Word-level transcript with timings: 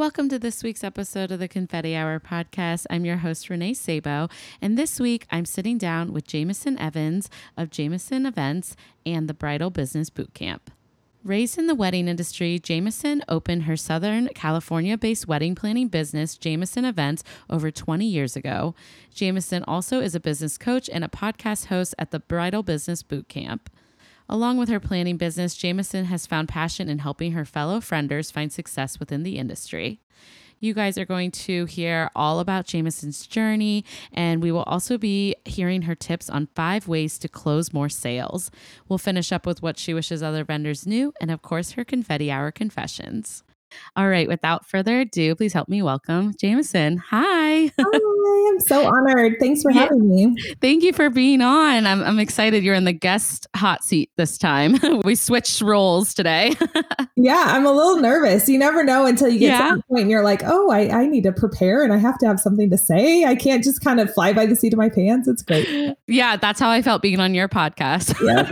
Welcome 0.00 0.30
to 0.30 0.38
this 0.38 0.62
week's 0.62 0.82
episode 0.82 1.30
of 1.30 1.40
the 1.40 1.46
Confetti 1.46 1.94
Hour 1.94 2.18
podcast. 2.20 2.86
I'm 2.88 3.04
your 3.04 3.18
host, 3.18 3.50
Renee 3.50 3.74
Sabo, 3.74 4.30
and 4.62 4.78
this 4.78 4.98
week 4.98 5.26
I'm 5.30 5.44
sitting 5.44 5.76
down 5.76 6.14
with 6.14 6.26
Jamison 6.26 6.78
Evans 6.78 7.28
of 7.54 7.68
Jamison 7.68 8.24
Events 8.24 8.76
and 9.04 9.28
the 9.28 9.34
Bridal 9.34 9.68
Business 9.68 10.08
Bootcamp. 10.08 10.60
Raised 11.22 11.58
in 11.58 11.66
the 11.66 11.74
wedding 11.74 12.08
industry, 12.08 12.58
Jamison 12.58 13.22
opened 13.28 13.64
her 13.64 13.76
Southern 13.76 14.28
California 14.28 14.96
based 14.96 15.28
wedding 15.28 15.54
planning 15.54 15.88
business, 15.88 16.38
Jamison 16.38 16.86
Events, 16.86 17.22
over 17.50 17.70
20 17.70 18.06
years 18.06 18.36
ago. 18.36 18.74
Jamison 19.12 19.62
also 19.64 20.00
is 20.00 20.14
a 20.14 20.20
business 20.20 20.56
coach 20.56 20.88
and 20.88 21.04
a 21.04 21.08
podcast 21.08 21.66
host 21.66 21.94
at 21.98 22.10
the 22.10 22.20
Bridal 22.20 22.62
Business 22.62 23.02
Bootcamp. 23.02 23.66
Along 24.32 24.58
with 24.58 24.68
her 24.68 24.78
planning 24.78 25.16
business, 25.16 25.56
Jamison 25.56 26.04
has 26.04 26.24
found 26.24 26.48
passion 26.48 26.88
in 26.88 27.00
helping 27.00 27.32
her 27.32 27.44
fellow 27.44 27.80
friendors 27.80 28.30
find 28.30 28.52
success 28.52 29.00
within 29.00 29.24
the 29.24 29.36
industry. 29.36 29.98
You 30.60 30.72
guys 30.72 30.96
are 30.96 31.04
going 31.04 31.32
to 31.32 31.64
hear 31.64 32.10
all 32.14 32.38
about 32.38 32.66
Jamison's 32.66 33.26
journey, 33.26 33.84
and 34.12 34.40
we 34.40 34.52
will 34.52 34.62
also 34.62 34.98
be 34.98 35.34
hearing 35.44 35.82
her 35.82 35.96
tips 35.96 36.30
on 36.30 36.46
five 36.54 36.86
ways 36.86 37.18
to 37.18 37.28
close 37.28 37.72
more 37.72 37.88
sales. 37.88 38.52
We'll 38.88 38.98
finish 38.98 39.32
up 39.32 39.46
with 39.46 39.62
what 39.62 39.78
she 39.78 39.92
wishes 39.92 40.22
other 40.22 40.44
vendors 40.44 40.86
knew, 40.86 41.12
and 41.20 41.32
of 41.32 41.42
course, 41.42 41.72
her 41.72 41.84
confetti 41.84 42.30
hour 42.30 42.52
confessions. 42.52 43.42
All 43.96 44.08
right, 44.08 44.28
without 44.28 44.66
further 44.66 45.00
ado, 45.00 45.34
please 45.34 45.52
help 45.52 45.68
me 45.68 45.82
welcome 45.82 46.32
Jamison. 46.38 46.98
Hi. 46.98 47.72
Hi, 47.80 48.50
I'm 48.50 48.60
so 48.60 48.86
honored. 48.86 49.36
Thanks 49.40 49.62
for 49.62 49.70
yeah. 49.70 49.82
having 49.82 50.08
me. 50.08 50.36
Thank 50.60 50.82
you 50.82 50.92
for 50.92 51.10
being 51.10 51.40
on. 51.40 51.86
I'm, 51.86 52.02
I'm 52.02 52.18
excited 52.18 52.62
you're 52.62 52.74
in 52.74 52.84
the 52.84 52.92
guest 52.92 53.46
hot 53.56 53.82
seat 53.82 54.10
this 54.16 54.38
time. 54.38 54.76
we 55.04 55.14
switched 55.14 55.60
roles 55.60 56.14
today. 56.14 56.54
yeah, 57.16 57.44
I'm 57.46 57.66
a 57.66 57.72
little 57.72 57.96
nervous. 57.96 58.48
You 58.48 58.58
never 58.58 58.84
know 58.84 59.06
until 59.06 59.28
you 59.28 59.38
get 59.38 59.58
yeah. 59.58 59.70
to 59.70 59.76
the 59.76 59.82
point 59.84 60.02
and 60.02 60.10
you're 60.10 60.24
like, 60.24 60.42
oh, 60.44 60.70
I, 60.70 61.02
I 61.02 61.06
need 61.06 61.24
to 61.24 61.32
prepare 61.32 61.82
and 61.82 61.92
I 61.92 61.96
have 61.96 62.18
to 62.18 62.26
have 62.26 62.40
something 62.40 62.70
to 62.70 62.78
say. 62.78 63.24
I 63.24 63.34
can't 63.34 63.64
just 63.64 63.82
kind 63.82 64.00
of 64.00 64.12
fly 64.12 64.32
by 64.32 64.46
the 64.46 64.56
seat 64.56 64.72
of 64.72 64.78
my 64.78 64.88
pants. 64.88 65.28
It's 65.28 65.42
great. 65.42 65.96
Yeah, 66.06 66.36
that's 66.36 66.60
how 66.60 66.70
I 66.70 66.82
felt 66.82 67.02
being 67.02 67.20
on 67.20 67.34
your 67.34 67.48
podcast. 67.48 68.14
yeah, 68.20 68.48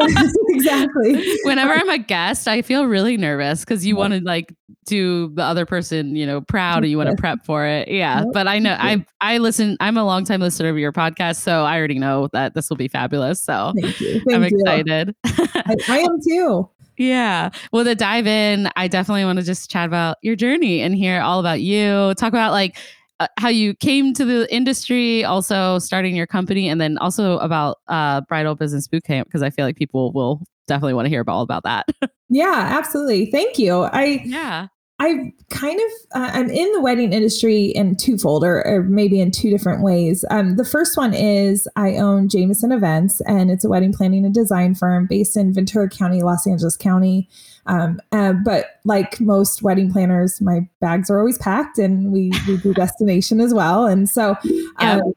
exactly. 0.49 1.39
Whenever 1.45 1.73
I'm 1.73 1.91
a 1.91 1.99
guest, 1.99 2.49
I 2.49 2.63
feel 2.63 2.87
really 2.87 3.17
nervous 3.17 3.61
because 3.65 3.87
you 3.87 3.95
yeah. 3.95 4.01
want 4.01 4.15
to 4.15 4.21
like 4.21 4.55
do 4.85 5.29
the 5.35 5.43
other 5.43 5.67
person, 5.67 6.17
you 6.17 6.27
know, 6.27 6.41
proud 6.41 6.79
and 6.79 6.91
you 6.91 6.97
want 6.99 7.11
to 7.11 7.17
prep 7.17 7.45
for 7.45 7.65
it. 7.67 7.89
Yeah. 7.89 8.25
But 8.33 8.47
I 8.47 8.59
know 8.59 8.77
I 8.79 9.05
I 9.21 9.39
listen, 9.39 9.77
I'm 9.81 9.97
a 9.97 10.05
long 10.05 10.25
time 10.25 10.41
listener 10.41 10.69
of 10.69 10.79
your 10.79 10.93
podcast, 10.93 11.37
so 11.37 11.65
I 11.65 11.79
already 11.79 11.99
know 11.99 12.29
that 12.33 12.55
this 12.55 12.69
will 12.71 12.77
be 12.77 12.89
fabulous. 12.89 13.43
So 13.43 13.73
Thank 13.81 14.01
you. 14.01 14.21
Thank 14.21 14.33
I'm 14.35 14.43
excited. 14.45 15.15
I, 15.25 15.77
I 15.89 15.99
am 15.99 16.21
too. 16.27 16.69
Yeah. 17.01 17.51
Well, 17.73 17.85
to 17.85 17.95
dive 17.95 18.27
in, 18.27 18.69
I 18.75 18.89
definitely 18.89 19.25
want 19.25 19.39
to 19.39 19.45
just 19.45 19.71
chat 19.71 19.87
about 19.87 20.17
your 20.23 20.35
journey 20.35 20.81
and 20.81 20.97
hear 20.97 21.21
all 21.21 21.39
about 21.39 21.61
you. 21.61 22.13
Talk 22.15 22.31
about 22.31 22.51
like 22.51 22.77
uh, 23.21 23.29
how 23.39 23.49
you 23.49 23.75
came 23.75 24.13
to 24.15 24.25
the 24.25 24.53
industry, 24.53 25.25
also 25.25 25.79
starting 25.79 26.17
your 26.17 26.27
company, 26.27 26.69
and 26.69 26.81
then 26.81 26.99
also 26.99 27.39
about 27.39 27.79
uh, 27.87 28.23
Bridal 28.23 28.57
Business 28.57 28.89
Bootcamp 28.89 29.27
because 29.27 29.45
I 29.45 29.51
feel 29.51 29.65
like 29.65 29.77
people 29.77 30.13
will 30.13 30.43
definitely 30.69 30.95
want 30.95 31.07
to 31.07 31.11
hear 31.11 31.21
about 31.21 31.35
all 31.35 31.43
about 31.43 31.65
that. 31.65 31.89
yeah, 32.29 32.69
absolutely. 32.79 33.27
Thank 33.31 33.59
you. 33.59 33.83
I 33.83 34.23
yeah. 34.25 34.69
I 35.01 35.33
kind 35.51 35.79
of 35.81 36.21
uh, 36.21 36.31
I'm 36.33 36.51
in 36.51 36.73
the 36.73 36.81
wedding 36.81 37.13
industry 37.13 37.67
in 37.67 37.97
twofold, 37.97 38.43
or, 38.43 38.67
or 38.67 38.83
maybe 38.83 39.21
in 39.21 39.31
two 39.31 39.49
different 39.49 39.83
ways. 39.83 40.25
Um, 40.29 40.57
the 40.57 40.65
first 40.65 40.97
one 40.97 41.15
is 41.15 41.69
I 41.77 41.97
own 41.97 42.29
Jamison 42.29 42.73
Events, 42.73 43.21
and 43.23 43.49
it's 43.51 43.65
a 43.65 43.69
wedding 43.69 43.93
planning 43.93 44.25
and 44.25 44.35
design 44.35 44.75
firm 44.75 45.07
based 45.07 45.37
in 45.37 45.55
Ventura 45.55 45.89
County, 45.89 46.23
Los 46.23 46.49
Angeles 46.49 46.77
County. 46.77 47.29
Um, 47.67 48.01
uh, 48.13 48.33
but 48.33 48.81
like 48.85 49.21
most 49.21 49.63
wedding 49.63 49.93
planners, 49.93 50.41
my 50.41 50.69
bags 50.81 51.11
are 51.11 51.19
always 51.19 51.39
packed, 51.39 51.79
and 51.79 52.13
we 52.13 52.33
we 52.47 52.57
do 52.59 52.73
destination 52.75 53.41
as 53.41 53.53
well. 53.53 53.87
And 53.87 54.09
so, 54.09 54.37
um, 54.77 55.13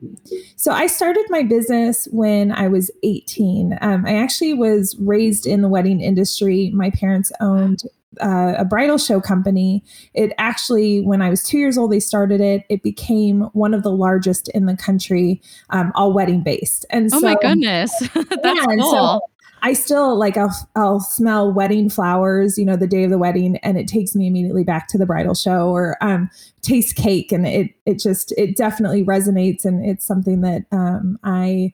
so 0.56 0.72
I 0.72 0.88
started 0.88 1.26
my 1.30 1.44
business 1.44 2.08
when 2.12 2.52
I 2.52 2.68
was 2.68 2.92
18. 3.04 3.78
Um, 3.82 4.06
I 4.06 4.16
actually 4.16 4.54
was 4.54 4.96
raised 5.00 5.48
in 5.48 5.62
the 5.62 5.70
wedding 5.70 6.02
industry. 6.02 6.72
My 6.74 6.90
parents 6.90 7.32
owned 7.40 7.84
uh, 8.20 8.56
a 8.58 8.66
bridal 8.66 8.98
show 8.98 9.22
company. 9.22 9.84
It 10.14 10.34
actually, 10.38 11.02
when 11.02 11.22
I 11.22 11.30
was 11.30 11.44
two 11.44 11.58
years 11.58 11.78
old, 11.78 11.92
they 11.92 12.00
started 12.00 12.42
it. 12.42 12.66
It 12.70 12.84
became 12.84 13.42
one 13.54 13.74
of 13.74 13.84
the 13.84 13.92
largest 13.92 14.50
in 14.50 14.66
the 14.66 14.76
country, 14.76 15.42
um, 15.70 15.92
all 15.96 16.12
wedding 16.12 16.44
based. 16.44 16.86
And 16.90 17.10
oh 17.14 17.20
so, 17.20 17.28
my 17.28 17.38
goodness, 17.42 17.98
that's 18.14 18.28
yeah, 18.44 18.66
cool. 18.78 18.92
So 18.92 19.22
I 19.64 19.74
still 19.74 20.18
like 20.18 20.38
I'll 20.38 20.54
I'll 20.76 21.00
smell 21.00 21.54
wedding 21.54 21.90
flowers, 21.90 22.58
you 22.58 22.66
know, 22.66 22.76
the 22.76 22.88
day 22.88 23.04
of 23.04 23.12
the 23.12 23.18
wedding, 23.18 23.58
and 23.58 23.78
it 23.78 23.88
takes 23.88 24.16
me 24.16 24.28
immediately 24.28 24.64
back 24.64 24.88
to 24.90 24.98
the 24.98 25.06
bridal 25.06 25.36
show, 25.36 25.70
or 25.70 25.98
um, 26.02 26.30
taste 26.62 26.96
cake, 26.96 27.32
and 27.32 27.46
it 27.46 27.72
it 27.86 28.00
just 28.00 28.32
it 28.38 28.56
definitely 28.58 29.04
resonates, 29.06 29.64
and 29.66 29.86
it's 29.86 30.06
something 30.06 30.42
that 30.42 30.64
um, 30.72 31.20
I 31.24 31.74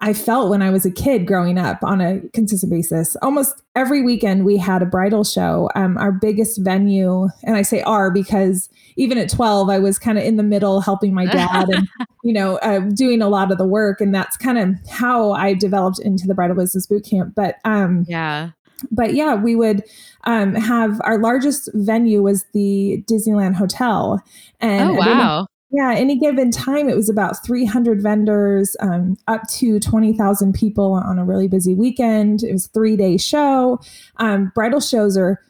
I 0.00 0.12
felt 0.12 0.50
when 0.50 0.62
I 0.62 0.70
was 0.70 0.84
a 0.84 0.90
kid 0.90 1.26
growing 1.26 1.58
up 1.58 1.82
on 1.82 2.00
a 2.00 2.20
consistent 2.32 2.70
basis. 2.70 3.16
Almost 3.22 3.62
every 3.74 4.02
weekend 4.02 4.44
we 4.44 4.56
had 4.56 4.82
a 4.82 4.86
bridal 4.86 5.24
show. 5.24 5.70
Um, 5.74 5.98
our 5.98 6.12
biggest 6.12 6.58
venue, 6.58 7.28
and 7.44 7.56
I 7.56 7.62
say 7.62 7.82
our 7.82 8.10
because 8.10 8.68
even 8.96 9.18
at 9.18 9.30
12, 9.30 9.68
I 9.68 9.78
was 9.78 9.98
kind 9.98 10.18
of 10.18 10.24
in 10.24 10.36
the 10.36 10.42
middle 10.42 10.80
helping 10.80 11.14
my 11.14 11.26
dad 11.26 11.68
and, 11.68 11.88
you 12.24 12.32
know, 12.32 12.56
uh, 12.58 12.80
doing 12.80 13.22
a 13.22 13.28
lot 13.28 13.52
of 13.52 13.58
the 13.58 13.66
work. 13.66 14.00
And 14.00 14.14
that's 14.14 14.36
kind 14.36 14.58
of 14.58 14.74
how 14.90 15.32
I 15.32 15.54
developed 15.54 16.00
into 16.00 16.26
the 16.26 16.34
bridal 16.34 16.56
business 16.56 16.86
boot 16.86 17.04
camp. 17.04 17.34
But 17.34 17.56
um, 17.64 18.04
yeah. 18.08 18.50
But 18.90 19.14
yeah, 19.14 19.36
we 19.36 19.54
would 19.54 19.84
um, 20.24 20.54
have 20.54 21.00
our 21.04 21.18
largest 21.18 21.70
venue 21.72 22.22
was 22.22 22.44
the 22.52 23.04
Disneyland 23.08 23.54
Hotel. 23.54 24.20
And 24.60 24.90
oh, 24.90 24.94
wow. 24.94 25.46
Yeah, 25.72 25.94
any 25.94 26.18
given 26.18 26.50
time, 26.50 26.90
it 26.90 26.96
was 26.96 27.08
about 27.08 27.42
300 27.44 28.02
vendors, 28.02 28.76
um, 28.80 29.16
up 29.26 29.48
to 29.54 29.80
20,000 29.80 30.52
people 30.52 30.92
on 30.92 31.18
a 31.18 31.24
really 31.24 31.48
busy 31.48 31.74
weekend. 31.74 32.42
It 32.42 32.52
was 32.52 32.66
three 32.66 32.94
day 32.94 33.16
show. 33.16 33.80
Um, 34.18 34.52
bridal 34.54 34.80
shows 34.80 35.16
are 35.16 35.40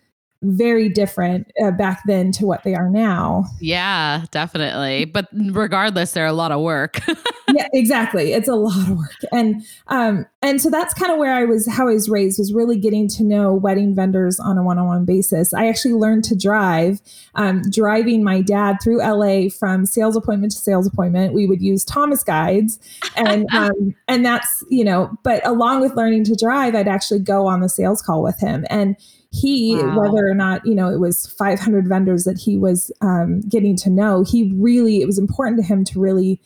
very 0.43 0.89
different 0.89 1.51
uh, 1.63 1.73
back 1.73 2.03
then 2.07 2.31
to 2.33 2.47
what 2.47 2.63
they 2.63 2.75
are 2.75 2.89
now. 2.89 3.47
Yeah, 3.61 4.25
definitely. 4.31 5.07
But 5.07 5.29
regardless, 5.33 6.13
they're 6.13 6.27
a 6.27 6.33
lot 6.33 6.53
of 6.53 6.61
work. 6.61 7.01
yeah, 7.55 7.69
exactly. 7.73 8.33
It's 8.33 8.49
a 8.49 8.55
lot 8.55 8.89
of 8.89 8.97
work. 8.97 9.19
And 9.33 9.63
um 9.89 10.27
and 10.43 10.61
so 10.61 10.71
that's 10.71 10.95
kind 10.95 11.13
of 11.13 11.19
where 11.19 11.33
I 11.33 11.45
was 11.45 11.69
how 11.69 11.89
I 11.89 11.95
was 11.95 12.09
raised 12.09 12.39
was 12.39 12.53
really 12.53 12.79
getting 12.79 13.09
to 13.09 13.23
know 13.23 13.53
wedding 13.55 13.95
vendors 13.95 14.41
on 14.41 14.59
a 14.59 14.63
one-on-one 14.63 15.05
basis. 15.05 15.55
I 15.55 15.69
actually 15.69 15.95
learned 15.95 16.25
to 16.25 16.37
drive 16.37 17.01
um, 17.35 17.63
driving 17.71 18.25
my 18.25 18.43
dad 18.43 18.79
through 18.83 18.99
LA 18.99 19.49
from 19.49 19.87
sales 19.87 20.17
appointment 20.17 20.53
to 20.53 20.59
sales 20.59 20.87
appointment. 20.87 21.35
We 21.35 21.47
would 21.47 21.63
use 21.63 21.85
Thomas 21.85 22.23
guides 22.25 22.79
and 23.17 23.47
um 23.55 23.95
and 24.09 24.25
that's, 24.25 24.65
you 24.69 24.85
know, 24.85 25.17
but 25.23 25.47
along 25.47 25.81
with 25.81 25.97
learning 25.97 26.25
to 26.25 26.35
drive, 26.35 26.75
I'd 26.75 26.89
actually 26.89 27.21
go 27.21 27.47
on 27.47 27.61
the 27.61 27.69
sales 27.69 28.03
call 28.03 28.23
with 28.23 28.39
him 28.39 28.65
and 28.71 28.97
he 29.33 29.77
wow. 29.77 29.99
whether 29.99 30.29
or 30.29 30.35
not 30.35 30.65
you 30.67 30.75
know 30.75 30.89
it 30.89 31.01
was 31.01 31.27
500 31.27 31.89
vendors 31.89 32.25
that 32.25 32.39
he 32.39 32.59
was 32.59 32.93
um, 33.01 33.41
getting 33.41 33.77
to 33.77 33.91
know 33.91 34.23
he 34.23 34.53
really 34.55 35.01
it 35.01 35.07
was 35.07 35.19
important 35.19 35.57
to 35.59 35.63
him 35.65 35.85
to 35.85 35.99
really 35.99 36.39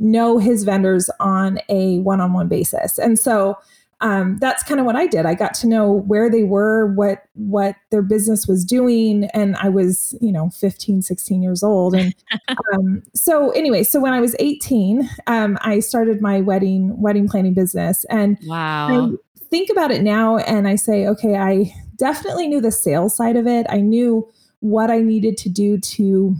know 0.00 0.38
his 0.38 0.64
vendors 0.64 1.08
on 1.20 1.60
a 1.68 2.00
one-on-one 2.00 2.48
basis. 2.48 2.98
And 2.98 3.18
so 3.18 3.56
um, 4.00 4.38
that's 4.38 4.62
kind 4.62 4.80
of 4.80 4.86
what 4.86 4.96
i 4.96 5.06
did. 5.06 5.26
I 5.26 5.34
got 5.34 5.52
to 5.54 5.66
know 5.66 5.92
where 5.92 6.30
they 6.30 6.42
were 6.42 6.86
what 6.94 7.24
what 7.34 7.76
their 7.90 8.00
business 8.00 8.46
was 8.46 8.64
doing 8.64 9.24
and 9.34 9.56
i 9.56 9.68
was 9.68 10.16
you 10.22 10.32
know 10.32 10.48
15 10.48 11.02
16 11.02 11.42
years 11.42 11.62
old. 11.62 11.94
And 11.94 12.14
um, 12.72 13.02
so 13.14 13.50
anyway 13.50 13.82
so 13.84 14.00
when 14.00 14.14
i 14.14 14.20
was 14.20 14.34
18 14.38 15.08
um, 15.26 15.58
i 15.60 15.80
started 15.80 16.22
my 16.22 16.40
wedding 16.40 16.98
wedding 16.98 17.28
planning 17.28 17.52
business. 17.52 18.06
And 18.08 18.38
wow. 18.46 19.12
I 19.12 19.16
think 19.50 19.68
about 19.68 19.90
it 19.90 20.00
now 20.00 20.38
and 20.38 20.66
i 20.66 20.76
say 20.76 21.06
okay 21.08 21.36
i 21.36 21.70
definitely 22.00 22.48
knew 22.48 22.62
the 22.62 22.72
sales 22.72 23.14
side 23.14 23.36
of 23.36 23.46
it. 23.46 23.66
I 23.68 23.80
knew 23.80 24.28
what 24.60 24.90
I 24.90 25.00
needed 25.00 25.36
to 25.38 25.48
do 25.48 25.78
to 25.78 26.34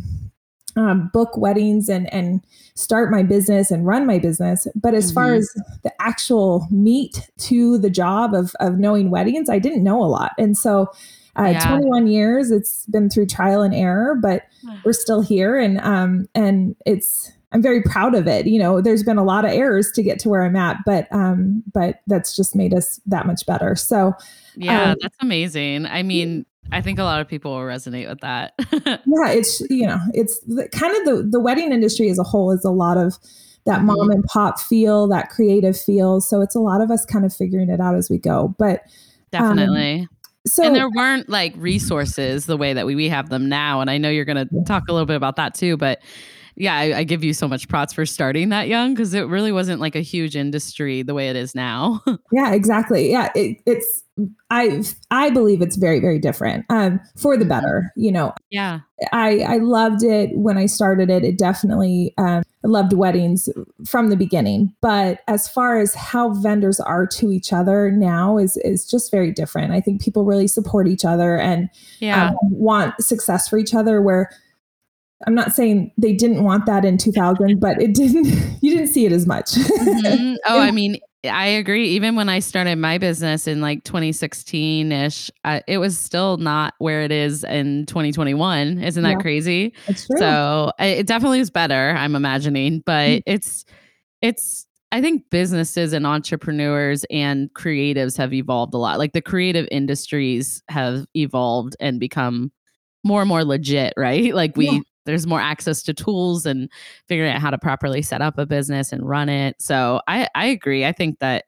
um, 0.81 1.11
book 1.13 1.37
weddings 1.37 1.89
and 1.89 2.13
and 2.13 2.41
start 2.75 3.11
my 3.11 3.23
business 3.23 3.71
and 3.71 3.87
run 3.87 4.07
my 4.07 4.19
business. 4.19 4.67
But 4.75 4.95
as 4.95 5.07
mm-hmm. 5.07 5.15
far 5.15 5.35
as 5.35 5.53
the 5.83 5.93
actual 6.01 6.67
meat 6.71 7.31
to 7.39 7.79
the 7.79 7.91
job 7.91 8.35
of 8.35 8.55
of 8.61 8.79
knowing 8.79 9.11
weddings, 9.11 9.51
I 9.51 9.59
didn't 9.59 9.85
know 9.85 10.03
a 10.03 10.07
lot. 10.07 10.33
And 10.39 10.57
so, 10.57 10.91
uh, 11.39 11.51
yeah. 11.53 11.69
21 11.69 12.07
years, 12.07 12.51
it's 12.51 12.87
been 12.87 13.11
through 13.11 13.27
trial 13.27 13.63
and 13.63 13.75
error, 13.75 14.19
but 14.21 14.45
we're 14.85 14.93
still 14.93 15.21
here, 15.21 15.59
and 15.59 15.81
um 15.81 16.29
and 16.35 16.75
it's 16.87 17.33
I'm 17.53 17.63
very 17.63 17.83
proud 17.83 18.15
of 18.15 18.29
it. 18.29 18.47
You 18.47 18.61
know, 18.61 18.81
there's 18.81 19.03
been 19.03 19.19
a 19.19 19.25
lot 19.25 19.45
of 19.45 19.51
errors 19.51 19.91
to 19.93 20.03
get 20.03 20.21
to 20.21 20.29
where 20.29 20.45
I'm 20.45 20.55
at, 20.55 20.79
but 20.87 21.09
um, 21.13 21.65
but 21.73 22.01
that's 22.07 22.37
just 22.37 22.55
made 22.55 22.73
us 22.73 23.01
that 23.07 23.27
much 23.27 23.45
better. 23.45 23.75
So 23.75 24.15
yeah, 24.57 24.93
um, 24.93 24.97
that's 25.01 25.17
amazing. 25.21 25.87
I 25.87 26.03
mean, 26.05 26.47
I 26.73 26.81
think 26.81 26.99
a 26.99 27.05
lot 27.05 27.21
of 27.21 27.29
people 27.29 27.53
will 27.53 27.63
resonate 27.63 28.09
with 28.09 28.21
that. 28.21 28.55
yeah, 28.73 29.31
it's 29.31 29.61
you 29.71 29.87
know, 29.87 29.99
it's 30.15 30.39
the, 30.41 30.69
kind 30.69 30.97
of 30.97 31.05
the 31.05 31.29
the 31.31 31.41
wedding 31.41 31.73
industry 31.73 32.11
as 32.11 32.19
a 32.19 32.23
whole 32.23 32.53
is 32.53 32.65
a 32.65 32.71
lot 32.71 32.97
of 32.97 33.17
that 33.67 33.79
mm-hmm. 33.79 33.87
mom 33.87 34.11
and 34.11 34.25
pop 34.25 34.59
feel, 34.61 35.07
that 35.09 35.31
creative 35.31 35.79
feel. 35.79 36.21
So 36.21 36.41
it's 36.41 36.55
a 36.55 36.61
lot 36.61 36.81
of 36.81 36.91
us 36.91 37.05
kind 37.05 37.25
of 37.25 37.35
figuring 37.35 37.71
it 37.71 37.81
out 37.81 37.95
as 37.95 38.09
we 38.09 38.19
go. 38.19 38.55
But 38.59 38.81
um, 39.35 39.57
definitely. 39.57 40.01
Um, 40.01 40.09
so 40.47 40.65
and 40.65 40.75
there 40.75 40.89
weren't 40.89 41.29
like 41.29 41.53
resources 41.57 42.47
the 42.47 42.57
way 42.57 42.73
that 42.73 42.87
we, 42.87 42.95
we 42.95 43.09
have 43.11 43.29
them 43.29 43.49
now. 43.49 43.81
And 43.81 43.91
I 43.91 43.99
know 43.99 44.09
you're 44.09 44.25
going 44.25 44.49
to 44.49 44.65
talk 44.65 44.85
a 44.89 44.93
little 44.93 45.07
bit 45.07 45.17
about 45.17 45.37
that 45.37 45.55
too, 45.55 45.77
but 45.77 46.01
yeah, 46.61 46.77
I, 46.77 46.99
I, 46.99 47.05
give 47.05 47.25
you 47.25 47.33
so 47.33 47.49
much 47.49 47.69
props 47.69 47.95
for 47.95 48.05
starting 48.05 48.51
that 48.51 48.69
young 48.69 48.93
because 48.93 49.15
it 49.15 49.23
really 49.23 49.51
wasn't 49.51 49.81
like 49.81 49.97
a 49.97 50.03
huge 50.03 50.37
industry 50.37 51.01
the 51.01 51.15
way 51.15 51.31
it 51.31 51.37
is 51.37 51.55
now. 51.55 52.03
yeah, 52.33 52.53
exactly. 52.53 53.11
Yeah, 53.11 53.31
it, 53.35 53.57
it's 53.65 54.03
I 54.51 54.83
I 55.11 55.31
believe 55.31 55.63
it's 55.63 55.77
very 55.77 56.01
very 56.01 56.19
different 56.19 56.67
um, 56.69 57.01
for 57.17 57.39
the 57.39 57.47
better. 57.47 57.91
You 57.97 58.13
know. 58.13 58.35
Yeah. 58.51 58.81
I 59.11 59.39
I 59.39 59.57
loved 59.57 60.05
it 60.05 60.37
when 60.37 60.59
I 60.59 60.67
started 60.67 61.09
it. 61.09 61.25
It 61.25 61.39
definitely 61.39 62.13
um, 62.19 62.43
loved 62.63 62.93
weddings 62.93 63.49
from 63.87 64.11
the 64.11 64.17
beginning. 64.17 64.75
But 64.83 65.21
as 65.29 65.49
far 65.49 65.79
as 65.79 65.95
how 65.95 66.35
vendors 66.35 66.79
are 66.79 67.07
to 67.07 67.33
each 67.33 67.55
other 67.55 67.91
now 67.91 68.37
is 68.37 68.59
is 68.59 68.87
just 68.87 69.11
very 69.11 69.33
different. 69.33 69.73
I 69.73 69.81
think 69.81 70.03
people 70.03 70.27
really 70.27 70.47
support 70.47 70.89
each 70.89 71.07
other 71.07 71.39
and 71.39 71.71
yeah. 72.01 72.29
um, 72.29 72.37
want 72.43 73.03
success 73.03 73.49
for 73.49 73.57
each 73.57 73.75
other. 73.75 74.03
Where 74.03 74.31
I'm 75.27 75.35
not 75.35 75.53
saying 75.53 75.93
they 75.99 76.15
didn't 76.15 76.45
want 76.45 76.67
that 76.67 76.85
in 76.85 76.97
2000, 76.97 77.61
but 77.61 77.81
it 77.81 77.95
didn't. 77.95 78.27
You 78.63 78.77
didn't 78.77 78.89
see 78.89 79.07
it 79.07 79.13
as 79.13 79.27
much. 79.27 79.53
mm-hmm. 79.53 80.35
Oh, 80.47 80.61
I 80.61 80.71
mean, 80.71 80.99
I 81.25 81.47
agree. 81.47 81.89
Even 81.89 82.15
when 82.15 82.29
I 82.29 82.41
started 82.41 82.77
my 82.77 82.99
business 82.99 83.47
in 83.47 83.63
like 83.63 83.85
2016 83.85 84.93
ish, 84.93 85.31
uh, 85.45 85.61
it 85.67 85.79
was 85.79 85.99
still 85.99 86.37
not 86.37 86.75
where 86.77 87.03
it 87.03 87.11
is 87.11 87.43
in 87.43 87.87
2021. 87.87 88.83
Isn't 88.83 89.03
that 89.03 89.09
yeah, 89.09 89.17
crazy? 89.17 89.73
So 89.95 90.73
it 90.79 91.07
definitely 91.07 91.41
is 91.41 91.51
better. 91.51 91.95
I'm 91.97 92.15
imagining, 92.15 92.83
but 92.85 93.09
mm-hmm. 93.09 93.33
it's 93.33 93.65
it's. 94.21 94.67
I 94.93 95.01
think 95.01 95.23
businesses 95.31 95.93
and 95.93 96.07
entrepreneurs 96.07 97.05
and 97.11 97.49
creatives 97.55 98.17
have 98.19 98.35
evolved 98.35 98.75
a 98.75 98.79
lot. 98.79 98.99
Like 98.99 99.13
the 99.13 99.23
creative 99.23 99.69
industries 99.71 100.63
have 100.69 101.07
evolved 101.15 101.77
and 101.81 102.01
become 102.01 102.51
more 103.05 103.23
and 103.23 103.29
more 103.29 103.45
legit, 103.45 103.95
right? 103.97 104.35
Like 104.35 104.57
we 104.57 104.69
yeah 104.69 104.81
there's 105.07 105.27
more 105.27 105.41
access 105.41 105.83
to 105.85 105.95
tools 105.95 106.47
and 106.47 106.71
figuring 107.09 107.33
out 107.33 107.41
how 107.41 107.51
to 107.51 107.59
properly 107.59 108.03
set 108.03 108.23
up 108.23 108.39
a 108.39 108.47
business 108.47 108.93
and 108.93 109.09
run 109.09 109.29
it. 109.29 109.57
So 109.61 110.01
I, 110.07 110.29
I 110.35 110.47
agree. 110.47 110.85
I 110.85 110.93
think 110.93 111.19
that 111.21 111.45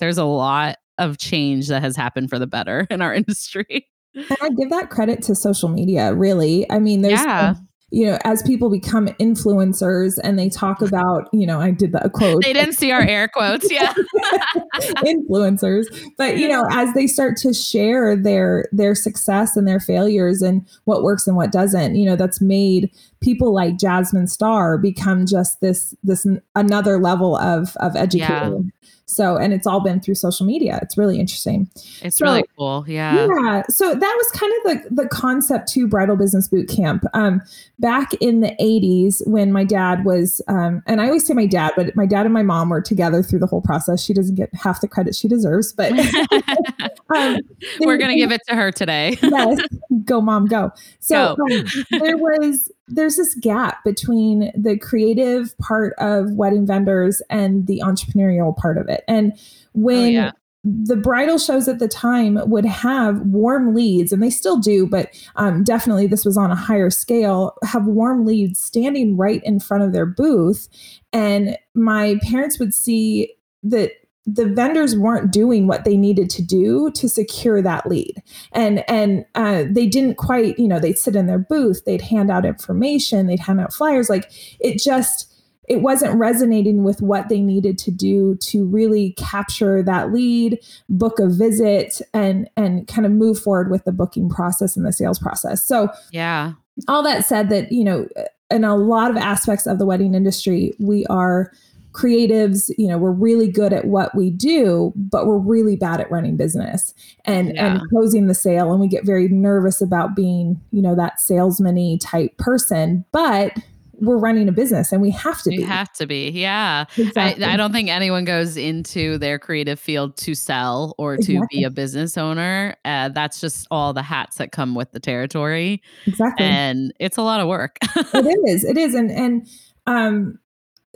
there's 0.00 0.18
a 0.18 0.24
lot 0.24 0.76
of 0.98 1.18
change 1.18 1.68
that 1.68 1.82
has 1.82 1.96
happened 1.96 2.30
for 2.30 2.38
the 2.38 2.46
better 2.46 2.86
in 2.90 3.02
our 3.02 3.14
industry. 3.14 3.88
And 4.14 4.36
I 4.40 4.48
give 4.50 4.70
that 4.70 4.88
credit 4.88 5.22
to 5.24 5.34
social 5.34 5.68
media, 5.68 6.14
really. 6.14 6.70
I 6.70 6.78
mean, 6.78 7.02
there's 7.02 7.20
yeah 7.20 7.54
you 7.90 8.04
know, 8.04 8.18
as 8.24 8.42
people 8.42 8.68
become 8.68 9.06
influencers 9.20 10.18
and 10.24 10.36
they 10.36 10.48
talk 10.48 10.82
about, 10.82 11.28
you 11.32 11.46
know, 11.46 11.60
I 11.60 11.70
did 11.70 11.92
that 11.92 12.12
quote. 12.12 12.42
They 12.42 12.52
didn't 12.52 12.74
see 12.74 12.90
our 12.90 13.02
air 13.02 13.28
quotes, 13.28 13.70
yeah. 13.70 13.94
influencers, 15.04 15.86
but 16.18 16.36
you 16.36 16.48
know, 16.48 16.66
as 16.70 16.92
they 16.94 17.06
start 17.06 17.36
to 17.38 17.54
share 17.54 18.16
their 18.16 18.66
their 18.72 18.96
success 18.96 19.56
and 19.56 19.68
their 19.68 19.78
failures 19.78 20.42
and 20.42 20.66
what 20.84 21.04
works 21.04 21.28
and 21.28 21.36
what 21.36 21.52
doesn't, 21.52 21.94
you 21.94 22.04
know, 22.04 22.16
that's 22.16 22.40
made 22.40 22.90
people 23.20 23.54
like 23.54 23.78
Jasmine 23.78 24.26
Star 24.26 24.78
become 24.78 25.24
just 25.24 25.60
this 25.60 25.94
this 26.02 26.26
another 26.56 26.98
level 26.98 27.36
of 27.36 27.76
of 27.76 27.94
educating. 27.94 28.72
Yeah. 28.82 28.90
So, 29.08 29.36
and 29.36 29.52
it's 29.52 29.68
all 29.68 29.80
been 29.80 30.00
through 30.00 30.16
social 30.16 30.44
media. 30.44 30.80
It's 30.82 30.98
really 30.98 31.20
interesting. 31.20 31.70
It's 32.02 32.16
so, 32.16 32.26
really 32.26 32.44
cool. 32.58 32.84
Yeah. 32.88 33.26
Yeah. 33.26 33.62
So 33.68 33.94
that 33.94 34.14
was 34.16 34.30
kind 34.32 34.52
of 34.52 34.94
the, 34.94 35.02
the 35.02 35.08
concept 35.08 35.68
to 35.72 35.86
Bridal 35.86 36.16
Business 36.16 36.48
Boot 36.48 36.68
Camp. 36.68 37.04
Um, 37.14 37.40
back 37.78 38.14
in 38.14 38.40
the 38.40 38.56
80s 38.60 39.24
when 39.26 39.52
my 39.52 39.62
dad 39.62 40.04
was, 40.04 40.42
um, 40.48 40.82
and 40.86 41.00
I 41.00 41.06
always 41.06 41.24
say 41.24 41.34
my 41.34 41.46
dad, 41.46 41.72
but 41.76 41.94
my 41.94 42.04
dad 42.04 42.26
and 42.26 42.34
my 42.34 42.42
mom 42.42 42.68
were 42.68 42.82
together 42.82 43.22
through 43.22 43.38
the 43.38 43.46
whole 43.46 43.62
process. 43.62 44.02
She 44.02 44.12
doesn't 44.12 44.34
get 44.34 44.50
half 44.54 44.80
the 44.80 44.88
credit 44.88 45.14
she 45.14 45.28
deserves, 45.28 45.72
but 45.72 45.92
um, 47.14 47.38
we're 47.80 47.98
going 47.98 48.10
to 48.10 48.16
give 48.16 48.32
it 48.32 48.40
to 48.48 48.56
her 48.56 48.72
today. 48.72 49.16
yes. 49.22 49.60
Go, 50.04 50.20
mom, 50.20 50.46
go. 50.46 50.72
So 50.98 51.36
go. 51.36 51.56
Um, 51.56 51.64
there 51.90 52.16
was, 52.16 52.72
there's 52.88 53.16
this 53.16 53.34
gap 53.36 53.82
between 53.84 54.52
the 54.54 54.78
creative 54.78 55.56
part 55.58 55.94
of 55.98 56.32
wedding 56.32 56.66
vendors 56.66 57.20
and 57.30 57.66
the 57.66 57.82
entrepreneurial 57.84 58.56
part 58.56 58.78
of 58.78 58.88
it. 58.88 59.02
And 59.08 59.32
when 59.72 60.04
oh, 60.04 60.08
yeah. 60.08 60.30
the 60.64 60.96
bridal 60.96 61.38
shows 61.38 61.68
at 61.68 61.78
the 61.78 61.88
time 61.88 62.38
would 62.48 62.64
have 62.64 63.20
warm 63.22 63.74
leads, 63.74 64.12
and 64.12 64.22
they 64.22 64.30
still 64.30 64.58
do, 64.58 64.86
but 64.86 65.10
um, 65.34 65.64
definitely 65.64 66.06
this 66.06 66.24
was 66.24 66.36
on 66.36 66.50
a 66.50 66.56
higher 66.56 66.90
scale, 66.90 67.56
have 67.64 67.86
warm 67.86 68.24
leads 68.24 68.62
standing 68.62 69.16
right 69.16 69.42
in 69.44 69.58
front 69.58 69.82
of 69.82 69.92
their 69.92 70.06
booth. 70.06 70.68
And 71.12 71.58
my 71.74 72.20
parents 72.22 72.58
would 72.58 72.72
see 72.72 73.34
that 73.64 73.92
the 74.26 74.46
vendors 74.46 74.96
weren't 74.96 75.32
doing 75.32 75.68
what 75.68 75.84
they 75.84 75.96
needed 75.96 76.28
to 76.30 76.42
do 76.42 76.90
to 76.92 77.08
secure 77.08 77.62
that 77.62 77.86
lead. 77.86 78.22
And 78.52 78.84
and 78.88 79.24
uh, 79.34 79.64
they 79.70 79.86
didn't 79.86 80.16
quite 80.16 80.58
you 80.58 80.68
know 80.68 80.80
they'd 80.80 80.98
sit 80.98 81.16
in 81.16 81.26
their 81.26 81.38
booth 81.38 81.84
they'd 81.84 82.02
hand 82.02 82.30
out 82.30 82.44
information 82.44 83.26
they'd 83.26 83.40
hand 83.40 83.60
out 83.60 83.72
flyers 83.72 84.10
like 84.10 84.30
it 84.60 84.78
just 84.78 85.32
it 85.68 85.82
wasn't 85.82 86.16
resonating 86.18 86.84
with 86.84 87.02
what 87.02 87.28
they 87.28 87.40
needed 87.40 87.78
to 87.78 87.90
do 87.90 88.36
to 88.36 88.64
really 88.64 89.12
capture 89.12 89.82
that 89.82 90.12
lead 90.12 90.58
book 90.88 91.18
a 91.18 91.28
visit 91.28 92.00
and 92.14 92.48
and 92.56 92.86
kind 92.88 93.06
of 93.06 93.12
move 93.12 93.38
forward 93.38 93.70
with 93.70 93.84
the 93.84 93.92
booking 93.92 94.28
process 94.28 94.76
and 94.76 94.86
the 94.86 94.92
sales 94.92 95.18
process. 95.18 95.66
So 95.66 95.90
yeah. 96.10 96.52
all 96.88 97.02
that 97.02 97.24
said 97.24 97.48
that 97.50 97.72
you 97.72 97.84
know 97.84 98.06
in 98.50 98.64
a 98.64 98.76
lot 98.76 99.10
of 99.10 99.16
aspects 99.16 99.66
of 99.66 99.78
the 99.78 99.86
wedding 99.86 100.14
industry 100.14 100.72
we 100.78 101.04
are 101.06 101.52
creatives 101.96 102.70
you 102.76 102.86
know 102.86 102.98
we're 102.98 103.10
really 103.10 103.48
good 103.48 103.72
at 103.72 103.86
what 103.86 104.14
we 104.14 104.30
do 104.30 104.92
but 104.96 105.26
we're 105.26 105.38
really 105.38 105.76
bad 105.76 106.00
at 106.00 106.10
running 106.10 106.36
business 106.36 106.92
and 107.24 107.54
yeah. 107.54 107.66
and 107.66 107.88
closing 107.88 108.26
the 108.26 108.34
sale 108.34 108.70
and 108.70 108.80
we 108.80 108.86
get 108.86 109.06
very 109.06 109.28
nervous 109.28 109.80
about 109.80 110.14
being 110.14 110.60
you 110.72 110.82
know 110.82 110.94
that 110.94 111.18
salesman 111.18 111.98
type 111.98 112.36
person 112.36 113.04
but 113.12 113.52
we're 113.98 114.18
running 114.18 114.48
a 114.48 114.52
business 114.52 114.92
and 114.92 115.00
we 115.00 115.10
have 115.10 115.40
to 115.42 115.52
you 115.52 115.60
be. 115.60 115.64
have 115.64 115.90
to 115.94 116.06
be. 116.06 116.28
Yeah. 116.30 116.84
Exactly. 116.98 117.44
I, 117.44 117.54
I, 117.54 117.56
don't 117.56 117.72
think 117.72 117.88
anyone 117.88 118.26
goes 118.26 118.56
into 118.56 119.16
their 119.16 119.38
creative 119.38 119.80
field 119.80 120.18
to 120.18 120.34
sell 120.34 120.94
or 120.98 121.14
exactly. 121.14 121.38
to 121.38 121.46
be 121.48 121.64
a 121.64 121.70
business 121.70 122.18
owner. 122.18 122.76
Uh, 122.84 123.08
that's 123.08 123.40
just 123.40 123.66
all 123.70 123.94
the 123.94 124.02
hats 124.02 124.36
that 124.36 124.52
come 124.52 124.74
with 124.74 124.92
the 124.92 125.00
territory. 125.00 125.82
Exactly. 126.06 126.44
And 126.44 126.92
it's 127.00 127.16
a 127.16 127.22
lot 127.22 127.40
of 127.40 127.48
work. 127.48 127.78
it 127.96 128.50
is. 128.50 128.64
It 128.64 128.76
is. 128.76 128.94
And, 128.94 129.10
and, 129.10 129.48
um, 129.86 130.38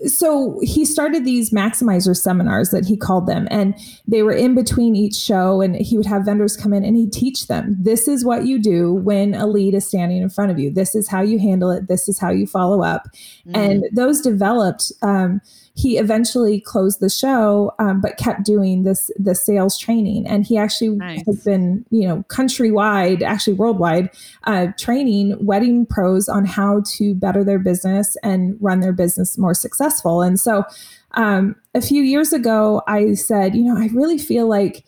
so 0.07 0.59
he 0.63 0.85
started 0.85 1.25
these 1.25 1.51
maximizer 1.51 2.17
seminars 2.17 2.71
that 2.71 2.87
he 2.87 2.97
called 2.97 3.27
them 3.27 3.47
and 3.51 3.75
they 4.09 4.23
were 4.23 4.33
in 4.33 4.55
between 4.55 4.97
each 4.97 5.15
show 5.15 5.61
and 5.61 5.77
he 5.77 5.97
would 5.97 6.07
have 6.07 6.25
vendors 6.25 6.57
come 6.57 6.73
in 6.73 6.85
and 6.85 6.97
he'd 6.97 7.13
teach 7.13 7.47
them 7.49 7.77
this 7.79 8.09
is 8.09 8.25
what 8.25 8.47
you 8.47 8.59
do 8.59 8.95
when 8.95 9.35
a 9.35 9.47
lead 9.47 9.75
is 9.75 9.87
standing 9.87 10.23
in 10.23 10.31
front 10.31 10.51
of 10.51 10.59
you. 10.59 10.71
This 10.71 10.95
is 10.95 11.09
how 11.09 11.23
you 11.23 11.39
handle 11.39 11.71
it. 11.71 11.89
This 11.89 12.09
is 12.09 12.19
how 12.19 12.31
you 12.31 12.47
follow 12.47 12.83
up. 12.83 13.09
Mm-hmm. 13.47 13.57
and 13.57 13.85
those 13.93 14.21
developed 14.21 14.93
um, 15.03 15.41
he 15.75 15.99
eventually 15.99 16.61
closed 16.61 17.01
the 17.01 17.09
show, 17.09 17.73
um, 17.79 18.01
but 18.01 18.17
kept 18.17 18.45
doing 18.45 18.83
this 18.83 19.11
the 19.17 19.35
sales 19.35 19.79
training. 19.79 20.27
And 20.27 20.45
he 20.45 20.59
actually 20.59 20.91
nice. 20.91 21.25
has 21.27 21.45
been, 21.45 21.85
you 21.91 22.07
know, 22.07 22.25
countrywide, 22.29 23.23
actually 23.23 23.55
worldwide, 23.55 24.11
uh, 24.45 24.69
training 24.79 25.37
wedding 25.45 25.87
pros 25.87 26.29
on 26.29 26.45
how 26.45 26.83
to 26.97 27.15
better 27.15 27.45
their 27.45 27.59
business 27.59 28.17
and 28.23 28.57
run 28.61 28.81
their 28.81 28.93
business 28.93 29.39
more 29.39 29.55
successful. 29.55 30.23
And 30.23 30.39
so, 30.39 30.65
um, 31.13 31.57
a 31.75 31.81
few 31.81 32.03
years 32.03 32.33
ago, 32.33 32.83
I 32.87 33.15
said, 33.15 33.55
you 33.55 33.63
know, 33.63 33.77
I 33.77 33.87
really 33.93 34.19
feel 34.19 34.49
like 34.49 34.85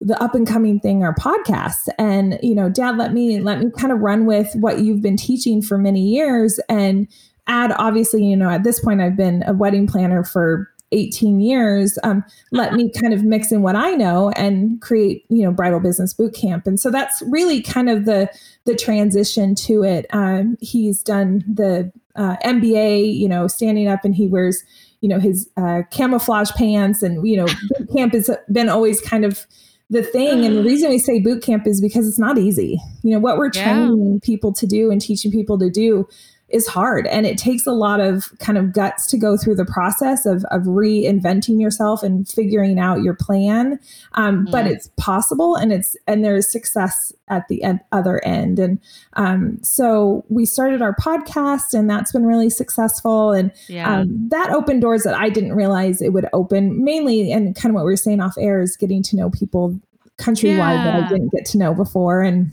the 0.00 0.20
up 0.22 0.34
and 0.34 0.46
coming 0.46 0.78
thing 0.78 1.02
are 1.02 1.14
podcasts 1.14 1.88
and 1.98 2.38
you 2.42 2.54
know 2.54 2.68
dad 2.68 2.98
let 2.98 3.14
me 3.14 3.40
let 3.40 3.60
me 3.60 3.70
kind 3.78 3.90
of 3.90 4.00
run 4.00 4.26
with 4.26 4.54
what 4.56 4.80
you've 4.80 5.00
been 5.00 5.16
teaching 5.16 5.62
for 5.62 5.78
many 5.78 6.02
years 6.02 6.60
and 6.68 7.08
add 7.46 7.72
obviously 7.78 8.24
you 8.24 8.36
know 8.36 8.50
at 8.50 8.64
this 8.64 8.80
point 8.80 9.00
i've 9.00 9.16
been 9.16 9.42
a 9.46 9.52
wedding 9.52 9.86
planner 9.86 10.24
for 10.24 10.70
18 10.92 11.40
years 11.40 11.98
um, 12.04 12.24
let 12.52 12.74
me 12.74 12.90
kind 12.90 13.12
of 13.12 13.24
mix 13.24 13.50
in 13.50 13.62
what 13.62 13.74
i 13.74 13.90
know 13.90 14.30
and 14.36 14.80
create 14.80 15.24
you 15.28 15.42
know 15.42 15.50
bridal 15.50 15.80
business 15.80 16.14
boot 16.14 16.34
camp. 16.34 16.66
And 16.66 16.78
so 16.78 16.90
that's 16.90 17.22
really 17.26 17.60
kind 17.60 17.88
of 17.88 18.04
the 18.04 18.28
the 18.64 18.74
transition 18.74 19.54
to 19.56 19.82
it. 19.82 20.06
Um, 20.10 20.56
he's 20.60 21.02
done 21.02 21.44
the 21.52 21.92
uh, 22.14 22.36
mba 22.44 23.16
you 23.16 23.28
know 23.28 23.46
standing 23.46 23.88
up 23.88 24.04
and 24.04 24.14
he 24.14 24.26
wears 24.28 24.62
you 25.00 25.08
know 25.08 25.18
his 25.18 25.50
uh, 25.56 25.82
camouflage 25.90 26.50
pants 26.52 27.02
and 27.02 27.26
you 27.26 27.36
know 27.36 27.46
boot 27.46 27.90
camp 27.94 28.12
has 28.12 28.30
been 28.50 28.68
always 28.68 29.00
kind 29.00 29.24
of 29.24 29.46
the 29.88 30.02
thing. 30.02 30.44
And 30.44 30.56
the 30.56 30.64
reason 30.64 30.90
we 30.90 30.98
say 30.98 31.20
boot 31.20 31.44
camp 31.44 31.64
is 31.64 31.80
because 31.80 32.08
it's 32.08 32.18
not 32.18 32.38
easy. 32.38 32.80
You 33.02 33.12
know 33.12 33.20
what 33.20 33.38
we're 33.38 33.50
training 33.50 34.14
yeah. 34.14 34.18
people 34.22 34.52
to 34.52 34.66
do 34.66 34.90
and 34.90 35.00
teaching 35.00 35.30
people 35.30 35.58
to 35.58 35.70
do 35.70 36.08
is 36.48 36.68
hard 36.68 37.08
and 37.08 37.26
it 37.26 37.36
takes 37.36 37.66
a 37.66 37.72
lot 37.72 37.98
of 37.98 38.30
kind 38.38 38.56
of 38.56 38.72
guts 38.72 39.06
to 39.06 39.18
go 39.18 39.36
through 39.36 39.54
the 39.54 39.64
process 39.64 40.24
of, 40.26 40.44
of 40.52 40.62
reinventing 40.62 41.60
yourself 41.60 42.04
and 42.04 42.28
figuring 42.28 42.78
out 42.78 43.02
your 43.02 43.14
plan 43.14 43.80
um, 44.14 44.46
mm. 44.46 44.50
but 44.52 44.64
it's 44.64 44.88
possible 44.96 45.56
and 45.56 45.72
it's 45.72 45.96
and 46.06 46.24
there's 46.24 46.50
success 46.50 47.12
at 47.28 47.48
the 47.48 47.64
end, 47.64 47.80
other 47.90 48.24
end 48.24 48.60
and 48.60 48.78
um, 49.14 49.58
so 49.62 50.24
we 50.28 50.46
started 50.46 50.80
our 50.80 50.94
podcast 50.94 51.74
and 51.74 51.90
that's 51.90 52.12
been 52.12 52.24
really 52.24 52.50
successful 52.50 53.32
and 53.32 53.50
yeah. 53.68 54.00
um, 54.00 54.28
that 54.28 54.50
opened 54.50 54.80
doors 54.80 55.02
that 55.02 55.14
i 55.14 55.28
didn't 55.28 55.54
realize 55.54 56.00
it 56.00 56.12
would 56.12 56.28
open 56.32 56.84
mainly 56.84 57.32
and 57.32 57.56
kind 57.56 57.70
of 57.70 57.74
what 57.74 57.84
we 57.84 57.90
were 57.90 57.96
saying 57.96 58.20
off 58.20 58.34
air 58.38 58.60
is 58.60 58.76
getting 58.76 59.02
to 59.02 59.16
know 59.16 59.30
people 59.30 59.80
countrywide 60.18 60.76
yeah. 60.76 60.84
that 60.84 61.02
i 61.02 61.08
didn't 61.08 61.32
get 61.32 61.44
to 61.44 61.58
know 61.58 61.74
before 61.74 62.22
and 62.22 62.52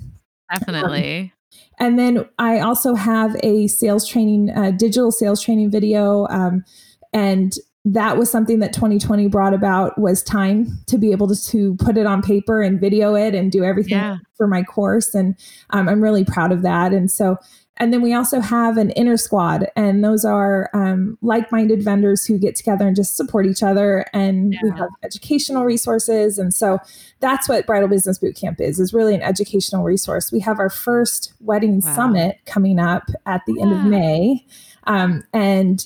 definitely 0.51 1.31
and 1.79 1.97
then 1.97 2.25
I 2.39 2.59
also 2.59 2.95
have 2.95 3.35
a 3.43 3.67
sales 3.67 4.07
training, 4.07 4.49
uh, 4.49 4.71
digital 4.71 5.11
sales 5.11 5.41
training 5.41 5.71
video. 5.71 6.27
Um, 6.29 6.63
and 7.11 7.53
that 7.85 8.17
was 8.17 8.31
something 8.31 8.59
that 8.59 8.71
2020 8.71 9.27
brought 9.27 9.53
about 9.53 9.99
was 9.99 10.23
time 10.23 10.79
to 10.87 10.97
be 10.97 11.11
able 11.11 11.27
to, 11.27 11.35
to 11.47 11.75
put 11.75 11.97
it 11.97 12.05
on 12.05 12.21
paper 12.21 12.61
and 12.61 12.79
video 12.79 13.13
it 13.13 13.35
and 13.35 13.51
do 13.51 13.63
everything 13.63 13.97
yeah. 13.97 14.17
for 14.37 14.47
my 14.47 14.63
course. 14.63 15.13
And 15.13 15.37
um, 15.71 15.89
I'm 15.89 16.01
really 16.01 16.23
proud 16.23 16.51
of 16.51 16.61
that. 16.61 16.93
And 16.93 17.11
so 17.11 17.37
and 17.77 17.91
then 17.91 18.03
we 18.03 18.13
also 18.13 18.39
have 18.39 18.77
an 18.77 18.91
inner 18.91 19.17
squad, 19.17 19.67
and 19.75 20.03
those 20.03 20.23
are 20.23 20.69
um, 20.73 21.17
like 21.23 21.51
minded 21.51 21.81
vendors 21.81 22.23
who 22.23 22.37
get 22.37 22.55
together 22.55 22.85
and 22.85 22.95
just 22.95 23.17
support 23.17 23.47
each 23.47 23.63
other. 23.63 24.05
And 24.13 24.53
yeah. 24.53 24.59
we 24.63 24.69
have 24.77 24.89
educational 25.03 25.65
resources. 25.65 26.37
And 26.37 26.53
so 26.53 26.77
that's 27.19 27.49
what 27.49 27.65
Bridal 27.65 27.89
Business 27.89 28.19
Bootcamp 28.19 28.61
is, 28.61 28.79
is 28.79 28.93
really 28.93 29.15
an 29.15 29.23
educational 29.23 29.83
resource. 29.83 30.31
We 30.31 30.39
have 30.41 30.59
our 30.59 30.69
first 30.69 31.33
wedding 31.39 31.81
wow. 31.83 31.95
summit 31.95 32.37
coming 32.45 32.77
up 32.77 33.09
at 33.25 33.41
the 33.47 33.59
end 33.59 33.73
of 33.73 33.83
May. 33.85 34.45
Um, 34.85 35.23
and 35.33 35.85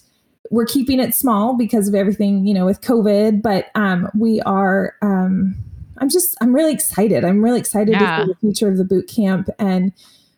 we're 0.51 0.65
keeping 0.65 0.99
it 0.99 1.15
small 1.15 1.55
because 1.55 1.87
of 1.87 1.95
everything, 1.95 2.45
you 2.45 2.53
know, 2.53 2.65
with 2.65 2.81
COVID, 2.81 3.41
but 3.41 3.67
um, 3.75 4.09
we 4.17 4.41
are. 4.41 4.95
Um, 5.01 5.55
I'm 5.99 6.09
just, 6.09 6.37
I'm 6.41 6.53
really 6.53 6.73
excited. 6.73 7.25
I'm 7.25 7.43
really 7.43 7.59
excited 7.59 7.93
yeah. 7.93 8.17
to 8.17 8.23
see 8.23 8.31
the 8.31 8.39
future 8.39 8.67
of 8.67 8.77
the 8.77 8.83
boot 8.83 9.07
camp 9.07 9.49
and 9.57 9.91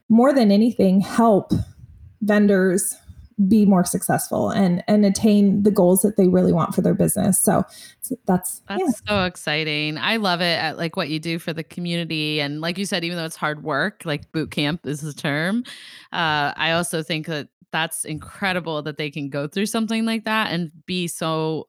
more 0.09 0.33
than 0.33 0.51
anything 0.51 0.99
help 1.01 1.53
vendors 2.21 2.95
be 3.47 3.65
more 3.65 3.85
successful 3.85 4.49
and 4.49 4.83
and 4.85 5.05
attain 5.05 5.63
the 5.63 5.71
goals 5.71 6.01
that 6.01 6.17
they 6.17 6.27
really 6.27 6.51
want 6.51 6.75
for 6.75 6.81
their 6.81 6.93
business. 6.93 7.39
So, 7.39 7.63
that's 8.25 8.61
that's 8.67 8.81
yeah. 8.81 8.89
so 9.07 9.23
exciting. 9.23 9.97
I 9.97 10.17
love 10.17 10.41
it 10.41 10.59
at 10.59 10.77
like 10.77 10.97
what 10.97 11.07
you 11.07 11.19
do 11.19 11.39
for 11.39 11.53
the 11.53 11.63
community. 11.63 12.41
And 12.41 12.59
like 12.59 12.77
you 12.77 12.85
said 12.85 13.05
even 13.05 13.17
though 13.17 13.25
it's 13.25 13.37
hard 13.37 13.63
work 13.63 14.03
like 14.03 14.31
boot 14.33 14.51
camp 14.51 14.85
is 14.85 15.01
the 15.01 15.13
term 15.13 15.63
uh, 16.11 16.53
i 16.57 16.71
also 16.71 17.03
think 17.03 17.27
that 17.27 17.47
that's 17.71 18.03
incredible 18.03 18.81
that 18.81 18.97
they 18.97 19.11
can 19.11 19.29
go 19.29 19.47
through 19.47 19.67
something 19.67 20.05
like 20.05 20.25
that 20.25 20.51
and 20.51 20.71
be 20.85 21.07
so 21.07 21.67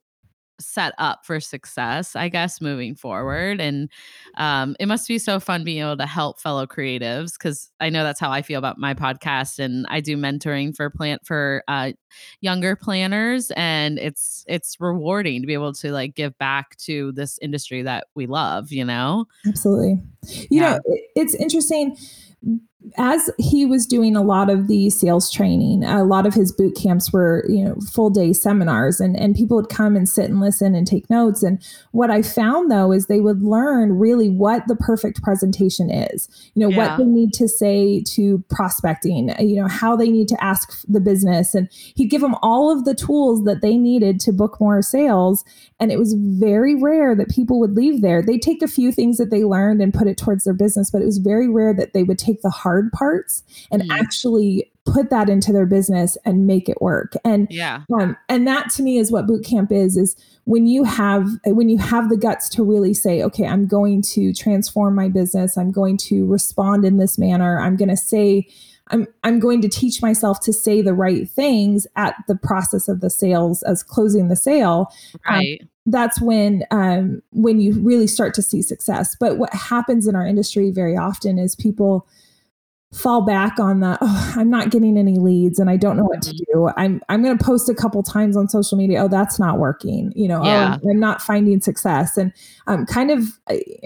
set 0.61 0.95
up 0.99 1.25
for 1.25 1.41
success, 1.41 2.15
I 2.15 2.29
guess, 2.29 2.61
moving 2.61 2.95
forward. 2.95 3.61
And 3.61 3.89
um, 4.37 4.77
it 4.79 4.87
must 4.87 5.09
be 5.09 5.19
so 5.19 5.41
fun 5.41 5.65
being 5.65 5.83
able 5.83 5.97
to 5.97 6.07
help 6.07 6.41
fellow 6.41 6.67
creatives 6.67 7.33
because 7.33 7.71
I 7.81 7.91
know 7.91 8.05
that's 8.05 8.21
how 8.21 8.31
I 8.31 8.43
feel 8.43 8.59
about 8.59 8.79
my 8.79 8.95
podcast. 8.95 9.59
And 9.59 9.87
I 9.89 10.01
do 10.01 10.17
mentoring 10.17 10.75
for 10.77 10.91
plant 10.91 11.27
for 11.27 11.63
uh, 11.69 11.93
younger 12.41 12.77
planners, 12.77 13.51
and 13.57 13.99
it's 13.99 14.45
it's 14.47 14.77
rewarding 14.81 15.41
to 15.41 15.47
be 15.47 15.55
able 15.55 15.73
to 15.75 15.93
like 15.93 16.15
give 16.15 16.37
back 16.39 16.77
to 16.79 17.13
this 17.13 17.39
industry 17.41 17.83
that 17.83 18.07
we 18.15 18.27
love. 18.27 18.73
You 18.73 18.85
know, 18.85 19.27
absolutely. 19.47 20.03
You 20.27 20.61
yeah. 20.63 20.71
know, 20.71 20.81
it's 21.17 21.35
interesting 21.35 21.97
as 22.97 23.31
he 23.39 23.67
was 23.67 23.87
doing 23.87 24.17
a 24.17 24.23
lot 24.23 24.49
of 24.51 24.67
the 24.67 24.91
sales 24.91 25.31
training, 25.31 25.85
a 25.85 26.03
lot 26.03 26.27
of 26.27 26.35
his 26.35 26.51
boot 26.51 26.75
camps 26.75 27.13
were, 27.13 27.45
you 27.49 27.63
know, 27.63 27.77
full 27.93 28.11
day 28.11 28.33
seminars 28.33 29.01
and, 29.01 29.19
and 29.19 29.37
people 29.37 29.57
would 29.57 29.69
come 29.69 29.97
and 29.97 30.09
sit 30.09 30.31
and 30.31 30.41
listen 30.41 30.75
and 30.75 30.87
take 30.87 31.09
notes. 31.11 31.43
And 31.43 31.63
what 31.93 32.11
I 32.11 32.23
found 32.23 32.71
though 32.71 32.91
is 32.91 33.07
they 33.07 33.21
would 33.21 33.43
learn 33.43 33.99
really 33.99 34.31
what 34.31 34.67
the 34.67 34.77
perfect 34.77 35.23
presentation 35.23 35.91
is, 35.91 36.29
you 36.55 36.61
know, 36.61 36.71
yeah. 36.71 36.77
what 36.77 36.99
they 36.99 37.05
need 37.05 37.33
to 37.35 37.49
say 37.49 38.03
to 38.15 38.43
prospecting, 38.49 39.35
you 39.39 39.57
know, 39.61 39.69
how 39.69 39.95
they 39.95 40.09
need 40.09 40.29
to 40.29 40.43
ask 40.43 40.83
the 40.89 41.01
business. 41.01 41.55
And 41.55 41.69
he'd 41.71 42.09
give 42.09 42.23
them 42.23 42.37
all 42.43 42.73
of 42.73 42.85
the 42.85 42.95
tools 42.95 43.45
that 43.45 43.61
they 43.61 43.77
needed 43.77 44.21
to 44.21 44.33
book 44.33 44.59
more 44.59 44.81
sales. 44.83 45.45
And 45.79 45.93
it 45.93 45.99
was 45.99 46.15
very 46.15 46.75
rare 46.75 47.15
that 47.15 47.31
people 47.31 47.61
would 47.61 47.77
leave 47.77 48.01
there. 48.01 48.23
They 48.23 48.39
take 48.39 48.63
a 48.63 48.69
few 48.69 48.91
things 48.91 49.19
that 49.19 49.31
they 49.31 49.45
learned 49.45 49.83
and 49.83 49.95
put 49.95 50.09
it 50.09 50.17
towards 50.17 50.45
their 50.45 50.55
business, 50.55 50.91
but 50.91 51.03
it 51.03 51.07
was 51.07 51.19
very 51.19 51.49
rare 51.49 51.75
that 51.75 51.93
they 51.93 52.03
would 52.03 52.19
take 52.19 52.30
the 52.43 52.51
hard 52.51 52.81
hard 52.81 52.93
parts 52.93 53.43
and 53.71 53.83
mm. 53.83 53.99
actually 53.99 54.71
put 54.87 55.11
that 55.11 55.29
into 55.29 55.53
their 55.53 55.67
business 55.67 56.17
and 56.25 56.47
make 56.47 56.69
it 56.69 56.81
work. 56.81 57.15
And 57.25 57.47
yeah. 57.51 57.83
um, 57.99 58.17
and 58.29 58.47
that 58.47 58.71
to 58.71 58.83
me 58.83 58.99
is 58.99 59.13
what 59.13 59.27
boot 59.27 59.45
camp 59.45 59.71
is 59.71 59.97
is 59.97 60.17
when 60.45 60.67
you 60.67 60.85
have 60.85 61.29
when 61.45 61.69
you 61.69 61.79
have 61.79 62.09
the 62.09 62.17
guts 62.17 62.49
to 62.49 62.65
really 62.65 62.95
say 62.95 63.23
okay 63.23 63.47
i'm 63.47 63.67
going 63.67 64.03
to 64.03 64.33
transform 64.33 64.95
my 64.95 65.09
business. 65.09 65.59
I'm 65.59 65.71
going 65.71 65.97
to 66.09 66.27
respond 66.27 66.85
in 66.85 66.97
this 66.97 67.19
manner. 67.19 67.61
I'm 67.61 67.77
going 67.77 67.91
to 67.91 67.97
say 67.97 68.49
I'm, 68.93 69.07
I'm 69.23 69.39
going 69.39 69.61
to 69.63 69.69
teach 69.69 70.03
myself 70.03 70.41
to 70.41 70.53
say 70.53 70.83
the 70.83 70.95
right 70.95 71.29
things 71.29 71.87
at 71.95 72.17
the 72.27 72.35
process 72.35 72.89
of 72.89 73.01
the 73.01 73.11
sales 73.11 73.63
as 73.63 73.85
closing 73.85 74.27
the 74.29 74.35
sale. 74.35 74.93
Um, 75.29 75.37
right. 75.37 75.61
um, 75.63 75.69
that's 75.91 76.21
when 76.21 76.65
um, 76.71 77.23
when 77.33 77.61
you 77.61 77.73
really 77.81 78.07
start 78.07 78.35
to 78.35 78.43
see 78.43 78.63
success 78.63 79.17
but 79.19 79.39
what 79.39 79.53
happens 79.53 80.07
in 80.07 80.15
our 80.15 80.27
industry 80.27 80.71
very 80.71 80.97
often 80.97 81.39
is 81.39 81.55
people 81.55 82.07
fall 82.93 83.23
back 83.23 83.61
on 83.61 83.81
the 83.81 83.97
oh, 84.01 84.35
I'm 84.37 84.51
not 84.51 84.71
getting 84.71 84.97
any 84.97 85.19
leads 85.19 85.59
and 85.59 85.71
I 85.71 85.77
don't 85.77 85.97
know 85.97 86.05
what 86.05 86.23
to 86.23 86.31
mm-hmm. 86.31 86.53
do. 86.53 86.71
I'm 86.77 87.01
I'm 87.09 87.23
going 87.23 87.37
to 87.37 87.45
post 87.45 87.69
a 87.69 87.75
couple 87.75 88.03
times 88.03 88.37
on 88.37 88.49
social 88.49 88.77
media. 88.77 89.05
Oh, 89.05 89.09
that's 89.09 89.39
not 89.39 89.59
working. 89.59 90.13
You 90.17 90.29
know, 90.29 90.41
oh, 90.41 90.47
yeah. 90.47 90.79
oh, 90.83 90.91
I'm 90.91 90.99
not 90.99 91.23
finding 91.23 91.61
success. 91.61 92.17
And 92.17 92.33
I'm 92.67 92.87
kind 92.87 93.11
of 93.11 93.39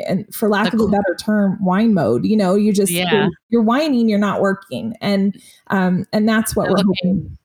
and 0.06 0.32
for 0.34 0.48
lack 0.48 0.70
the 0.70 0.82
of 0.82 0.88
a 0.88 0.90
better 0.90 1.16
term, 1.20 1.62
whine 1.62 1.92
mode. 1.92 2.24
You 2.24 2.36
know, 2.36 2.54
you 2.54 2.72
just 2.72 2.92
yeah. 2.92 3.12
you're, 3.12 3.28
you're 3.50 3.62
whining, 3.62 4.08
you're 4.08 4.18
not 4.18 4.40
working. 4.40 4.94
And 5.00 5.38
um 5.68 6.06
and 6.12 6.28
that's 6.28 6.56
what 6.56 6.70
we're 6.70 6.82
hoping 6.82 7.36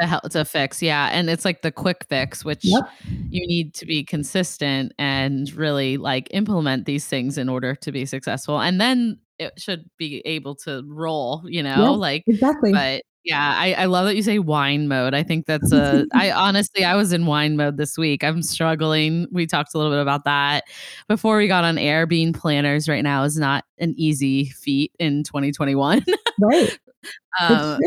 to 0.00 0.06
help 0.06 0.28
to 0.30 0.44
fix. 0.44 0.82
Yeah. 0.82 1.08
And 1.12 1.28
it's 1.28 1.44
like 1.44 1.62
the 1.62 1.72
quick 1.72 2.04
fix, 2.08 2.44
which 2.44 2.64
yep. 2.64 2.88
you 3.30 3.46
need 3.46 3.74
to 3.74 3.86
be 3.86 4.04
consistent 4.04 4.92
and 4.98 5.52
really 5.54 5.96
like 5.96 6.28
implement 6.32 6.86
these 6.86 7.06
things 7.06 7.38
in 7.38 7.48
order 7.48 7.74
to 7.76 7.92
be 7.92 8.06
successful. 8.06 8.60
And 8.60 8.80
then 8.80 9.18
it 9.38 9.52
should 9.58 9.88
be 9.96 10.22
able 10.24 10.54
to 10.54 10.82
roll, 10.86 11.44
you 11.46 11.62
know, 11.62 11.92
like 11.94 12.24
exactly. 12.26 12.72
But 12.72 13.02
yeah, 13.24 13.54
I, 13.56 13.74
I 13.74 13.84
love 13.84 14.06
that 14.06 14.16
you 14.16 14.22
say 14.22 14.38
wine 14.38 14.88
mode. 14.88 15.14
I 15.14 15.22
think 15.22 15.46
that's 15.46 15.72
a 15.72 16.06
I 16.14 16.30
honestly 16.30 16.84
I 16.84 16.96
was 16.96 17.12
in 17.12 17.26
wine 17.26 17.56
mode 17.56 17.76
this 17.76 17.98
week. 17.98 18.24
I'm 18.24 18.42
struggling. 18.42 19.26
We 19.30 19.46
talked 19.46 19.74
a 19.74 19.78
little 19.78 19.92
bit 19.92 20.00
about 20.00 20.24
that 20.24 20.64
before 21.08 21.36
we 21.36 21.48
got 21.48 21.64
on 21.64 21.78
air. 21.78 22.06
Being 22.06 22.32
planners 22.32 22.88
right 22.88 23.02
now 23.02 23.24
is 23.24 23.36
not 23.36 23.64
an 23.78 23.94
easy 23.96 24.46
feat 24.46 24.92
in 24.98 25.22
2021. 25.24 26.04
right. 26.40 26.78
um. 27.40 27.78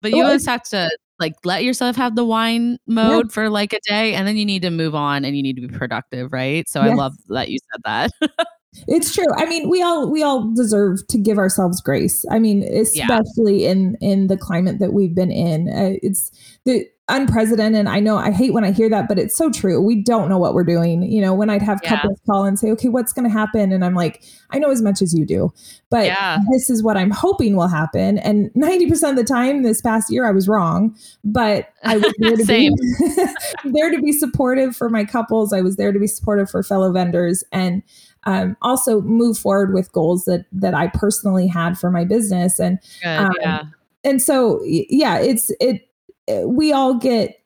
But 0.00 0.12
you 0.12 0.24
always 0.24 0.46
have 0.46 0.62
to 0.64 0.88
like 1.18 1.34
let 1.44 1.64
yourself 1.64 1.96
have 1.96 2.14
the 2.14 2.24
wine 2.24 2.78
mode 2.86 3.26
yeah. 3.26 3.32
for 3.32 3.50
like 3.50 3.72
a 3.72 3.80
day 3.80 4.14
and 4.14 4.26
then 4.26 4.36
you 4.36 4.44
need 4.44 4.62
to 4.62 4.70
move 4.70 4.94
on 4.94 5.24
and 5.24 5.36
you 5.36 5.42
need 5.42 5.56
to 5.56 5.66
be 5.66 5.68
productive, 5.68 6.32
right? 6.32 6.68
So 6.68 6.82
yes. 6.82 6.92
I 6.92 6.94
love 6.94 7.14
that 7.28 7.48
you 7.48 7.58
said 7.72 8.10
that. 8.20 8.48
It's 8.86 9.14
true. 9.14 9.26
I 9.36 9.46
mean, 9.46 9.68
we 9.68 9.82
all 9.82 10.10
we 10.10 10.22
all 10.22 10.52
deserve 10.54 11.06
to 11.08 11.18
give 11.18 11.38
ourselves 11.38 11.80
grace. 11.80 12.24
I 12.30 12.38
mean, 12.38 12.62
especially 12.62 13.64
yeah. 13.64 13.70
in 13.70 13.96
in 14.00 14.26
the 14.28 14.36
climate 14.36 14.78
that 14.78 14.92
we've 14.92 15.14
been 15.14 15.30
in. 15.30 15.68
Uh, 15.68 15.98
it's 16.02 16.30
the 16.64 16.86
unprecedented. 17.08 17.78
And 17.78 17.88
I 17.88 18.00
know 18.00 18.16
I 18.16 18.30
hate 18.30 18.52
when 18.52 18.64
I 18.64 18.70
hear 18.70 18.88
that, 18.90 19.08
but 19.08 19.18
it's 19.18 19.36
so 19.36 19.50
true. 19.50 19.80
We 19.80 20.02
don't 20.02 20.28
know 20.28 20.38
what 20.38 20.54
we're 20.54 20.64
doing. 20.64 21.02
You 21.02 21.20
know, 21.20 21.34
when 21.34 21.50
I'd 21.50 21.62
have 21.62 21.80
yeah. 21.82 21.96
couples 21.96 22.20
call 22.26 22.44
and 22.44 22.58
say, 22.58 22.70
"Okay, 22.72 22.88
what's 22.88 23.12
going 23.12 23.24
to 23.24 23.30
happen?" 23.30 23.72
and 23.72 23.84
I'm 23.84 23.94
like, 23.94 24.22
"I 24.50 24.58
know 24.58 24.70
as 24.70 24.82
much 24.82 25.02
as 25.02 25.14
you 25.14 25.24
do, 25.24 25.52
but 25.90 26.06
yeah. 26.06 26.38
this 26.52 26.70
is 26.70 26.82
what 26.82 26.96
I'm 26.96 27.10
hoping 27.10 27.56
will 27.56 27.68
happen." 27.68 28.18
And 28.18 28.50
90% 28.54 29.10
of 29.10 29.16
the 29.16 29.24
time 29.24 29.62
this 29.62 29.80
past 29.80 30.12
year 30.12 30.26
I 30.26 30.30
was 30.30 30.48
wrong, 30.48 30.96
but 31.24 31.70
I 31.82 31.96
was 31.96 32.12
there 32.18 32.36
to 32.36 32.44
be 32.46 32.70
there 33.64 33.90
to 33.90 34.00
be 34.00 34.12
supportive 34.12 34.76
for 34.76 34.88
my 34.88 35.04
couples. 35.04 35.52
I 35.52 35.60
was 35.60 35.76
there 35.76 35.92
to 35.92 35.98
be 35.98 36.06
supportive 36.06 36.50
for 36.50 36.62
fellow 36.62 36.92
vendors 36.92 37.42
and 37.52 37.82
um, 38.28 38.56
also 38.60 39.00
move 39.00 39.38
forward 39.38 39.72
with 39.72 39.90
goals 39.92 40.24
that 40.26 40.44
that 40.52 40.74
I 40.74 40.88
personally 40.88 41.46
had 41.46 41.78
for 41.78 41.90
my 41.90 42.04
business 42.04 42.60
and 42.60 42.78
Good, 43.02 43.08
um, 43.08 43.32
yeah. 43.40 43.62
and 44.04 44.22
so 44.22 44.62
yeah 44.64 45.18
it's 45.18 45.50
it 45.60 45.88
we 46.44 46.72
all 46.72 46.94
get 46.94 47.36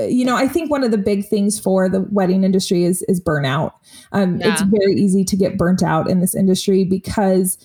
uh, 0.00 0.04
you 0.04 0.24
know, 0.24 0.36
I 0.36 0.48
think 0.48 0.70
one 0.70 0.82
of 0.84 0.90
the 0.90 0.98
big 0.98 1.26
things 1.26 1.60
for 1.60 1.88
the 1.88 2.00
wedding 2.10 2.44
industry 2.44 2.84
is 2.84 3.02
is 3.02 3.20
burnout. 3.20 3.72
Um, 4.12 4.40
yeah. 4.40 4.52
It's 4.52 4.62
very 4.62 4.94
easy 4.94 5.24
to 5.24 5.36
get 5.36 5.58
burnt 5.58 5.82
out 5.82 6.08
in 6.08 6.20
this 6.20 6.34
industry 6.34 6.84
because 6.84 7.58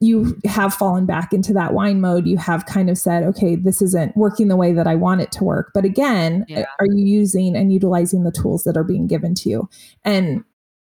you 0.00 0.38
have 0.44 0.74
fallen 0.74 1.06
back 1.06 1.32
into 1.32 1.52
that 1.54 1.72
wine 1.72 2.00
mode. 2.00 2.26
You 2.26 2.36
have 2.36 2.66
kind 2.66 2.90
of 2.90 2.98
said, 2.98 3.22
okay, 3.24 3.56
this 3.56 3.80
isn't 3.80 4.16
working 4.16 4.48
the 4.48 4.56
way 4.56 4.72
that 4.72 4.86
I 4.86 4.94
want 4.94 5.22
it 5.22 5.32
to 5.32 5.44
work. 5.44 5.70
But 5.74 5.84
again, 5.84 6.44
yeah. 6.48 6.66
are 6.78 6.86
you 6.86 7.04
using 7.04 7.56
and 7.56 7.72
utilizing 7.72 8.22
the 8.22 8.30
tools 8.30 8.64
that 8.64 8.76
are 8.76 8.84
being 8.84 9.06
given 9.06 9.34
to 9.36 9.48
you? 9.48 9.68
And 10.04 10.44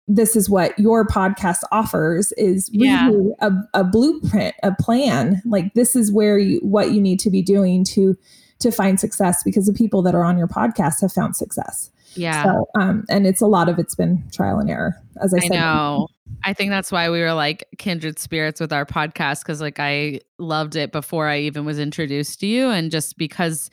this 0.08 0.36
is 0.36 0.48
what 0.48 0.78
your 0.78 1.06
podcast 1.06 1.62
offers 1.72 2.32
is 2.32 2.70
really 2.72 2.86
yeah. 2.86 3.10
a, 3.40 3.52
a 3.75 3.84
blueprint 3.84 4.54
a 4.62 4.72
plan. 4.75 5.42
Like 5.44 5.75
this 5.75 5.96
is 5.96 6.12
where 6.12 6.38
you 6.38 6.60
what 6.60 6.92
you 6.92 7.00
need 7.00 7.18
to 7.20 7.30
be 7.30 7.42
doing 7.42 7.84
to 7.84 8.16
to 8.60 8.70
find 8.70 8.98
success 8.98 9.42
because 9.42 9.66
the 9.66 9.72
people 9.72 10.02
that 10.02 10.14
are 10.14 10.25
on 10.25 10.38
your 10.38 10.46
podcast 10.46 11.00
have 11.00 11.12
found 11.12 11.36
success. 11.36 11.90
Yeah. 12.14 12.44
So 12.44 12.68
um 12.78 13.04
and 13.10 13.26
it's 13.26 13.40
a 13.40 13.46
lot 13.46 13.68
of 13.68 13.78
it's 13.78 13.94
been 13.94 14.22
trial 14.32 14.58
and 14.58 14.70
error 14.70 14.96
as 15.20 15.34
i, 15.34 15.38
I 15.38 15.40
said. 15.40 15.50
know. 15.50 16.08
I 16.44 16.52
think 16.52 16.70
that's 16.70 16.92
why 16.92 17.10
we 17.10 17.20
were 17.20 17.32
like 17.32 17.66
kindred 17.78 18.18
spirits 18.18 18.60
with 18.60 18.72
our 18.72 18.86
podcast 18.86 19.42
because 19.42 19.60
like 19.60 19.78
I 19.80 20.20
loved 20.38 20.76
it 20.76 20.92
before 20.92 21.28
I 21.28 21.40
even 21.40 21.64
was 21.64 21.78
introduced 21.78 22.40
to 22.40 22.46
you 22.46 22.70
and 22.70 22.90
just 22.90 23.18
because 23.18 23.70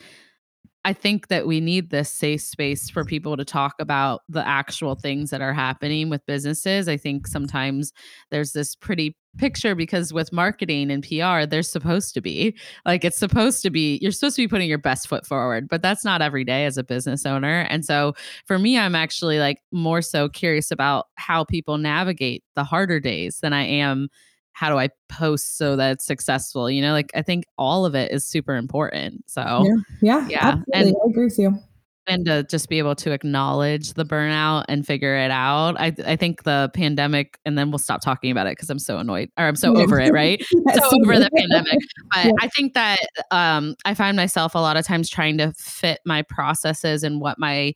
I 0.84 0.92
think 0.92 1.28
that 1.28 1.46
we 1.46 1.60
need 1.60 1.90
this 1.90 2.10
safe 2.10 2.42
space 2.42 2.90
for 2.90 3.04
people 3.04 3.36
to 3.36 3.44
talk 3.44 3.74
about 3.78 4.20
the 4.28 4.46
actual 4.46 4.94
things 4.94 5.30
that 5.30 5.40
are 5.40 5.54
happening 5.54 6.10
with 6.10 6.26
businesses. 6.26 6.88
I 6.88 6.98
think 6.98 7.26
sometimes 7.26 7.92
there's 8.30 8.52
this 8.52 8.76
pretty 8.76 9.16
picture 9.38 9.74
because 9.74 10.12
with 10.12 10.32
marketing 10.32 10.90
and 10.90 11.02
PR, 11.02 11.46
there's 11.46 11.70
supposed 11.70 12.14
to 12.14 12.20
be 12.20 12.56
like 12.84 13.04
it's 13.04 13.18
supposed 13.18 13.62
to 13.62 13.70
be 13.70 13.98
you're 14.02 14.12
supposed 14.12 14.36
to 14.36 14.42
be 14.42 14.48
putting 14.48 14.68
your 14.68 14.78
best 14.78 15.08
foot 15.08 15.26
forward, 15.26 15.68
but 15.68 15.82
that's 15.82 16.04
not 16.04 16.22
every 16.22 16.44
day 16.44 16.66
as 16.66 16.76
a 16.76 16.84
business 16.84 17.24
owner. 17.24 17.66
And 17.70 17.84
so 17.84 18.14
for 18.46 18.58
me, 18.58 18.78
I'm 18.78 18.94
actually 18.94 19.38
like 19.38 19.62
more 19.72 20.02
so 20.02 20.28
curious 20.28 20.70
about 20.70 21.06
how 21.16 21.44
people 21.44 21.78
navigate 21.78 22.44
the 22.56 22.64
harder 22.64 23.00
days 23.00 23.40
than 23.40 23.52
I 23.52 23.64
am 23.64 24.08
how 24.54 24.70
do 24.70 24.78
I 24.78 24.88
post 25.08 25.58
so 25.58 25.76
that 25.76 25.92
it's 25.92 26.06
successful? 26.06 26.70
You 26.70 26.80
know, 26.80 26.92
like 26.92 27.10
I 27.14 27.22
think 27.22 27.44
all 27.58 27.84
of 27.84 27.94
it 27.94 28.12
is 28.12 28.24
super 28.24 28.56
important. 28.56 29.28
So 29.28 29.66
yeah, 30.00 30.00
yeah, 30.00 30.28
yeah. 30.28 30.56
And, 30.72 30.88
I 30.88 31.10
agree 31.10 31.24
with 31.24 31.38
you. 31.38 31.58
And 32.06 32.26
to 32.26 32.44
just 32.44 32.68
be 32.68 32.78
able 32.78 32.94
to 32.96 33.12
acknowledge 33.12 33.94
the 33.94 34.04
burnout 34.04 34.66
and 34.68 34.86
figure 34.86 35.16
it 35.16 35.30
out. 35.30 35.80
I 35.80 35.92
I 36.06 36.16
think 36.16 36.44
the 36.44 36.70
pandemic, 36.74 37.38
and 37.44 37.58
then 37.58 37.70
we'll 37.70 37.78
stop 37.78 38.00
talking 38.00 38.30
about 38.30 38.46
it 38.46 38.52
because 38.52 38.70
I'm 38.70 38.78
so 38.78 38.98
annoyed 38.98 39.30
or 39.38 39.46
I'm 39.46 39.56
so 39.56 39.76
over 39.76 39.98
it, 39.98 40.12
right? 40.12 40.40
so 40.44 40.90
over 41.02 41.18
the 41.18 41.30
pandemic. 41.34 41.78
But 42.12 42.26
yeah. 42.26 42.32
I 42.40 42.48
think 42.48 42.74
that 42.74 43.00
um, 43.30 43.74
I 43.84 43.94
find 43.94 44.16
myself 44.16 44.54
a 44.54 44.58
lot 44.58 44.76
of 44.76 44.86
times 44.86 45.10
trying 45.10 45.38
to 45.38 45.52
fit 45.58 45.98
my 46.04 46.22
processes 46.22 47.02
and 47.02 47.20
what 47.20 47.38
my 47.38 47.72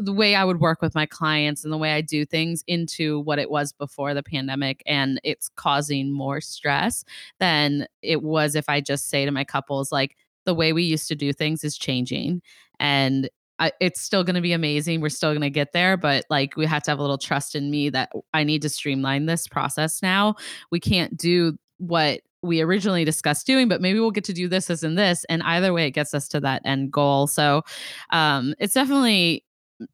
the 0.00 0.12
way 0.12 0.34
I 0.34 0.44
would 0.44 0.60
work 0.60 0.82
with 0.82 0.94
my 0.94 1.06
clients 1.06 1.62
and 1.62 1.72
the 1.72 1.78
way 1.78 1.92
I 1.92 2.00
do 2.00 2.24
things 2.24 2.64
into 2.66 3.20
what 3.20 3.38
it 3.38 3.50
was 3.50 3.72
before 3.72 4.14
the 4.14 4.22
pandemic. 4.22 4.82
And 4.86 5.20
it's 5.24 5.48
causing 5.56 6.12
more 6.12 6.40
stress 6.40 7.04
than 7.38 7.86
it 8.02 8.22
was 8.22 8.54
if 8.54 8.68
I 8.68 8.80
just 8.80 9.08
say 9.08 9.24
to 9.24 9.30
my 9.30 9.44
couples, 9.44 9.92
like, 9.92 10.16
the 10.46 10.54
way 10.54 10.72
we 10.72 10.82
used 10.82 11.06
to 11.08 11.14
do 11.14 11.34
things 11.34 11.64
is 11.64 11.76
changing. 11.76 12.40
And 12.78 13.28
I, 13.58 13.72
it's 13.78 14.00
still 14.00 14.24
going 14.24 14.36
to 14.36 14.40
be 14.40 14.54
amazing. 14.54 15.02
We're 15.02 15.10
still 15.10 15.32
going 15.32 15.42
to 15.42 15.50
get 15.50 15.72
there, 15.72 15.98
but 15.98 16.24
like 16.30 16.56
we 16.56 16.64
have 16.64 16.82
to 16.84 16.90
have 16.90 16.98
a 16.98 17.02
little 17.02 17.18
trust 17.18 17.54
in 17.54 17.70
me 17.70 17.90
that 17.90 18.10
I 18.32 18.42
need 18.42 18.62
to 18.62 18.70
streamline 18.70 19.26
this 19.26 19.46
process 19.46 20.02
now. 20.02 20.36
We 20.70 20.80
can't 20.80 21.14
do 21.14 21.58
what 21.76 22.22
we 22.42 22.62
originally 22.62 23.04
discussed 23.04 23.46
doing, 23.46 23.68
but 23.68 23.82
maybe 23.82 24.00
we'll 24.00 24.12
get 24.12 24.24
to 24.24 24.32
do 24.32 24.48
this, 24.48 24.64
this, 24.64 24.82
and 24.82 24.96
this. 24.96 25.26
And 25.28 25.42
either 25.42 25.74
way, 25.74 25.86
it 25.86 25.90
gets 25.90 26.14
us 26.14 26.26
to 26.28 26.40
that 26.40 26.62
end 26.64 26.90
goal. 26.90 27.26
So 27.26 27.62
um, 28.08 28.54
it's 28.58 28.72
definitely 28.72 29.44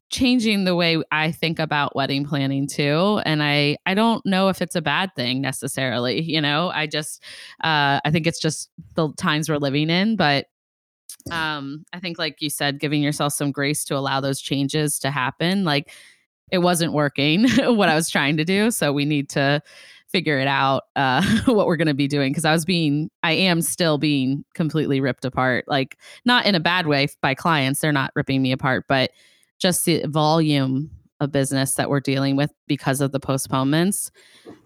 changing 0.09 0.63
the 0.63 0.75
way 0.75 1.01
I 1.11 1.31
think 1.31 1.59
about 1.59 1.95
wedding 1.95 2.25
planning 2.25 2.67
too. 2.67 3.21
And 3.25 3.41
I 3.41 3.77
I 3.85 3.93
don't 3.93 4.25
know 4.25 4.49
if 4.49 4.61
it's 4.61 4.75
a 4.75 4.81
bad 4.81 5.15
thing 5.15 5.41
necessarily. 5.41 6.21
You 6.21 6.41
know, 6.41 6.69
I 6.73 6.87
just 6.87 7.23
uh, 7.63 7.99
I 8.03 8.11
think 8.11 8.27
it's 8.27 8.39
just 8.39 8.69
the 8.95 9.11
times 9.13 9.49
we're 9.49 9.57
living 9.57 9.89
in. 9.89 10.15
But 10.15 10.47
um, 11.31 11.85
I 11.93 11.99
think, 11.99 12.17
like 12.17 12.41
you 12.41 12.49
said, 12.49 12.79
giving 12.79 13.01
yourself 13.01 13.33
some 13.33 13.51
grace 13.51 13.83
to 13.85 13.95
allow 13.95 14.21
those 14.21 14.41
changes 14.41 14.99
to 14.99 15.11
happen. 15.11 15.63
Like 15.63 15.91
it 16.51 16.59
wasn't 16.59 16.93
working 16.93 17.47
what 17.57 17.89
I 17.89 17.95
was 17.95 18.09
trying 18.09 18.37
to 18.37 18.45
do, 18.45 18.71
so 18.71 18.93
we 18.93 19.05
need 19.05 19.29
to 19.29 19.61
figure 20.07 20.39
it 20.39 20.47
out 20.47 20.83
uh, 20.95 21.21
what 21.45 21.67
we're 21.67 21.75
going 21.75 21.87
to 21.87 21.93
be 21.93 22.07
doing 22.07 22.31
because 22.31 22.45
i 22.45 22.53
was 22.53 22.63
being 22.63 23.09
i 23.23 23.33
am 23.33 23.61
still 23.61 23.97
being 23.97 24.43
completely 24.53 25.01
ripped 25.01 25.25
apart 25.25 25.65
like 25.67 25.97
not 26.23 26.45
in 26.45 26.55
a 26.55 26.59
bad 26.59 26.87
way 26.87 27.07
by 27.21 27.33
clients 27.33 27.81
they're 27.81 27.91
not 27.91 28.11
ripping 28.15 28.41
me 28.41 28.53
apart 28.53 28.85
but 28.87 29.11
just 29.59 29.85
the 29.85 30.05
volume 30.07 30.91
of 31.19 31.31
business 31.31 31.75
that 31.75 31.89
we're 31.89 31.99
dealing 31.99 32.35
with 32.35 32.51
because 32.67 33.01
of 33.01 33.11
the 33.11 33.19
postponements 33.19 34.11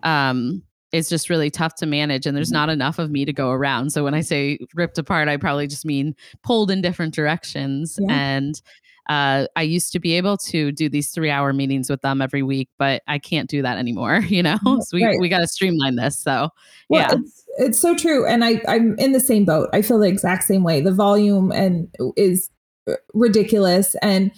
um, 0.04 0.62
is 0.92 1.08
just 1.08 1.30
really 1.30 1.50
tough 1.50 1.76
to 1.76 1.86
manage 1.86 2.26
and 2.26 2.36
there's 2.36 2.50
mm-hmm. 2.50 2.56
not 2.56 2.70
enough 2.70 3.00
of 3.00 3.10
me 3.10 3.24
to 3.26 3.34
go 3.34 3.52
around. 3.52 3.92
So 3.92 4.04
when 4.04 4.14
i 4.14 4.22
say 4.22 4.60
ripped 4.76 4.98
apart 4.98 5.30
i 5.30 5.38
probably 5.38 5.68
just 5.68 5.86
mean 5.86 6.16
pulled 6.44 6.72
in 6.72 6.82
different 6.82 7.14
directions. 7.14 7.98
Yeah. 8.00 8.14
and 8.14 8.62
uh, 9.10 9.48
i 9.56 9.62
used 9.62 9.92
to 9.94 10.00
be 10.00 10.14
able 10.14 10.38
to 10.38 10.72
do 10.72 10.88
these 10.88 11.10
three 11.10 11.30
hour 11.30 11.54
meetings 11.54 11.90
with 11.90 12.02
them 12.02 12.22
every 12.22 12.44
week 12.44 12.70
but 12.78 13.02
i 13.08 13.18
can't 13.18 13.50
do 13.50 13.62
that 13.62 13.78
anymore 13.78 14.20
you 14.28 14.44
know? 14.44 14.60
So 14.64 14.98
we, 14.98 15.06
right. 15.06 15.18
we 15.20 15.30
got 15.30 15.40
to 15.40 15.48
streamline 15.48 15.96
this 15.96 16.20
so 16.20 16.50
well, 16.90 17.02
yeah. 17.02 17.16
it's, 17.20 17.44
it's 17.58 17.80
so 17.80 17.96
true 17.96 18.26
and 18.26 18.44
I, 18.44 18.62
i'm 18.68 18.98
in 19.00 19.14
the 19.14 19.20
same 19.20 19.46
boat. 19.46 19.70
I 19.74 19.82
feel 19.82 20.00
the 20.00 20.08
exact 20.08 20.44
same 20.44 20.64
way. 20.64 20.82
The 20.82 20.92
volume 20.92 21.52
and 21.52 21.88
is 22.18 22.50
uh, 22.90 22.96
ridiculous 23.14 23.96
and 24.02 24.32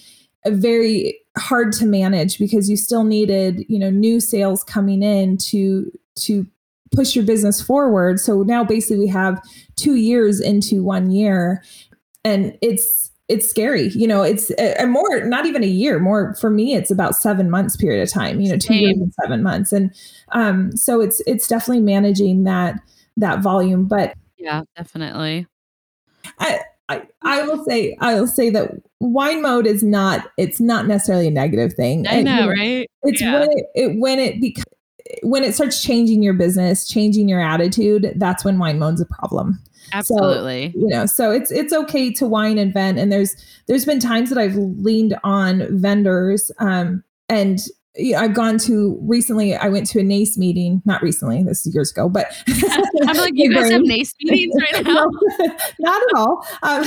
very 0.48 1.20
hard 1.38 1.72
to 1.74 1.86
manage 1.86 2.38
because 2.38 2.70
you 2.70 2.78
still 2.78 3.04
needed 3.04 3.66
you 3.68 3.80
know 3.80 3.90
new 3.90 4.20
sales 4.20 4.64
coming 4.64 5.02
in 5.02 5.38
to 5.38 5.92
to 6.16 6.46
push 6.94 7.16
your 7.16 7.26
business 7.26 7.62
forward. 7.62 8.20
So 8.20 8.44
now 8.44 8.64
basically 8.64 9.00
we 9.00 9.08
have 9.08 9.42
two 9.76 9.96
years 9.96 10.40
into 10.40 10.84
one 10.84 11.12
year 11.12 11.64
and 12.24 12.58
it's 12.62 13.12
it's 13.30 13.50
scary 13.50 13.88
you 13.90 14.06
know 14.06 14.22
it's 14.22 14.52
a, 14.60 14.86
more 14.86 15.26
not 15.26 15.46
even 15.46 15.64
a 15.64 15.68
year 15.68 15.98
more 15.98 16.36
for 16.36 16.50
me 16.50 16.76
it's 16.76 16.92
about 16.92 17.16
seven 17.16 17.50
months 17.50 17.76
period 17.78 18.04
of 18.04 18.12
time 18.12 18.42
you 18.42 18.50
know 18.50 18.58
two 18.58 18.74
Same. 18.74 18.84
years 18.84 18.98
and 18.98 19.14
seven 19.22 19.42
months. 19.42 19.72
And 19.72 19.96
um 20.34 20.76
so 20.76 21.00
it's 21.02 21.22
it's 21.26 21.48
definitely 21.48 21.84
managing 21.84 22.44
that 22.44 22.80
that 23.18 23.42
volume 23.42 23.86
but 23.86 24.14
yeah 24.38 24.62
definitely. 24.76 25.48
I, 26.40 26.60
I, 26.90 27.04
I 27.22 27.44
will 27.44 27.64
say 27.66 27.98
I 28.02 28.16
will 28.16 28.28
say 28.28 28.50
that 28.50 28.72
wine 29.00 29.42
mode 29.42 29.66
is 29.66 29.84
not 29.84 30.30
it's 30.38 30.60
not 30.60 30.86
necessarily 30.88 31.28
a 31.28 31.32
negative 31.32 31.74
thing. 31.74 32.08
I 32.08 32.22
know, 32.22 32.50
right? 32.50 32.90
It's 33.04 33.22
yeah. 33.22 33.40
when 33.40 33.52
it, 33.52 33.66
it 33.76 34.00
when 34.00 34.20
it 34.20 34.42
becomes 34.42 34.66
when 35.22 35.44
it 35.44 35.54
starts 35.54 35.82
changing 35.82 36.24
your 36.24 36.34
business, 36.34 36.88
changing 36.88 37.28
your 37.30 37.42
attitude, 37.42 38.14
that's 38.16 38.44
when 38.46 38.58
wine 38.58 38.80
mode's 38.80 39.02
a 39.02 39.06
problem. 39.06 39.62
Absolutely. 39.92 40.72
So, 40.72 40.80
you 40.80 40.88
know, 40.88 41.06
so 41.06 41.32
it's 41.32 41.52
it's 41.52 41.74
okay 41.74 42.12
to 42.14 42.26
wine 42.26 42.58
and 42.58 42.74
vent. 42.74 42.98
And 42.98 43.12
there's 43.12 43.36
there's 43.68 43.86
been 43.86 44.00
times 44.00 44.30
that 44.30 44.38
I've 44.38 44.56
leaned 44.56 45.18
on 45.24 45.68
vendors 45.80 46.52
um 46.60 47.04
and 47.30 47.60
I've 48.18 48.34
gone 48.34 48.58
to 48.60 48.98
recently. 49.04 49.56
I 49.56 49.70
went 49.70 49.86
to 49.88 50.00
a 50.00 50.04
NACE 50.04 50.36
meeting, 50.36 50.82
not 50.84 51.04
recently. 51.04 51.44
This 51.44 51.68
is 51.68 51.76
years 51.76 51.92
ago, 51.92 52.10
but 52.10 52.26
I'm 53.08 53.18
like, 53.18 53.34
you 53.36 53.54
guys 53.54 53.70
have 53.70 53.84
NACE 53.84 54.16
meetings 54.24 54.56
right 54.60 54.84
now? 54.86 55.06
no, 55.06 55.58
not 55.80 56.02
at 56.02 56.16
all. 56.16 56.48
Um, 56.64 56.86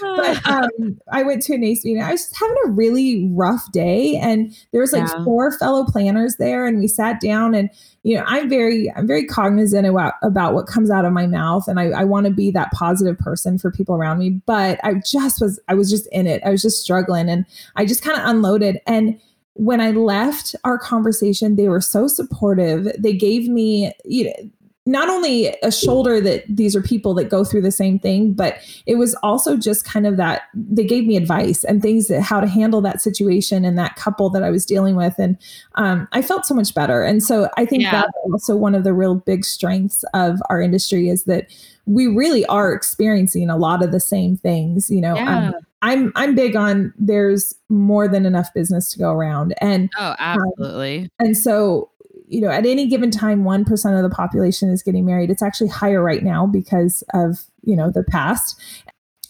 but 0.00 0.48
um, 0.48 1.00
I 1.10 1.24
went 1.24 1.42
to 1.44 1.54
a 1.54 1.58
NACE 1.58 1.84
meeting. 1.84 2.02
I 2.02 2.12
was 2.12 2.22
just 2.22 2.38
having 2.38 2.56
a 2.66 2.70
really 2.70 3.28
rough 3.32 3.72
day, 3.72 4.16
and 4.16 4.56
there 4.70 4.80
was 4.80 4.92
like 4.92 5.08
yeah. 5.08 5.24
four 5.24 5.50
fellow 5.58 5.84
planners 5.84 6.36
there, 6.36 6.68
and 6.68 6.78
we 6.78 6.86
sat 6.86 7.20
down. 7.20 7.56
And 7.56 7.68
you 8.04 8.16
know, 8.16 8.22
I'm 8.24 8.48
very, 8.48 8.92
I'm 8.94 9.08
very 9.08 9.26
cognizant 9.26 9.88
about 9.88 10.14
about 10.22 10.54
what 10.54 10.68
comes 10.68 10.88
out 10.88 11.04
of 11.04 11.12
my 11.12 11.26
mouth, 11.26 11.66
and 11.66 11.80
I, 11.80 11.86
I 11.86 12.04
want 12.04 12.26
to 12.26 12.32
be 12.32 12.52
that 12.52 12.70
positive 12.70 13.18
person 13.18 13.58
for 13.58 13.72
people 13.72 13.96
around 13.96 14.18
me. 14.18 14.30
But 14.46 14.78
I 14.84 14.94
just 15.04 15.40
was, 15.40 15.58
I 15.66 15.74
was 15.74 15.90
just 15.90 16.06
in 16.12 16.28
it. 16.28 16.42
I 16.44 16.50
was 16.50 16.62
just 16.62 16.80
struggling, 16.80 17.28
and 17.28 17.44
I 17.74 17.84
just 17.86 18.02
kind 18.02 18.16
of 18.16 18.24
unloaded 18.24 18.80
and 18.86 19.18
when 19.58 19.80
I 19.80 19.90
left 19.90 20.54
our 20.62 20.78
conversation, 20.78 21.56
they 21.56 21.68
were 21.68 21.80
so 21.80 22.06
supportive. 22.06 22.90
They 22.96 23.12
gave 23.12 23.48
me, 23.48 23.92
you 24.04 24.24
know, 24.24 24.50
not 24.86 25.10
only 25.10 25.48
a 25.62 25.70
shoulder 25.70 26.18
that 26.18 26.44
these 26.48 26.74
are 26.74 26.80
people 26.80 27.12
that 27.12 27.24
go 27.24 27.44
through 27.44 27.60
the 27.60 27.72
same 27.72 27.98
thing, 27.98 28.32
but 28.32 28.56
it 28.86 28.94
was 28.94 29.14
also 29.16 29.56
just 29.56 29.84
kind 29.84 30.06
of 30.06 30.16
that 30.16 30.44
they 30.54 30.84
gave 30.84 31.06
me 31.06 31.16
advice 31.16 31.62
and 31.64 31.82
things 31.82 32.08
that 32.08 32.22
how 32.22 32.40
to 32.40 32.46
handle 32.46 32.80
that 32.80 33.02
situation 33.02 33.66
and 33.66 33.76
that 33.76 33.96
couple 33.96 34.30
that 34.30 34.42
I 34.42 34.48
was 34.48 34.64
dealing 34.64 34.96
with. 34.96 35.18
And 35.18 35.36
um, 35.74 36.08
I 36.12 36.22
felt 36.22 36.46
so 36.46 36.54
much 36.54 36.72
better. 36.72 37.02
And 37.02 37.22
so 37.22 37.50
I 37.58 37.66
think 37.66 37.82
yeah. 37.82 37.90
that's 37.90 38.12
also 38.24 38.56
one 38.56 38.74
of 38.74 38.84
the 38.84 38.94
real 38.94 39.16
big 39.16 39.44
strengths 39.44 40.04
of 40.14 40.40
our 40.48 40.62
industry 40.62 41.10
is 41.10 41.24
that 41.24 41.48
we 41.84 42.06
really 42.06 42.46
are 42.46 42.72
experiencing 42.72 43.50
a 43.50 43.56
lot 43.58 43.84
of 43.84 43.92
the 43.92 44.00
same 44.00 44.38
things, 44.38 44.88
you 44.88 45.00
know. 45.00 45.16
Yeah. 45.16 45.48
Um, 45.48 45.54
I'm 45.82 46.12
I'm 46.16 46.34
big 46.34 46.56
on 46.56 46.92
there's 46.98 47.54
more 47.68 48.08
than 48.08 48.26
enough 48.26 48.52
business 48.54 48.90
to 48.92 48.98
go 48.98 49.12
around. 49.12 49.54
And 49.60 49.90
oh 49.98 50.14
absolutely. 50.18 51.02
um, 51.02 51.10
and 51.20 51.36
so 51.36 51.90
you 52.26 52.40
know 52.40 52.50
at 52.50 52.66
any 52.66 52.86
given 52.86 53.10
time 53.10 53.44
1% 53.44 53.96
of 53.96 54.10
the 54.10 54.14
population 54.14 54.70
is 54.70 54.82
getting 54.82 55.06
married. 55.06 55.30
It's 55.30 55.42
actually 55.42 55.68
higher 55.68 56.02
right 56.02 56.22
now 56.22 56.46
because 56.46 57.04
of 57.14 57.44
you 57.62 57.76
know 57.76 57.90
the 57.90 58.04
past. 58.04 58.60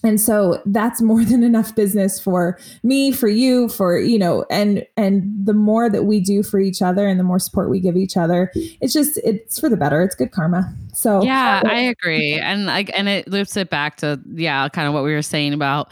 And 0.01 0.19
so 0.19 0.61
that's 0.65 1.01
more 1.01 1.25
than 1.25 1.43
enough 1.43 1.75
business 1.75 2.19
for 2.19 2.57
me 2.81 3.11
for 3.11 3.27
you 3.27 3.69
for 3.69 3.99
you 3.99 4.17
know 4.17 4.45
and 4.49 4.87
and 4.97 5.23
the 5.45 5.53
more 5.53 5.87
that 5.87 6.05
we 6.05 6.19
do 6.19 6.41
for 6.41 6.59
each 6.59 6.81
other 6.81 7.07
and 7.07 7.19
the 7.19 7.23
more 7.23 7.37
support 7.37 7.69
we 7.69 7.79
give 7.79 7.97
each 7.97 8.15
other 8.17 8.51
it's 8.55 8.93
just 8.93 9.19
it's 9.23 9.59
for 9.59 9.69
the 9.69 9.77
better. 9.77 10.01
It's 10.01 10.15
good 10.15 10.31
karma. 10.31 10.73
So 10.93 11.21
yeah 11.21 11.61
i 11.63 11.79
agree. 11.79 12.33
And 12.33 12.65
like 12.65 12.89
and 12.97 13.07
it 13.07 13.27
loops 13.27 13.55
it 13.55 13.69
back 13.69 13.97
to 13.97 14.19
yeah 14.33 14.67
kind 14.69 14.87
of 14.87 14.95
what 14.95 15.03
we 15.03 15.13
were 15.13 15.21
saying 15.21 15.53
about 15.53 15.91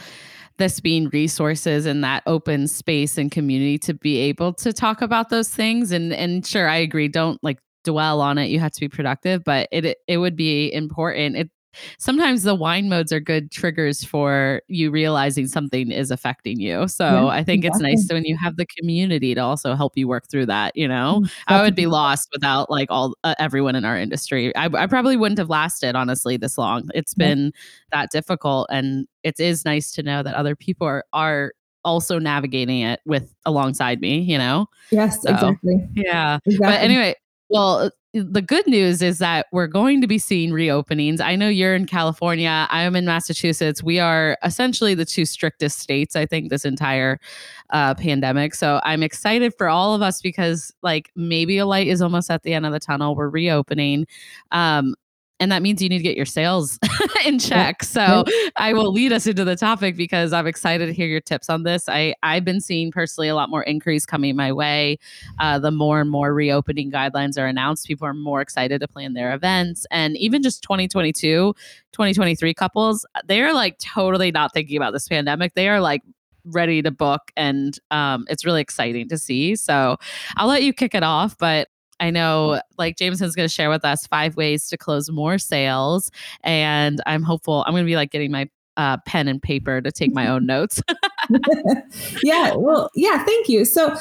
this 0.57 0.79
being 0.79 1.09
resources 1.09 1.85
and 1.85 2.03
that 2.03 2.23
open 2.25 2.67
space 2.67 3.17
and 3.17 3.31
community 3.31 3.77
to 3.79 3.93
be 3.93 4.17
able 4.17 4.53
to 4.53 4.73
talk 4.73 5.01
about 5.01 5.29
those 5.29 5.49
things. 5.49 5.91
And 5.91 6.13
and 6.13 6.45
sure 6.45 6.67
I 6.67 6.77
agree 6.77 7.07
don't 7.07 7.41
like 7.43 7.59
dwell 7.83 8.21
on 8.21 8.37
it. 8.37 8.49
You 8.49 8.59
have 8.59 8.71
to 8.73 8.79
be 8.79 8.89
productive 8.89 9.43
but 9.43 9.67
it 9.71 9.97
it, 10.07 10.17
would 10.17 10.35
be 10.35 10.71
important. 10.73 11.37
It 11.37 11.49
sometimes 11.97 12.43
the 12.43 12.55
wine 12.55 12.89
modes 12.89 13.11
are 13.11 13.19
good 13.19 13.51
triggers 13.51 14.03
for 14.03 14.61
you 14.67 14.91
realizing 14.91 15.47
something 15.47 15.91
is 15.91 16.11
affecting 16.11 16.59
you. 16.59 16.87
So 16.87 17.05
yeah, 17.05 17.27
I 17.27 17.43
think 17.43 17.65
exactly. 17.65 17.91
it's 17.91 18.01
nice 18.01 18.13
when 18.13 18.25
you 18.25 18.37
have 18.37 18.57
the 18.57 18.65
community 18.65 19.35
to 19.35 19.41
also 19.41 19.75
help 19.75 19.93
you 19.95 20.07
work 20.07 20.29
through 20.29 20.47
that. 20.47 20.75
You 20.75 20.87
know, 20.87 21.21
mm, 21.23 21.31
I 21.47 21.61
would 21.61 21.75
be 21.75 21.87
lost 21.87 22.29
without 22.31 22.69
like 22.69 22.89
all 22.91 23.15
uh, 23.23 23.35
everyone 23.39 23.75
in 23.75 23.85
our 23.85 23.97
industry. 23.97 24.55
I, 24.55 24.65
I, 24.65 24.87
probably 24.87 25.17
wouldn't 25.17 25.39
have 25.39 25.49
lasted 25.49 25.95
honestly 25.95 26.37
this 26.37 26.57
long. 26.57 26.89
It's 26.93 27.13
been 27.13 27.45
yeah. 27.45 27.51
that 27.91 28.11
difficult, 28.11 28.67
and 28.69 29.07
it 29.23 29.39
is 29.39 29.65
nice 29.65 29.91
to 29.93 30.03
know 30.03 30.23
that 30.23 30.35
other 30.35 30.55
people 30.55 30.87
are 30.87 31.05
are 31.13 31.53
also 31.85 32.19
navigating 32.19 32.81
it 32.81 32.99
with 33.05 33.33
alongside 33.45 34.01
me. 34.01 34.19
You 34.19 34.37
know. 34.37 34.67
Yes, 34.91 35.21
so, 35.21 35.29
exactly. 35.29 35.87
Yeah. 35.95 36.39
Exactly. 36.45 36.57
But 36.67 36.81
anyway, 36.81 37.15
well, 37.49 37.91
the 38.13 38.41
good 38.41 38.65
news 38.67 39.01
is 39.01 39.19
that 39.19 39.47
we're 39.51 39.67
going 39.67 40.01
to 40.01 40.07
be 40.07 40.17
seeing 40.17 40.51
reopenings. 40.51 41.21
I 41.21 41.35
know 41.35 41.49
you're 41.49 41.75
in 41.75 41.85
California. 41.85 42.67
I 42.69 42.81
am 42.81 42.95
in 42.95 43.05
Massachusetts. 43.05 43.83
We 43.83 43.99
are 43.99 44.37
essentially 44.43 44.95
the 44.95 45.05
two 45.05 45.25
strictest 45.25 45.79
states, 45.79 46.15
I 46.15 46.25
think, 46.25 46.49
this 46.49 46.65
entire 46.65 47.19
uh, 47.69 47.93
pandemic. 47.95 48.55
So 48.55 48.79
I'm 48.83 49.03
excited 49.03 49.53
for 49.57 49.69
all 49.69 49.93
of 49.93 50.01
us 50.01 50.21
because, 50.21 50.73
like, 50.81 51.11
maybe 51.15 51.57
a 51.57 51.65
light 51.65 51.87
is 51.87 52.01
almost 52.01 52.31
at 52.31 52.43
the 52.43 52.53
end 52.53 52.65
of 52.65 52.71
the 52.71 52.79
tunnel. 52.79 53.15
We're 53.15 53.29
reopening. 53.29 54.07
Um, 54.51 54.95
and 55.39 55.51
that 55.51 55.61
means 55.61 55.81
you 55.81 55.89
need 55.89 55.97
to 55.97 56.03
get 56.03 56.17
your 56.17 56.25
sales 56.25 56.79
in 57.25 57.39
check. 57.39 57.83
So 57.83 58.23
I 58.55 58.73
will 58.73 58.91
lead 58.91 59.11
us 59.11 59.27
into 59.27 59.45
the 59.45 59.55
topic 59.55 59.95
because 59.95 60.33
I'm 60.33 60.47
excited 60.47 60.87
to 60.87 60.93
hear 60.93 61.07
your 61.07 61.21
tips 61.21 61.49
on 61.49 61.63
this. 61.63 61.87
I 61.87 62.15
I've 62.23 62.43
been 62.43 62.61
seeing 62.61 62.91
personally 62.91 63.27
a 63.27 63.35
lot 63.35 63.49
more 63.49 63.63
increase 63.63 64.05
coming 64.05 64.35
my 64.35 64.51
way. 64.51 64.97
Uh, 65.39 65.59
the 65.59 65.71
more 65.71 66.01
and 66.01 66.09
more 66.09 66.33
reopening 66.33 66.91
guidelines 66.91 67.37
are 67.37 67.45
announced, 67.45 67.87
people 67.87 68.07
are 68.07 68.13
more 68.13 68.41
excited 68.41 68.81
to 68.81 68.87
plan 68.87 69.13
their 69.13 69.33
events, 69.33 69.85
and 69.91 70.17
even 70.17 70.41
just 70.41 70.63
2022, 70.63 71.53
2023 71.91 72.53
couples, 72.53 73.05
they 73.25 73.41
are 73.41 73.53
like 73.53 73.77
totally 73.79 74.31
not 74.31 74.53
thinking 74.53 74.77
about 74.77 74.93
this 74.93 75.07
pandemic. 75.07 75.53
They 75.53 75.69
are 75.69 75.79
like 75.79 76.01
ready 76.49 76.81
to 76.81 76.91
book 76.91 77.31
and 77.35 77.77
um, 77.91 78.25
it's 78.29 78.45
really 78.45 78.61
exciting 78.61 79.07
to 79.09 79.17
see 79.17 79.53
so 79.53 79.97
i'll 80.37 80.47
let 80.47 80.63
you 80.63 80.71
kick 80.71 80.95
it 80.95 81.03
off 81.03 81.37
but 81.37 81.67
I 81.99 82.11
know 82.11 82.61
like 82.77 82.97
Jamison's 82.97 83.35
going 83.35 83.47
to 83.47 83.53
share 83.53 83.69
with 83.69 83.83
us 83.83 84.05
five 84.07 84.35
ways 84.37 84.67
to 84.69 84.77
close 84.77 85.09
more 85.09 85.37
sales. 85.37 86.11
And 86.43 87.01
I'm 87.05 87.23
hopeful 87.23 87.63
I'm 87.65 87.73
going 87.73 87.83
to 87.83 87.89
be 87.89 87.95
like 87.95 88.11
getting 88.11 88.31
my 88.31 88.49
uh, 88.77 88.97
pen 89.05 89.27
and 89.27 89.41
paper 89.41 89.81
to 89.81 89.91
take 89.91 90.13
my 90.13 90.27
own 90.27 90.45
notes. 90.45 90.81
yeah, 92.23 92.53
well, 92.55 92.89
yeah, 92.95 93.23
thank 93.25 93.49
you. 93.49 93.65
So, 93.65 93.97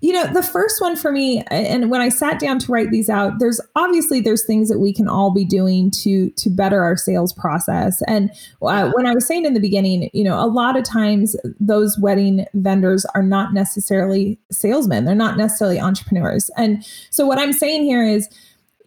you 0.00 0.12
know, 0.12 0.26
the 0.32 0.42
first 0.42 0.80
one 0.80 0.96
for 0.96 1.12
me, 1.12 1.42
and 1.50 1.90
when 1.90 2.00
I 2.00 2.08
sat 2.08 2.38
down 2.38 2.58
to 2.60 2.72
write 2.72 2.90
these 2.90 3.10
out, 3.10 3.38
there's 3.40 3.60
obviously 3.74 4.20
there's 4.20 4.44
things 4.44 4.68
that 4.70 4.78
we 4.78 4.92
can 4.92 5.08
all 5.08 5.32
be 5.32 5.44
doing 5.44 5.90
to 6.02 6.30
to 6.30 6.48
better 6.48 6.82
our 6.82 6.96
sales 6.96 7.32
process. 7.32 8.02
And 8.06 8.30
uh, 8.62 8.90
when 8.94 9.06
I 9.06 9.14
was 9.14 9.26
saying 9.26 9.44
in 9.44 9.54
the 9.54 9.60
beginning, 9.60 10.08
you 10.14 10.24
know, 10.24 10.38
a 10.42 10.46
lot 10.46 10.76
of 10.76 10.84
times 10.84 11.36
those 11.58 11.98
wedding 11.98 12.46
vendors 12.54 13.04
are 13.14 13.22
not 13.22 13.52
necessarily 13.52 14.38
salesmen; 14.50 15.04
they're 15.04 15.14
not 15.14 15.36
necessarily 15.36 15.80
entrepreneurs. 15.80 16.50
And 16.56 16.84
so, 17.10 17.26
what 17.26 17.38
I'm 17.38 17.52
saying 17.52 17.82
here 17.82 18.04
is 18.04 18.28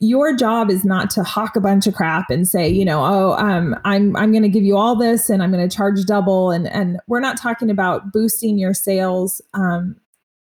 your 0.04 0.36
job 0.36 0.70
is 0.70 0.84
not 0.84 1.10
to 1.12 1.24
hawk 1.24 1.56
a 1.56 1.62
bunch 1.62 1.88
of 1.88 1.94
crap 1.94 2.30
and 2.30 2.48
say, 2.48 2.68
you 2.68 2.84
know, 2.84 3.04
oh, 3.04 3.34
um, 3.34 3.76
I'm 3.86 4.16
I'm 4.18 4.32
going 4.32 4.44
to 4.44 4.50
give 4.50 4.63
you 4.63 4.78
all 4.78 4.96
this 4.96 5.30
and 5.30 5.42
I'm 5.42 5.52
going 5.52 5.68
to 5.68 5.74
charge 5.74 6.04
double. 6.06 6.52
And 6.52 6.68
and 6.68 7.00
we're 7.08 7.22
not 7.22 7.38
talking 7.38 7.70
about 7.70 8.12
boosting 8.12 8.58
your 8.58 8.74
sales 8.74 9.42
um, 9.54 9.96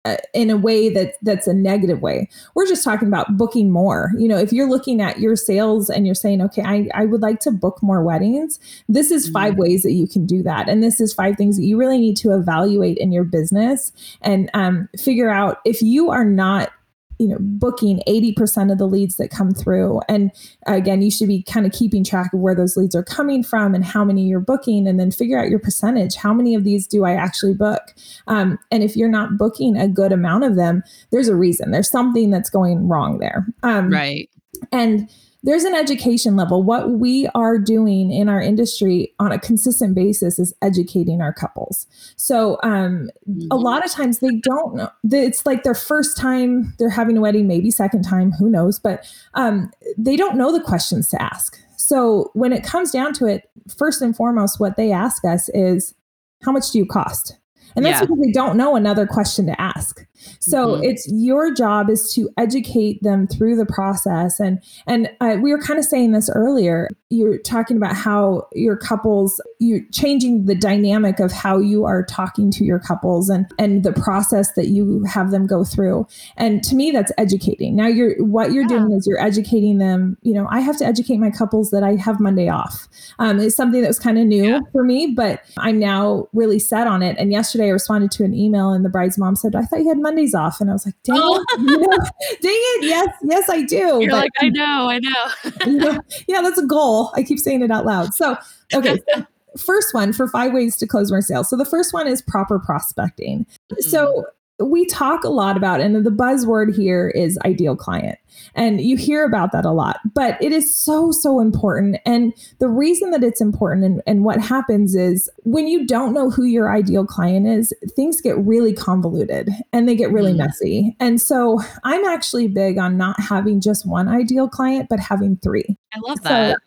uh, 0.04 0.16
in 0.32 0.48
a 0.48 0.56
way 0.56 0.88
that 0.88 1.14
that's 1.22 1.48
a 1.48 1.52
negative 1.52 2.00
way. 2.00 2.28
We're 2.54 2.68
just 2.68 2.84
talking 2.84 3.08
about 3.08 3.36
booking 3.36 3.72
more. 3.72 4.12
You 4.16 4.28
know, 4.28 4.38
if 4.38 4.52
you're 4.52 4.70
looking 4.70 5.02
at 5.02 5.18
your 5.18 5.34
sales 5.34 5.90
and 5.90 6.06
you're 6.06 6.14
saying, 6.14 6.40
okay, 6.42 6.62
I, 6.62 6.88
I 6.94 7.04
would 7.04 7.20
like 7.20 7.40
to 7.40 7.50
book 7.50 7.82
more 7.82 8.02
weddings, 8.02 8.60
this 8.88 9.10
is 9.10 9.28
5 9.28 9.52
mm-hmm. 9.52 9.60
ways 9.60 9.82
that 9.82 9.92
you 9.92 10.06
can 10.06 10.24
do 10.24 10.42
that. 10.44 10.68
And 10.68 10.84
this 10.84 11.00
is 11.00 11.12
five 11.12 11.36
things 11.36 11.56
that 11.56 11.64
you 11.64 11.76
really 11.76 11.98
need 11.98 12.16
to 12.18 12.32
evaluate 12.32 12.96
in 12.98 13.10
your 13.10 13.24
business 13.24 13.92
and 14.22 14.48
um, 14.54 14.88
figure 14.96 15.30
out 15.30 15.58
if 15.64 15.82
you 15.82 16.10
are 16.10 16.24
not 16.24 16.70
you 17.18 17.28
know 17.28 17.36
booking 17.40 18.02
80% 18.06 18.72
of 18.72 18.78
the 18.78 18.86
leads 18.86 19.16
that 19.16 19.30
come 19.30 19.52
through. 19.52 20.00
And 20.08 20.30
again 20.66 21.02
you 21.02 21.10
should 21.10 21.28
be 21.28 21.42
kind 21.42 21.66
of 21.66 21.72
keeping 21.72 22.04
track 22.04 22.32
of 22.32 22.40
where 22.40 22.54
those 22.54 22.76
leads 22.76 22.94
are 22.94 23.04
coming 23.04 23.42
from 23.42 23.74
and 23.74 23.84
how 23.84 24.04
many 24.04 24.22
you're 24.22 24.40
booking 24.40 24.86
and 24.86 24.98
then 24.98 25.10
figure 25.10 25.38
out 25.38 25.48
your 25.48 25.58
percentage. 25.58 26.16
How 26.16 26.32
many 26.32 26.54
of 26.54 26.64
these 26.64 26.86
do 26.86 27.04
i 27.04 27.12
actually 27.12 27.54
book? 27.54 27.82
Um, 28.26 28.58
and 28.70 28.82
if 28.82 28.96
you're 28.96 29.08
not 29.08 29.36
booking 29.36 29.76
a 29.76 29.88
good 29.88 30.12
amount 30.12 30.44
of 30.44 30.56
them 30.56 30.82
there's 31.10 31.28
a 31.28 31.36
reason. 31.36 31.70
There's 31.70 31.90
something 31.90 32.30
that's 32.30 32.50
going 32.50 32.88
wrong 32.88 33.18
there. 33.18 33.46
Um, 33.62 33.90
right. 33.90 34.28
and 34.72 35.08
there's 35.42 35.64
an 35.64 35.74
education 35.74 36.36
level. 36.36 36.62
What 36.62 36.90
we 36.90 37.28
are 37.34 37.58
doing 37.58 38.10
in 38.10 38.28
our 38.28 38.40
industry 38.40 39.14
on 39.20 39.30
a 39.30 39.38
consistent 39.38 39.94
basis 39.94 40.38
is 40.38 40.52
educating 40.62 41.20
our 41.20 41.32
couples. 41.32 41.86
So 42.16 42.58
um, 42.62 43.10
mm-hmm. 43.28 43.46
a 43.50 43.56
lot 43.56 43.84
of 43.84 43.90
times 43.90 44.18
they 44.18 44.40
don't 44.42 44.74
know. 44.74 44.90
It's 45.10 45.46
like 45.46 45.62
their 45.62 45.74
first 45.74 46.16
time 46.16 46.74
they're 46.78 46.90
having 46.90 47.16
a 47.16 47.20
wedding, 47.20 47.46
maybe 47.46 47.70
second 47.70 48.02
time, 48.02 48.32
who 48.32 48.50
knows? 48.50 48.78
But 48.78 49.06
um, 49.34 49.70
they 49.96 50.16
don't 50.16 50.36
know 50.36 50.52
the 50.52 50.62
questions 50.62 51.08
to 51.10 51.22
ask. 51.22 51.58
So 51.76 52.30
when 52.34 52.52
it 52.52 52.64
comes 52.64 52.90
down 52.90 53.12
to 53.14 53.26
it, 53.26 53.48
first 53.76 54.02
and 54.02 54.16
foremost, 54.16 54.58
what 54.58 54.76
they 54.76 54.90
ask 54.90 55.24
us 55.24 55.48
is, 55.50 55.94
"How 56.42 56.50
much 56.50 56.72
do 56.72 56.78
you 56.78 56.86
cost?" 56.86 57.38
And 57.76 57.84
that's 57.84 58.00
yeah. 58.00 58.06
because 58.06 58.18
they 58.20 58.32
don't 58.32 58.56
know 58.56 58.74
another 58.74 59.06
question 59.06 59.46
to 59.46 59.60
ask. 59.60 60.04
So 60.40 60.68
mm-hmm. 60.68 60.84
it's 60.84 61.08
your 61.12 61.52
job 61.52 61.90
is 61.90 62.12
to 62.14 62.28
educate 62.36 63.02
them 63.02 63.26
through 63.26 63.56
the 63.56 63.66
process. 63.66 64.40
And 64.40 64.62
and 64.86 65.10
uh, 65.20 65.36
we 65.40 65.52
were 65.52 65.60
kind 65.60 65.78
of 65.78 65.84
saying 65.84 66.12
this 66.12 66.30
earlier. 66.34 66.88
You're 67.10 67.38
talking 67.38 67.76
about 67.76 67.96
how 67.96 68.48
your 68.52 68.76
couples 68.76 69.40
you're 69.58 69.82
changing 69.92 70.44
the 70.46 70.54
dynamic 70.54 71.20
of 71.20 71.32
how 71.32 71.58
you 71.58 71.84
are 71.84 72.04
talking 72.04 72.50
to 72.52 72.64
your 72.64 72.78
couples 72.78 73.28
and 73.28 73.46
and 73.58 73.82
the 73.82 73.92
process 73.92 74.52
that 74.52 74.68
you 74.68 75.04
have 75.04 75.30
them 75.30 75.46
go 75.46 75.64
through. 75.64 76.06
And 76.36 76.62
to 76.64 76.74
me, 76.74 76.90
that's 76.90 77.12
educating. 77.18 77.76
Now 77.76 77.86
you're 77.86 78.22
what 78.24 78.52
you're 78.52 78.64
yeah. 78.64 78.78
doing 78.78 78.92
is 78.92 79.06
you're 79.06 79.22
educating 79.22 79.78
them. 79.78 80.16
You 80.22 80.34
know, 80.34 80.46
I 80.50 80.60
have 80.60 80.76
to 80.78 80.84
educate 80.84 81.18
my 81.18 81.30
couples 81.30 81.70
that 81.70 81.82
I 81.82 81.96
have 81.96 82.20
Monday 82.20 82.48
off. 82.48 82.88
Um, 83.18 83.40
it's 83.40 83.56
something 83.56 83.80
that 83.80 83.88
was 83.88 83.98
kind 83.98 84.18
of 84.18 84.26
new 84.26 84.44
yeah. 84.44 84.60
for 84.72 84.84
me, 84.84 85.08
but 85.08 85.42
I'm 85.56 85.78
now 85.78 86.28
really 86.32 86.58
set 86.58 86.86
on 86.86 87.02
it. 87.02 87.16
And 87.18 87.32
yesterday 87.32 87.66
I 87.66 87.70
responded 87.70 88.10
to 88.12 88.24
an 88.24 88.34
email, 88.34 88.72
and 88.72 88.84
the 88.84 88.90
bride's 88.90 89.18
mom 89.18 89.36
said, 89.36 89.54
"I 89.54 89.62
thought 89.62 89.80
you 89.80 89.88
had 89.88 89.98
Mondays 90.08 90.34
off," 90.34 90.60
and 90.60 90.70
I 90.70 90.72
was 90.72 90.86
like, 90.86 90.94
"Dang 91.04 91.16
oh. 91.18 91.44
it, 91.50 91.60
you 91.60 91.78
know, 91.78 91.96
dang 92.40 92.40
it, 92.42 92.84
yes, 92.84 93.08
yes, 93.22 93.48
I 93.48 93.62
do." 93.62 93.76
You're 93.76 94.10
but, 94.10 94.16
like, 94.16 94.30
"I 94.40 94.48
know, 94.48 94.88
I 94.88 94.98
know." 94.98 95.50
you 95.66 95.78
know. 95.78 96.00
Yeah, 96.26 96.42
that's 96.42 96.58
a 96.58 96.66
goal. 96.66 97.12
I 97.14 97.22
keep 97.22 97.38
saying 97.38 97.62
it 97.62 97.70
out 97.70 97.84
loud. 97.84 98.14
So, 98.14 98.36
okay. 98.74 98.98
first 99.56 99.92
one 99.92 100.12
for 100.12 100.28
five 100.28 100.52
ways 100.52 100.76
to 100.76 100.86
close 100.86 101.10
more 101.10 101.22
sales. 101.22 101.48
So 101.48 101.56
the 101.56 101.64
first 101.64 101.92
one 101.92 102.06
is 102.06 102.22
proper 102.22 102.58
prospecting. 102.58 103.44
Mm-hmm. 103.70 103.82
So 103.82 104.26
we 104.60 104.86
talk 104.86 105.24
a 105.24 105.28
lot 105.28 105.56
about, 105.56 105.80
and 105.80 106.04
the 106.04 106.10
buzzword 106.10 106.74
here 106.74 107.08
is 107.08 107.38
ideal 107.44 107.76
client. 107.76 108.18
And 108.54 108.80
you 108.80 108.96
hear 108.96 109.24
about 109.24 109.52
that 109.52 109.64
a 109.64 109.70
lot, 109.70 110.00
but 110.14 110.40
it 110.42 110.52
is 110.52 110.74
so, 110.74 111.12
so 111.12 111.40
important. 111.40 111.98
And 112.04 112.32
the 112.58 112.68
reason 112.68 113.10
that 113.10 113.22
it's 113.22 113.40
important 113.40 113.84
and, 113.84 114.02
and 114.06 114.24
what 114.24 114.40
happens 114.40 114.94
is 114.94 115.30
when 115.44 115.66
you 115.66 115.86
don't 115.86 116.12
know 116.12 116.30
who 116.30 116.44
your 116.44 116.72
ideal 116.72 117.04
client 117.04 117.46
is, 117.46 117.72
things 117.94 118.20
get 118.20 118.38
really 118.38 118.72
convoluted 118.72 119.50
and 119.72 119.88
they 119.88 119.94
get 119.94 120.12
really 120.12 120.32
mm. 120.32 120.38
messy. 120.38 120.96
And 120.98 121.20
so 121.20 121.60
I'm 121.84 122.04
actually 122.04 122.48
big 122.48 122.78
on 122.78 122.96
not 122.96 123.20
having 123.20 123.60
just 123.60 123.86
one 123.86 124.08
ideal 124.08 124.48
client, 124.48 124.88
but 124.88 124.98
having 124.98 125.36
three. 125.36 125.76
I 125.94 125.98
love 126.00 126.22
that. 126.22 126.58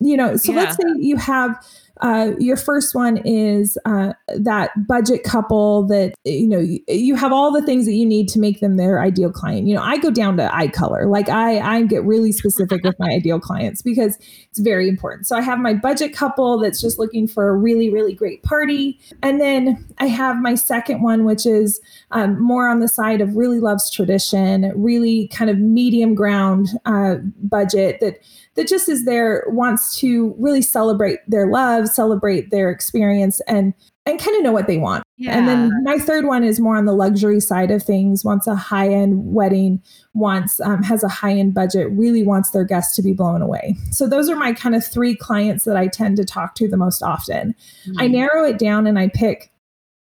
You 0.00 0.16
know, 0.16 0.36
so 0.36 0.52
yeah. 0.52 0.58
let's 0.60 0.76
say 0.76 0.82
you 0.98 1.16
have 1.16 1.62
uh, 2.00 2.32
your 2.38 2.56
first 2.56 2.94
one 2.94 3.18
is 3.18 3.78
uh, 3.84 4.14
that 4.28 4.70
budget 4.86 5.22
couple 5.22 5.86
that 5.86 6.14
you 6.24 6.48
know 6.48 6.58
you, 6.58 6.80
you, 6.88 7.14
have 7.14 7.30
all 7.30 7.52
the 7.52 7.60
things 7.60 7.84
that 7.84 7.92
you 7.92 8.06
need 8.06 8.26
to 8.26 8.38
make 8.38 8.60
them 8.60 8.76
their 8.76 9.02
ideal 9.02 9.30
client. 9.30 9.66
You 9.66 9.74
know, 9.74 9.82
I 9.82 9.98
go 9.98 10.10
down 10.10 10.38
to 10.38 10.54
eye 10.54 10.68
color. 10.68 11.06
Like 11.06 11.28
I 11.28 11.58
I 11.58 11.82
get 11.82 12.02
really 12.04 12.32
specific 12.32 12.82
with 12.84 12.98
my 12.98 13.10
ideal 13.10 13.38
clients 13.38 13.82
because 13.82 14.16
it's 14.48 14.60
very 14.60 14.88
important. 14.88 15.26
So 15.26 15.36
I 15.36 15.42
have 15.42 15.58
my 15.58 15.74
budget 15.74 16.14
couple 16.14 16.58
that's 16.58 16.80
just 16.80 16.98
looking 16.98 17.28
for 17.28 17.50
a 17.50 17.56
really 17.56 17.90
really 17.90 18.14
great 18.14 18.42
party, 18.44 18.98
and 19.22 19.38
then 19.38 19.84
I 19.98 20.06
have 20.06 20.40
my 20.40 20.54
second 20.54 21.02
one 21.02 21.24
which 21.24 21.44
is 21.44 21.80
um, 22.12 22.40
more 22.40 22.66
on 22.68 22.80
the 22.80 22.88
side 22.88 23.20
of 23.20 23.36
really 23.36 23.60
loves 23.60 23.90
tradition, 23.90 24.72
really 24.74 25.28
kind 25.28 25.50
of 25.50 25.58
medium 25.58 26.14
ground 26.14 26.68
uh, 26.86 27.16
budget 27.42 28.00
that 28.00 28.20
that 28.60 28.68
just 28.68 28.90
is 28.90 29.06
there 29.06 29.44
wants 29.48 29.98
to 29.98 30.34
really 30.38 30.60
celebrate 30.60 31.18
their 31.26 31.50
love 31.50 31.88
celebrate 31.88 32.50
their 32.50 32.70
experience 32.70 33.40
and 33.48 33.72
and 34.06 34.18
kind 34.18 34.36
of 34.36 34.42
know 34.42 34.52
what 34.52 34.66
they 34.66 34.78
want. 34.78 35.04
Yeah. 35.16 35.36
And 35.36 35.48
then 35.48 35.84
my 35.84 35.98
third 35.98 36.24
one 36.24 36.42
is 36.42 36.58
more 36.58 36.76
on 36.76 36.84
the 36.84 36.92
luxury 36.92 37.40
side 37.40 37.70
of 37.70 37.82
things. 37.82 38.24
Wants 38.24 38.46
a 38.46 38.54
high 38.54 38.88
end 38.88 39.32
wedding, 39.32 39.82
wants 40.14 40.60
um, 40.60 40.82
has 40.82 41.04
a 41.04 41.08
high 41.08 41.34
end 41.34 41.54
budget, 41.54 41.88
really 41.92 42.22
wants 42.22 42.50
their 42.50 42.64
guests 42.64 42.96
to 42.96 43.02
be 43.02 43.12
blown 43.12 43.42
away. 43.42 43.76
So 43.90 44.06
those 44.06 44.28
are 44.28 44.36
my 44.36 44.52
kind 44.52 44.74
of 44.74 44.84
three 44.84 45.14
clients 45.14 45.64
that 45.64 45.76
I 45.76 45.86
tend 45.86 46.16
to 46.16 46.24
talk 46.24 46.54
to 46.56 46.68
the 46.68 46.76
most 46.76 47.02
often. 47.02 47.54
Mm-hmm. 47.86 48.00
I 48.00 48.06
narrow 48.08 48.44
it 48.44 48.58
down 48.58 48.86
and 48.86 48.98
I 48.98 49.08
pick 49.08 49.52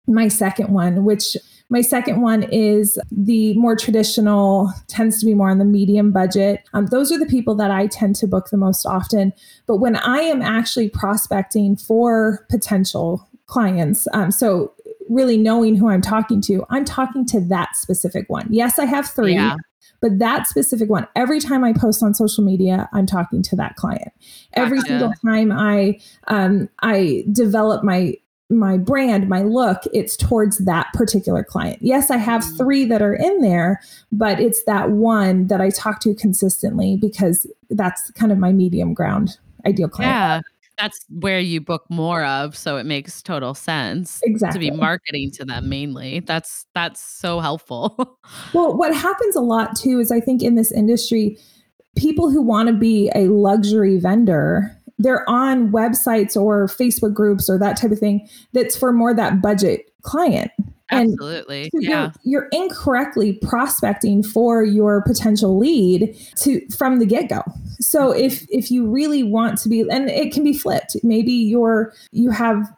my 0.07 0.27
second 0.27 0.69
one, 0.73 1.03
which 1.05 1.37
my 1.71 1.79
second 1.79 2.21
one 2.21 2.43
is 2.43 2.99
the 3.11 3.53
more 3.53 3.77
traditional, 3.77 4.71
tends 4.89 5.21
to 5.21 5.25
be 5.25 5.33
more 5.33 5.49
on 5.49 5.57
the 5.57 5.65
medium 5.65 6.11
budget. 6.11 6.67
Um, 6.73 6.87
those 6.87 7.13
are 7.13 7.17
the 7.17 7.25
people 7.25 7.55
that 7.55 7.71
I 7.71 7.87
tend 7.87 8.17
to 8.17 8.27
book 8.27 8.49
the 8.51 8.57
most 8.57 8.85
often. 8.85 9.31
But 9.67 9.77
when 9.77 9.95
I 9.95 10.17
am 10.17 10.41
actually 10.41 10.89
prospecting 10.89 11.77
for 11.77 12.45
potential 12.49 13.25
clients, 13.45 14.05
um, 14.13 14.31
so 14.31 14.73
really 15.09 15.37
knowing 15.37 15.77
who 15.77 15.89
I'm 15.89 16.01
talking 16.01 16.41
to, 16.41 16.65
I'm 16.69 16.83
talking 16.83 17.25
to 17.27 17.39
that 17.47 17.77
specific 17.77 18.29
one. 18.29 18.47
Yes, 18.49 18.77
I 18.77 18.83
have 18.83 19.07
three. 19.07 19.35
Yeah. 19.35 19.55
But 20.01 20.19
that 20.19 20.47
specific 20.47 20.89
one, 20.89 21.07
every 21.15 21.39
time 21.39 21.63
I 21.63 21.71
post 21.71 22.03
on 22.03 22.13
social 22.13 22.43
media, 22.43 22.89
I'm 22.91 23.05
talking 23.05 23.41
to 23.43 23.55
that 23.55 23.75
client. 23.75 24.11
Every 24.53 24.79
gotcha. 24.79 24.89
single 24.89 25.13
time 25.23 25.51
I 25.51 25.99
um, 26.27 26.69
I 26.81 27.23
develop 27.31 27.83
my 27.83 28.15
my 28.51 28.77
brand, 28.77 29.29
my 29.29 29.41
look, 29.41 29.79
it's 29.93 30.15
towards 30.15 30.59
that 30.59 30.87
particular 30.93 31.43
client. 31.43 31.79
Yes, 31.81 32.11
I 32.11 32.17
have 32.17 32.43
mm. 32.43 32.57
three 32.57 32.85
that 32.85 33.01
are 33.01 33.15
in 33.15 33.41
there, 33.41 33.81
but 34.11 34.39
it's 34.39 34.63
that 34.65 34.91
one 34.91 35.47
that 35.47 35.61
I 35.61 35.69
talk 35.69 36.01
to 36.01 36.13
consistently 36.13 36.97
because 36.97 37.47
that's 37.69 38.11
kind 38.11 38.31
of 38.31 38.37
my 38.37 38.51
medium 38.51 38.93
ground 38.93 39.37
ideal 39.65 39.87
client. 39.87 40.11
Yeah. 40.11 40.41
That's 40.77 41.05
where 41.09 41.39
you 41.39 41.61
book 41.61 41.85
more 41.89 42.25
of, 42.25 42.57
so 42.57 42.77
it 42.77 42.87
makes 42.87 43.21
total 43.21 43.53
sense 43.53 44.19
exactly. 44.23 44.59
to 44.67 44.71
be 44.71 44.75
marketing 44.75 45.29
to 45.31 45.45
them 45.45 45.69
mainly. 45.69 46.21
That's 46.21 46.65
that's 46.73 46.99
so 46.99 47.39
helpful. 47.39 48.17
well, 48.53 48.75
what 48.75 48.95
happens 48.95 49.35
a 49.35 49.41
lot 49.41 49.75
too 49.75 49.99
is 49.99 50.11
I 50.11 50.19
think 50.19 50.41
in 50.41 50.55
this 50.55 50.71
industry, 50.71 51.37
people 51.95 52.31
who 52.31 52.41
want 52.41 52.67
to 52.67 52.73
be 52.73 53.11
a 53.13 53.27
luxury 53.27 53.99
vendor 53.99 54.75
they're 55.01 55.29
on 55.29 55.71
websites 55.71 56.35
or 56.35 56.67
Facebook 56.67 57.13
groups 57.13 57.49
or 57.49 57.57
that 57.57 57.77
type 57.77 57.91
of 57.91 57.99
thing 57.99 58.27
that's 58.53 58.77
for 58.77 58.91
more 58.91 59.13
that 59.13 59.41
budget 59.41 59.91
client. 60.01 60.51
Absolutely. 60.91 61.69
So 61.73 61.79
yeah. 61.79 62.11
You're, 62.23 62.49
you're, 62.49 62.49
incorrectly 62.51 63.33
prospecting 63.33 64.23
for 64.23 64.63
your 64.63 65.01
potential 65.03 65.57
lead 65.57 66.15
to 66.37 66.61
from 66.69 66.99
the 66.99 67.05
get-go. 67.05 67.41
So 67.79 68.11
if 68.11 68.45
if 68.49 68.69
you 68.69 68.85
really 68.89 69.23
want 69.23 69.57
to 69.59 69.69
be 69.69 69.85
and 69.89 70.09
it 70.09 70.33
can 70.33 70.43
be 70.43 70.53
flipped. 70.53 70.97
Maybe 71.03 71.31
you're 71.31 71.93
you 72.11 72.29
have 72.29 72.69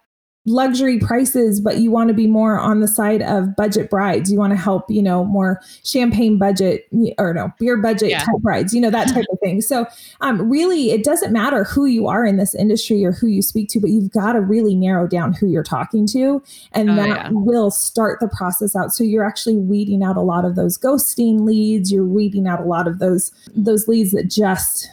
luxury 0.46 1.00
prices, 1.00 1.62
but 1.62 1.78
you 1.78 1.90
want 1.90 2.10
to 2.10 2.14
be 2.14 2.28
more 2.28 2.60
on 2.60 2.82
the 2.82 2.88
side 2.88 3.22
of 3.22 3.56
budget 3.56 3.90
brides. 3.90 4.32
You 4.32 4.38
want 4.38 4.52
to 4.52 4.58
help, 4.58 4.90
you 4.90 5.02
know, 5.02 5.24
more 5.24 5.62
champagne 5.86 6.38
budget 6.38 6.86
or 7.18 7.34
no 7.34 7.50
beer 7.60 7.78
budget 7.78 8.10
yeah. 8.10 8.20
type 8.20 8.42
brides, 8.42 8.74
you 8.74 8.82
know, 8.82 8.90
that 8.90 9.08
type 9.08 9.26
of 9.32 9.40
thing. 9.40 9.62
So, 9.62 9.86
um, 10.20 10.50
really, 10.50 10.92
it 10.92 11.04
doesn't 11.04 11.32
matter 11.32 11.64
who 11.64 11.86
you 11.86 12.08
are 12.08 12.26
in 12.26 12.38
this 12.38 12.54
industry 12.56 13.06
or 13.06 13.14
who 13.14 13.28
you 13.28 13.42
speak 13.42 13.70
to, 13.70 13.80
but 13.80 13.90
you've 13.90 14.12
got 14.12 14.34
to 14.34 14.42
really 14.42 14.76
narrow 14.76 15.08
down 15.08 15.32
who 15.32 15.48
you're 15.48 15.64
talking 15.64 16.06
to, 16.08 16.44
and 16.74 16.90
oh, 16.90 16.96
that 16.96 17.08
yeah. 17.08 17.30
will 17.32 17.72
start 17.72 18.20
the 18.20 18.28
process 18.28 18.76
out. 18.76 18.92
So 18.92 19.04
you're 19.04 19.26
actually 19.26 19.58
weeding 19.58 20.04
out 20.04 20.18
a 20.18 20.22
lot 20.22 20.44
of 20.44 20.56
those 20.56 20.78
ghosting 20.78 21.46
leads. 21.46 21.92
You're 21.92 22.06
weeding 22.06 22.48
out 22.48 22.60
a 22.60 22.66
lot 22.66 22.88
of 22.88 23.00
those 23.00 23.32
those 23.56 23.88
leads 23.88 24.12
that 24.12 24.30
just 24.30 24.90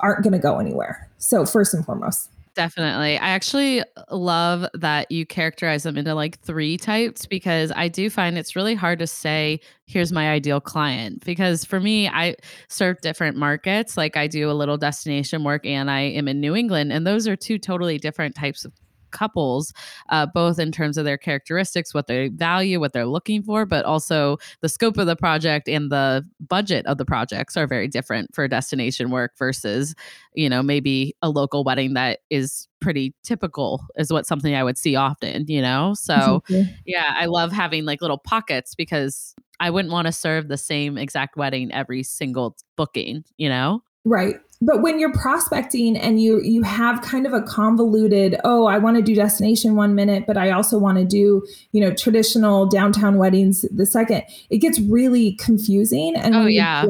aren't 0.00 0.24
going 0.24 0.32
to 0.32 0.38
go 0.38 0.58
anywhere. 0.58 1.08
So 1.18 1.46
first 1.46 1.72
and 1.72 1.84
foremost. 1.84 2.30
Definitely. 2.58 3.18
I 3.18 3.28
actually 3.28 3.84
love 4.10 4.66
that 4.74 5.12
you 5.12 5.24
characterize 5.24 5.84
them 5.84 5.96
into 5.96 6.12
like 6.12 6.40
three 6.40 6.76
types 6.76 7.24
because 7.24 7.70
I 7.76 7.86
do 7.86 8.10
find 8.10 8.36
it's 8.36 8.56
really 8.56 8.74
hard 8.74 8.98
to 8.98 9.06
say, 9.06 9.60
here's 9.86 10.10
my 10.10 10.28
ideal 10.30 10.60
client. 10.60 11.24
Because 11.24 11.64
for 11.64 11.78
me, 11.78 12.08
I 12.08 12.34
serve 12.68 13.00
different 13.00 13.36
markets. 13.36 13.96
Like 13.96 14.16
I 14.16 14.26
do 14.26 14.50
a 14.50 14.54
little 14.54 14.76
destination 14.76 15.44
work 15.44 15.64
and 15.64 15.88
I 15.88 16.00
am 16.00 16.26
in 16.26 16.40
New 16.40 16.56
England. 16.56 16.92
And 16.92 17.06
those 17.06 17.28
are 17.28 17.36
two 17.36 17.58
totally 17.60 17.96
different 17.96 18.34
types 18.34 18.64
of 18.64 18.72
couples, 19.10 19.72
uh, 20.10 20.26
both 20.26 20.58
in 20.58 20.72
terms 20.72 20.96
of 20.96 21.04
their 21.04 21.18
characteristics, 21.18 21.94
what 21.94 22.06
they 22.06 22.28
value, 22.28 22.80
what 22.80 22.92
they're 22.92 23.06
looking 23.06 23.42
for, 23.42 23.66
but 23.66 23.84
also 23.84 24.36
the 24.60 24.68
scope 24.68 24.98
of 24.98 25.06
the 25.06 25.16
project 25.16 25.68
and 25.68 25.90
the 25.90 26.24
budget 26.40 26.86
of 26.86 26.98
the 26.98 27.04
projects 27.04 27.56
are 27.56 27.66
very 27.66 27.88
different 27.88 28.34
for 28.34 28.46
destination 28.48 29.10
work 29.10 29.32
versus, 29.38 29.94
you 30.34 30.48
know, 30.48 30.62
maybe 30.62 31.14
a 31.22 31.30
local 31.30 31.64
wedding 31.64 31.94
that 31.94 32.20
is 32.30 32.68
pretty 32.80 33.14
typical 33.24 33.84
is 33.96 34.12
what 34.12 34.26
something 34.26 34.54
I 34.54 34.62
would 34.62 34.78
see 34.78 34.94
often, 34.96 35.44
you 35.48 35.60
know? 35.60 35.94
So, 35.94 36.42
yeah, 36.86 37.14
I 37.16 37.26
love 37.26 37.52
having 37.52 37.84
like 37.84 38.00
little 38.00 38.18
pockets 38.18 38.74
because 38.74 39.34
I 39.60 39.70
wouldn't 39.70 39.92
want 39.92 40.06
to 40.06 40.12
serve 40.12 40.48
the 40.48 40.56
same 40.56 40.96
exact 40.96 41.36
wedding 41.36 41.72
every 41.72 42.02
single 42.04 42.56
booking, 42.76 43.24
you 43.36 43.48
know? 43.48 43.82
Right. 44.08 44.36
But 44.60 44.82
when 44.82 44.98
you're 44.98 45.12
prospecting 45.12 45.96
and 45.96 46.20
you 46.20 46.40
you 46.40 46.62
have 46.62 47.00
kind 47.02 47.26
of 47.26 47.32
a 47.32 47.40
convoluted 47.42 48.40
oh 48.42 48.66
i 48.66 48.76
want 48.76 48.96
to 48.96 49.02
do 49.02 49.14
destination 49.14 49.76
one 49.76 49.94
minute 49.94 50.24
but 50.26 50.36
i 50.36 50.50
also 50.50 50.76
want 50.78 50.98
to 50.98 51.04
do 51.04 51.46
you 51.70 51.80
know 51.80 51.94
traditional 51.94 52.66
downtown 52.66 53.18
weddings 53.18 53.64
the 53.70 53.86
second 53.86 54.24
it 54.50 54.58
gets 54.58 54.80
really 54.80 55.34
confusing. 55.34 56.16
And 56.16 56.34
oh 56.34 56.46
yeah. 56.46 56.84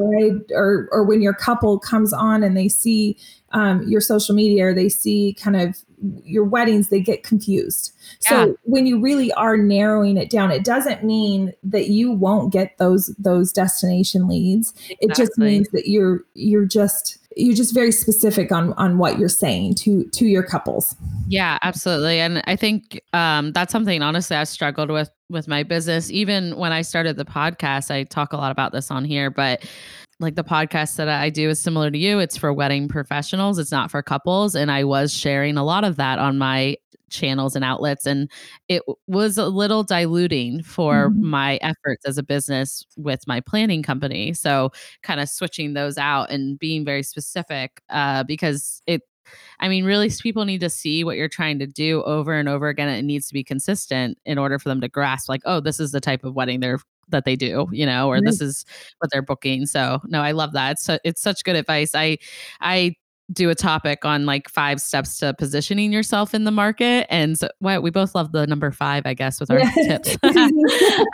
or 0.51 0.87
or 0.91 1.03
when 1.03 1.21
your 1.21 1.33
couple 1.33 1.79
comes 1.79 2.11
on 2.11 2.43
and 2.43 2.57
they 2.57 2.69
see 2.69 3.17
um, 3.51 3.87
your 3.87 4.01
social 4.01 4.35
media 4.35 4.67
or 4.67 4.73
they 4.73 4.89
see 4.89 5.35
kind 5.39 5.55
of 5.55 5.77
your 6.23 6.43
weddings 6.43 6.89
they 6.89 6.99
get 6.99 7.23
confused. 7.23 7.93
Yeah. 8.23 8.29
so 8.29 8.55
when 8.63 8.85
you 8.85 8.99
really 8.99 9.31
are 9.33 9.57
narrowing 9.57 10.17
it 10.17 10.29
down 10.29 10.51
it 10.51 10.63
doesn't 10.63 11.03
mean 11.03 11.53
that 11.63 11.89
you 11.89 12.11
won't 12.11 12.51
get 12.51 12.77
those 12.77 13.13
those 13.17 13.51
destination 13.51 14.27
leads. 14.27 14.73
Exactly. 14.89 14.97
it 15.01 15.15
just 15.15 15.37
means 15.37 15.69
that 15.69 15.87
you're 15.87 16.21
you're 16.33 16.65
just 16.65 17.17
you're 17.35 17.55
just 17.55 17.73
very 17.73 17.91
specific 17.91 18.51
on 18.51 18.73
on 18.73 18.97
what 18.97 19.19
you're 19.19 19.29
saying 19.29 19.75
to 19.75 20.05
to 20.05 20.25
your 20.25 20.43
couples. 20.43 20.95
Yeah 21.27 21.59
absolutely. 21.61 22.19
And 22.19 22.41
i 22.45 22.55
think 22.55 23.01
um, 23.13 23.51
that's 23.51 23.71
something 23.71 24.01
honestly 24.01 24.35
i 24.35 24.43
struggled 24.43 24.89
with 24.89 25.09
with 25.29 25.47
my 25.47 25.63
business. 25.63 26.09
Even 26.09 26.55
when 26.57 26.71
i 26.71 26.81
started 26.81 27.17
the 27.17 27.25
podcast 27.25 27.91
i 27.91 28.03
talk 28.03 28.33
a 28.33 28.37
lot 28.37 28.51
about 28.51 28.71
this 28.71 28.89
on 28.89 29.05
here 29.05 29.29
but 29.29 29.63
like 30.19 30.35
the 30.35 30.43
podcast 30.43 30.97
that 30.97 31.07
I 31.07 31.29
do 31.29 31.49
is 31.49 31.59
similar 31.61 31.89
to 31.89 31.97
you. 31.97 32.19
It's 32.19 32.37
for 32.37 32.53
wedding 32.53 32.87
professionals, 32.87 33.57
it's 33.57 33.71
not 33.71 33.89
for 33.91 34.01
couples. 34.01 34.55
And 34.55 34.71
I 34.71 34.83
was 34.83 35.13
sharing 35.13 35.57
a 35.57 35.63
lot 35.63 35.83
of 35.83 35.95
that 35.97 36.19
on 36.19 36.37
my 36.37 36.77
channels 37.09 37.55
and 37.55 37.65
outlets 37.65 38.05
and 38.05 38.29
it 38.67 38.83
was 39.07 39.37
a 39.37 39.47
little 39.47 39.83
diluting 39.83 40.61
for 40.61 41.09
mm-hmm. 41.09 41.25
my 41.25 41.55
efforts 41.57 42.05
as 42.05 42.19
a 42.19 42.23
business 42.23 42.85
with 42.97 43.25
my 43.27 43.39
planning 43.41 43.81
company 43.81 44.31
so 44.31 44.71
kind 45.01 45.19
of 45.19 45.27
switching 45.27 45.73
those 45.73 45.97
out 45.97 46.29
and 46.29 46.59
being 46.59 46.85
very 46.85 47.01
specific 47.01 47.81
uh, 47.89 48.23
because 48.23 48.83
it 48.85 49.01
I 49.59 49.69
mean, 49.69 49.85
really, 49.85 50.09
people 50.21 50.45
need 50.45 50.61
to 50.61 50.71
see 50.71 51.03
what 51.03 51.15
you're 51.15 51.29
trying 51.29 51.59
to 51.59 51.67
do 51.67 52.01
over 52.03 52.33
and 52.33 52.49
over 52.49 52.67
again. 52.67 52.89
It 52.89 53.03
needs 53.03 53.27
to 53.27 53.33
be 53.33 53.43
consistent 53.43 54.17
in 54.25 54.39
order 54.39 54.57
for 54.57 54.69
them 54.69 54.81
to 54.81 54.89
grasp, 54.89 55.29
like, 55.29 55.41
oh, 55.45 55.59
this 55.59 55.79
is 55.79 55.91
the 55.91 56.01
type 56.01 56.23
of 56.23 56.35
wedding 56.35 56.59
they're 56.59 56.79
that 57.09 57.25
they 57.25 57.35
do, 57.35 57.67
you 57.71 57.85
know, 57.85 58.07
or 58.07 58.15
right. 58.15 58.23
this 58.23 58.41
is 58.41 58.65
what 58.99 59.11
they're 59.11 59.21
booking. 59.21 59.65
So, 59.65 59.99
no, 60.05 60.21
I 60.21 60.31
love 60.31 60.53
that. 60.53 60.79
So 60.79 60.97
it's 61.03 61.21
such 61.21 61.43
good 61.43 61.55
advice. 61.55 61.93
I 61.93 62.17
I 62.61 62.95
do 63.31 63.49
a 63.49 63.55
topic 63.55 64.05
on 64.05 64.25
like 64.25 64.49
five 64.49 64.81
steps 64.81 65.17
to 65.19 65.33
positioning 65.35 65.93
yourself 65.93 66.33
in 66.33 66.45
the 66.45 66.51
market. 66.51 67.05
And 67.09 67.37
so 67.37 67.49
well, 67.59 67.81
we 67.81 67.91
both 67.91 68.15
love 68.15 68.31
the 68.31 68.47
number 68.47 68.71
five, 68.71 69.03
I 69.05 69.13
guess, 69.13 69.39
with 69.39 69.51
our 69.51 69.59
yeah. 69.59 69.71
tips. 69.71 70.17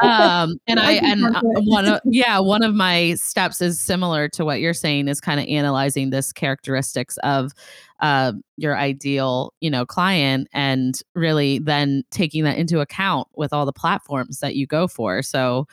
um, 0.02 0.58
and 0.68 0.80
I, 0.80 0.94
and 1.04 1.36
one 1.68 1.86
of, 1.86 2.02
yeah, 2.06 2.40
one 2.40 2.64
of 2.64 2.74
my 2.74 3.16
steps 3.16 3.62
is 3.62 3.80
similar 3.80 4.30
to 4.30 4.46
what 4.46 4.62
you're 4.62 4.74
saying 4.74 5.08
is 5.08 5.20
kind 5.20 5.40
of 5.40 5.48
analyzing 5.48 6.10
this 6.10 6.32
characteristics 6.32 7.18
of 7.24 7.52
uh, 8.00 8.34
your 8.58 8.78
ideal, 8.78 9.54
you 9.62 9.70
know, 9.70 9.86
client 9.86 10.48
and 10.54 11.02
really 11.14 11.60
then 11.60 12.04
taking 12.12 12.44
that 12.44 12.58
into 12.58 12.80
account 12.80 13.28
with 13.36 13.54
all 13.54 13.66
the 13.66 13.74
platforms 13.74 14.40
that 14.40 14.56
you 14.56 14.68
go 14.68 14.88
for. 14.88 15.22
So, 15.22 15.68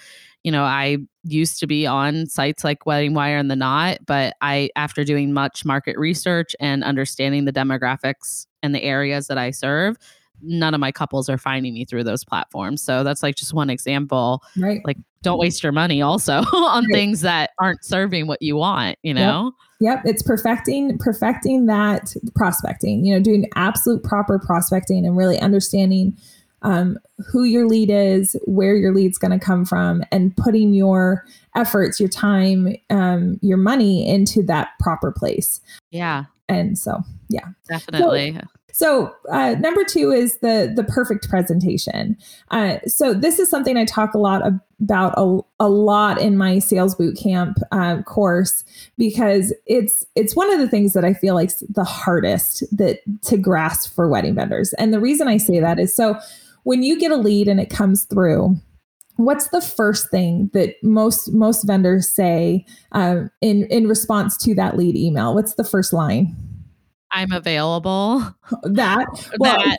you 0.44 0.50
know, 0.50 0.64
I 0.64 0.98
used 1.24 1.61
to 1.61 1.66
be 1.66 1.87
on 1.87 2.26
sites 2.26 2.64
like 2.64 2.85
Wedding 2.85 3.14
Wire 3.14 3.37
and 3.37 3.50
The 3.50 3.57
Knot, 3.57 3.98
but 4.07 4.35
I, 4.40 4.70
after 4.74 5.05
doing 5.05 5.33
much 5.33 5.64
market 5.64 5.96
research 5.96 6.57
and 6.59 6.83
understanding 6.83 7.44
the 7.44 7.52
demographics 7.52 8.46
and 8.62 8.74
the 8.74 8.83
areas 8.83 9.28
that 9.28 9.38
I 9.38 9.52
serve, 9.52 9.96
none 10.42 10.74
of 10.74 10.81
my 10.81 10.90
couples 10.90 11.28
are 11.28 11.38
finding 11.38 11.74
me 11.74 11.85
through 11.85 12.05
those 12.05 12.24
platforms. 12.24 12.83
So 12.83 13.05
that's 13.05 13.22
like 13.22 13.37
just 13.37 13.55
one 13.55 13.70
example. 13.70 14.42
Right. 14.57 14.81
Like, 14.85 14.96
don't 15.22 15.38
waste 15.38 15.62
your 15.62 15.70
money 15.70 16.02
also 16.02 16.33
on 16.52 16.85
right. 16.85 16.92
things 16.92 17.20
that 17.20 17.50
aren't 17.61 17.85
serving 17.85 18.26
what 18.26 18.42
you 18.42 18.57
want, 18.57 18.98
you 19.02 19.14
know? 19.14 19.52
Yep. 19.81 20.05
yep. 20.05 20.12
It's 20.12 20.22
perfecting, 20.24 20.98
perfecting 20.98 21.66
that 21.66 22.12
prospecting, 22.35 23.05
you 23.05 23.14
know, 23.14 23.20
doing 23.20 23.48
absolute 23.55 24.02
proper 24.02 24.40
prospecting 24.40 25.07
and 25.07 25.16
really 25.16 25.38
understanding 25.38 26.16
um, 26.62 26.98
who 27.31 27.44
your 27.44 27.66
lead 27.66 27.90
is, 27.90 28.37
where 28.44 28.77
your 28.77 28.94
lead's 28.94 29.18
going 29.18 29.38
to 29.38 29.44
come 29.44 29.64
from, 29.64 30.03
and 30.11 30.37
putting 30.37 30.75
your 30.75 31.25
efforts, 31.55 32.01
your 32.01 32.09
time, 32.09 32.77
um, 32.90 33.38
your 33.42 33.59
money 33.59 34.09
into 34.09 34.42
that 34.44 34.70
proper 34.81 35.12
place. 35.12 35.61
Yeah. 35.90 36.25
And 36.48 36.79
so, 36.79 37.03
yeah, 37.29 37.48
definitely. 37.68 38.35
So, 38.35 38.46
so 38.72 39.14
uh, 39.31 39.55
number 39.61 39.85
two 39.85 40.11
is 40.11 40.38
the 40.38 40.72
the 40.75 40.85
perfect 40.85 41.29
presentation. 41.29 42.16
Uh, 42.51 42.79
so 42.87 43.12
this 43.12 43.38
is 43.38 43.51
something 43.51 43.77
I 43.77 43.85
talk 43.85 44.14
a 44.14 44.18
lot 44.18 44.42
about 44.81 45.14
a, 45.16 45.40
a 45.61 45.68
lot 45.68 46.20
in 46.20 46.37
my 46.37 46.59
sales 46.59 46.94
boot 46.94 47.16
camp 47.16 47.59
uh, 47.70 48.03
course 48.03 48.64
because 48.96 49.55
it's 49.66 50.05
it's 50.16 50.35
one 50.35 50.53
of 50.53 50.59
the 50.59 50.68
things 50.68 50.94
that 50.94 51.05
I 51.05 51.12
feel 51.12 51.35
like 51.35 51.51
the 51.68 51.85
hardest 51.85 52.64
that 52.77 53.01
to 53.25 53.37
grasp 53.37 53.94
for 53.94 54.09
wedding 54.09 54.35
vendors. 54.35 54.72
And 54.75 54.92
the 54.92 55.01
reason 55.01 55.29
I 55.29 55.37
say 55.37 55.61
that 55.61 55.79
is 55.79 55.94
so 55.94 56.18
when 56.64 56.83
you 56.83 56.98
get 56.98 57.11
a 57.11 57.16
lead 57.16 57.48
and 57.48 57.61
it 57.61 57.70
comes 57.70 58.05
through, 58.05 58.57
what's 59.16 59.48
the 59.48 59.61
first 59.61 60.11
thing 60.11 60.51
that 60.53 60.75
most 60.83 61.33
most 61.33 61.64
vendors 61.64 62.09
say 62.09 62.64
um, 62.92 63.31
in 63.40 63.64
in 63.64 63.87
response 63.88 64.37
to 64.38 64.55
that 64.55 64.77
lead 64.77 64.96
email? 64.96 65.35
What's 65.35 65.55
the 65.55 65.64
first 65.64 65.92
line? 65.92 66.37
I'm 67.11 67.33
available. 67.33 68.22
That 68.64 69.07
well, 69.38 69.57
that, 69.57 69.79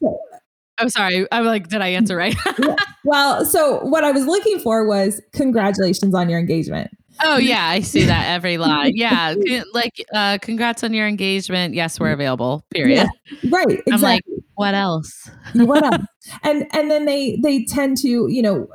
I'm 0.77 0.89
sorry. 0.89 1.27
I'm 1.31 1.45
like, 1.45 1.67
did 1.67 1.81
I 1.81 1.89
answer 1.89 2.15
right? 2.15 2.35
well, 3.05 3.45
so 3.45 3.79
what 3.85 4.03
I 4.03 4.11
was 4.11 4.25
looking 4.25 4.59
for 4.59 4.85
was 4.87 5.21
congratulations 5.31 6.13
on 6.15 6.29
your 6.29 6.39
engagement. 6.39 6.91
Oh 7.23 7.37
yeah, 7.37 7.67
I 7.67 7.81
see 7.81 8.05
that 8.05 8.27
every 8.27 8.57
line. 8.59 8.93
Yeah, 8.95 9.35
like 9.73 10.03
uh, 10.13 10.39
congrats 10.41 10.83
on 10.83 10.93
your 10.93 11.07
engagement. 11.07 11.75
Yes, 11.75 11.99
we're 11.99 12.11
available. 12.11 12.65
Period. 12.71 13.07
Yeah, 13.31 13.49
right. 13.51 13.67
Exactly. 13.67 13.93
I'm 13.93 14.01
like, 14.01 14.23
what 14.55 14.73
else? 14.73 15.29
what 15.53 15.83
else? 15.83 16.05
And 16.43 16.67
and 16.71 16.89
then 16.89 17.05
they 17.05 17.37
they 17.41 17.65
tend 17.65 17.97
to 17.97 18.27
you 18.29 18.41
know 18.41 18.67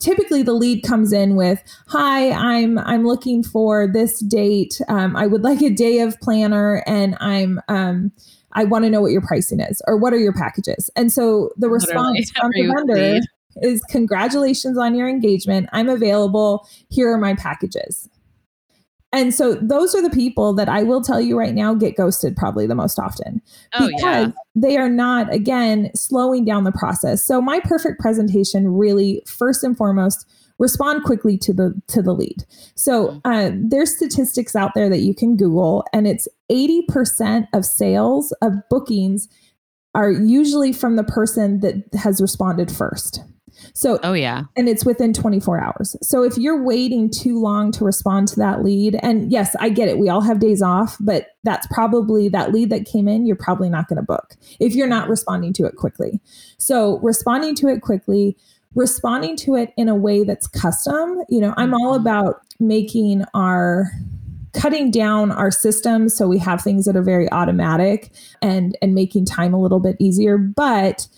typically 0.00 0.42
the 0.42 0.52
lead 0.52 0.82
comes 0.82 1.12
in 1.12 1.36
with 1.36 1.62
hi 1.88 2.30
i'm 2.30 2.78
i'm 2.78 3.06
looking 3.06 3.42
for 3.42 3.86
this 3.86 4.20
date. 4.20 4.80
Um, 4.88 5.14
i 5.16 5.26
would 5.26 5.42
like 5.42 5.60
a 5.60 5.68
day 5.68 6.00
of 6.00 6.18
planner 6.20 6.82
and 6.86 7.14
i'm 7.20 7.60
um, 7.68 8.10
i 8.52 8.64
want 8.64 8.84
to 8.84 8.90
know 8.90 9.02
what 9.02 9.12
your 9.12 9.20
pricing 9.20 9.60
is 9.60 9.82
or 9.86 9.98
what 9.98 10.12
are 10.12 10.18
your 10.18 10.32
packages? 10.32 10.90
And 10.96 11.12
so 11.12 11.50
the 11.56 11.68
response 11.68 12.30
from 12.40 12.50
the 12.52 12.72
vendor 12.74 13.20
is 13.56 13.82
congratulations 13.90 14.78
on 14.78 14.94
your 14.94 15.08
engagement. 15.10 15.68
I'm 15.72 15.90
available. 15.90 16.66
Here 16.88 17.12
are 17.12 17.18
my 17.18 17.34
packages 17.34 18.08
and 19.12 19.34
so 19.34 19.54
those 19.54 19.94
are 19.94 20.00
the 20.00 20.10
people 20.10 20.54
that 20.54 20.68
I 20.68 20.82
will 20.82 21.02
tell 21.02 21.20
you 21.20 21.38
right 21.38 21.54
now 21.54 21.74
get 21.74 21.96
ghosted 21.96 22.34
probably 22.36 22.66
the 22.66 22.74
most 22.74 22.98
often. 22.98 23.42
Oh, 23.74 23.86
because 23.88 24.28
yeah. 24.28 24.32
they 24.54 24.78
are 24.78 24.88
not, 24.88 25.32
again, 25.32 25.90
slowing 25.94 26.44
down 26.44 26.64
the 26.64 26.72
process. 26.72 27.22
So 27.22 27.40
my 27.40 27.60
perfect 27.60 28.00
presentation 28.00 28.68
really, 28.68 29.22
first 29.26 29.62
and 29.62 29.76
foremost, 29.76 30.26
respond 30.58 31.04
quickly 31.04 31.36
to 31.36 31.52
the 31.52 31.74
to 31.88 32.00
the 32.00 32.12
lead. 32.12 32.44
So 32.74 33.08
mm-hmm. 33.08 33.30
uh, 33.30 33.50
there's 33.54 33.94
statistics 33.94 34.56
out 34.56 34.72
there 34.74 34.88
that 34.88 35.00
you 35.00 35.14
can 35.14 35.36
Google, 35.36 35.84
and 35.92 36.06
it's 36.06 36.26
80% 36.50 37.48
of 37.52 37.66
sales 37.66 38.32
of 38.40 38.54
bookings 38.70 39.28
are 39.94 40.10
usually 40.10 40.72
from 40.72 40.96
the 40.96 41.04
person 41.04 41.60
that 41.60 41.84
has 41.94 42.22
responded 42.22 42.70
first. 42.70 43.22
So, 43.74 43.98
oh, 44.02 44.12
yeah. 44.12 44.44
And 44.56 44.68
it's 44.68 44.84
within 44.84 45.12
24 45.12 45.58
hours. 45.58 45.96
So, 46.02 46.22
if 46.22 46.36
you're 46.36 46.62
waiting 46.62 47.10
too 47.10 47.40
long 47.40 47.72
to 47.72 47.84
respond 47.84 48.28
to 48.28 48.36
that 48.36 48.62
lead, 48.62 48.98
and 49.02 49.30
yes, 49.32 49.56
I 49.60 49.70
get 49.70 49.88
it, 49.88 49.98
we 49.98 50.08
all 50.08 50.20
have 50.20 50.40
days 50.40 50.62
off, 50.62 50.96
but 51.00 51.28
that's 51.44 51.66
probably 51.68 52.28
that 52.28 52.52
lead 52.52 52.70
that 52.70 52.86
came 52.86 53.08
in, 53.08 53.26
you're 53.26 53.36
probably 53.36 53.70
not 53.70 53.88
going 53.88 53.96
to 53.96 54.02
book 54.02 54.36
if 54.60 54.74
you're 54.74 54.86
not 54.86 55.08
responding 55.08 55.52
to 55.54 55.64
it 55.64 55.76
quickly. 55.76 56.20
So, 56.58 56.98
responding 56.98 57.54
to 57.56 57.68
it 57.68 57.80
quickly, 57.80 58.36
responding 58.74 59.36
to 59.36 59.54
it 59.54 59.72
in 59.76 59.88
a 59.88 59.94
way 59.94 60.24
that's 60.24 60.46
custom. 60.46 61.22
You 61.28 61.40
know, 61.40 61.54
I'm 61.56 61.74
all 61.74 61.94
mm-hmm. 61.94 62.06
about 62.06 62.42
making 62.60 63.24
our 63.34 63.90
cutting 64.52 64.90
down 64.90 65.32
our 65.32 65.50
system 65.50 66.10
so 66.10 66.28
we 66.28 66.38
have 66.38 66.60
things 66.60 66.84
that 66.84 66.94
are 66.94 67.02
very 67.02 67.30
automatic 67.32 68.10
and 68.42 68.76
and 68.82 68.94
making 68.94 69.24
time 69.24 69.54
a 69.54 69.60
little 69.60 69.80
bit 69.80 69.96
easier 69.98 70.36
but 70.36 71.08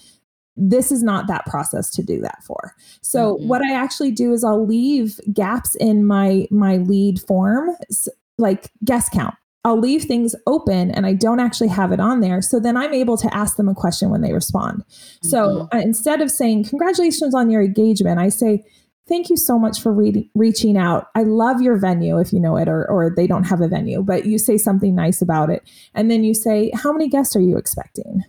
this 0.56 0.92
is 0.92 1.02
not 1.02 1.26
that 1.26 1.44
process 1.46 1.90
to 1.90 2.02
do 2.02 2.20
that 2.20 2.42
for 2.44 2.74
so 3.00 3.34
mm-hmm. 3.34 3.48
what 3.48 3.62
i 3.62 3.72
actually 3.72 4.10
do 4.10 4.32
is 4.32 4.44
i'll 4.44 4.66
leave 4.66 5.20
gaps 5.32 5.74
in 5.76 6.04
my 6.04 6.46
my 6.50 6.76
lead 6.76 7.20
form 7.20 7.70
like 8.38 8.70
guest 8.84 9.12
count 9.12 9.34
I'll 9.64 9.80
leave 9.80 10.04
things 10.04 10.34
open 10.46 10.90
and 10.90 11.06
I 11.06 11.14
don't 11.14 11.40
actually 11.40 11.68
have 11.68 11.90
it 11.90 11.98
on 11.98 12.20
there. 12.20 12.42
So 12.42 12.60
then 12.60 12.76
I'm 12.76 12.92
able 12.92 13.16
to 13.16 13.34
ask 13.34 13.56
them 13.56 13.68
a 13.68 13.74
question 13.74 14.10
when 14.10 14.20
they 14.20 14.32
respond. 14.32 14.84
Mm-hmm. 14.84 15.28
So 15.28 15.68
uh, 15.72 15.78
instead 15.78 16.20
of 16.20 16.30
saying, 16.30 16.64
Congratulations 16.64 17.34
on 17.34 17.50
your 17.50 17.62
engagement, 17.62 18.18
I 18.20 18.28
say, 18.28 18.62
Thank 19.06 19.28
you 19.28 19.36
so 19.36 19.58
much 19.58 19.82
for 19.82 19.92
re- 19.92 20.30
reaching 20.34 20.78
out. 20.78 21.08
I 21.14 21.24
love 21.24 21.60
your 21.60 21.76
venue 21.76 22.18
if 22.18 22.32
you 22.32 22.40
know 22.40 22.56
it, 22.56 22.68
or, 22.68 22.90
or 22.90 23.12
they 23.14 23.26
don't 23.26 23.44
have 23.44 23.60
a 23.60 23.68
venue, 23.68 24.02
but 24.02 24.24
you 24.24 24.38
say 24.38 24.56
something 24.56 24.94
nice 24.94 25.20
about 25.20 25.50
it. 25.50 25.62
And 25.94 26.10
then 26.10 26.24
you 26.24 26.34
say, 26.34 26.70
How 26.74 26.92
many 26.92 27.08
guests 27.08 27.34
are 27.34 27.40
you 27.40 27.56
expecting? 27.56 28.22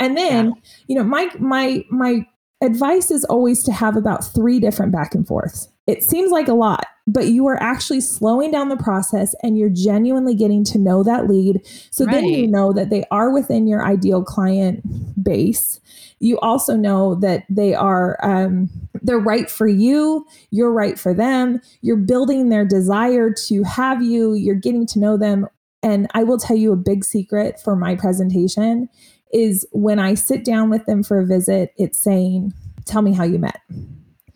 And 0.00 0.16
then, 0.16 0.46
yeah. 0.46 0.70
you 0.86 0.94
know, 0.96 1.04
my 1.04 1.30
my 1.38 1.84
my 1.90 2.26
advice 2.60 3.10
is 3.10 3.24
always 3.26 3.62
to 3.64 3.72
have 3.72 3.96
about 3.96 4.24
three 4.24 4.58
different 4.60 4.92
back 4.92 5.14
and 5.14 5.26
forths. 5.26 5.68
It 5.86 6.02
seems 6.02 6.30
like 6.30 6.48
a 6.48 6.54
lot, 6.54 6.84
but 7.06 7.28
you 7.28 7.46
are 7.46 7.60
actually 7.62 8.02
slowing 8.02 8.50
down 8.50 8.68
the 8.68 8.76
process 8.76 9.34
and 9.42 9.56
you're 9.56 9.70
genuinely 9.70 10.34
getting 10.34 10.64
to 10.64 10.78
know 10.78 11.02
that 11.02 11.28
lead. 11.28 11.60
So 11.90 12.04
right. 12.04 12.12
then 12.12 12.24
you 12.26 12.46
know 12.46 12.72
that 12.74 12.90
they 12.90 13.04
are 13.10 13.32
within 13.32 13.66
your 13.66 13.84
ideal 13.84 14.22
client 14.22 14.82
base. 15.22 15.80
You 16.20 16.38
also 16.40 16.76
know 16.76 17.14
that 17.16 17.44
they 17.48 17.74
are 17.74 18.18
um, 18.22 18.68
they're 19.02 19.18
right 19.18 19.48
for 19.48 19.68
you. 19.68 20.26
You're 20.50 20.72
right 20.72 20.98
for 20.98 21.14
them. 21.14 21.60
You're 21.80 21.96
building 21.96 22.48
their 22.48 22.66
desire 22.66 23.32
to 23.46 23.62
have 23.62 24.02
you. 24.02 24.34
You're 24.34 24.56
getting 24.56 24.86
to 24.88 24.98
know 24.98 25.16
them. 25.16 25.46
And 25.82 26.08
I 26.12 26.24
will 26.24 26.38
tell 26.38 26.56
you 26.56 26.72
a 26.72 26.76
big 26.76 27.04
secret 27.04 27.60
for 27.60 27.76
my 27.76 27.94
presentation 27.94 28.88
is 29.32 29.66
when 29.72 29.98
I 29.98 30.14
sit 30.14 30.44
down 30.44 30.70
with 30.70 30.84
them 30.86 31.02
for 31.02 31.18
a 31.18 31.26
visit, 31.26 31.72
it's 31.76 32.00
saying, 32.00 32.52
Tell 32.84 33.02
me 33.02 33.12
how 33.12 33.24
you 33.24 33.38
met. 33.38 33.60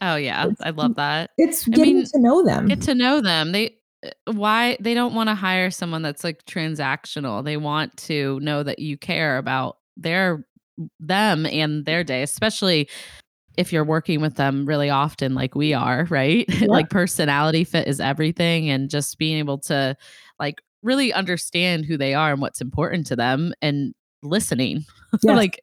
Oh, 0.02 0.16
yeah. 0.16 0.48
It's, 0.48 0.60
I 0.60 0.70
love 0.70 0.96
that. 0.96 1.30
It's 1.38 1.66
getting 1.66 1.96
I 1.96 1.98
mean, 2.00 2.06
to 2.06 2.18
know 2.18 2.44
them. 2.44 2.66
Get 2.66 2.82
to 2.82 2.94
know 2.94 3.20
them. 3.22 3.52
They, 3.52 3.76
uh, 4.04 4.32
why 4.32 4.76
they 4.80 4.92
don't 4.92 5.14
want 5.14 5.30
to 5.30 5.34
hire 5.34 5.70
someone 5.70 6.02
that's 6.02 6.22
like 6.22 6.44
transactional. 6.44 7.42
They 7.42 7.56
want 7.56 7.96
to 7.98 8.40
know 8.40 8.62
that 8.62 8.78
you 8.78 8.98
care 8.98 9.38
about 9.38 9.78
their 9.96 10.44
them 10.98 11.46
and 11.46 11.86
their 11.86 12.04
day, 12.04 12.22
especially 12.22 12.88
if 13.56 13.72
you're 13.72 13.84
working 13.84 14.20
with 14.20 14.34
them 14.34 14.66
really 14.66 14.90
often 14.90 15.34
like 15.34 15.54
we 15.54 15.72
are, 15.72 16.06
right? 16.10 16.46
Yeah. 16.60 16.68
like 16.68 16.90
personality 16.90 17.64
fit 17.64 17.88
is 17.88 18.00
everything 18.00 18.70
and 18.70 18.90
just 18.90 19.18
being 19.18 19.38
able 19.38 19.58
to 19.58 19.96
like 20.38 20.60
really 20.82 21.12
understand 21.12 21.84
who 21.84 21.96
they 21.96 22.14
are 22.14 22.32
and 22.32 22.40
what's 22.40 22.60
important 22.60 23.06
to 23.06 23.16
them 23.16 23.52
and 23.62 23.94
listening. 24.22 24.84
Yes. 25.22 25.36
like 25.36 25.62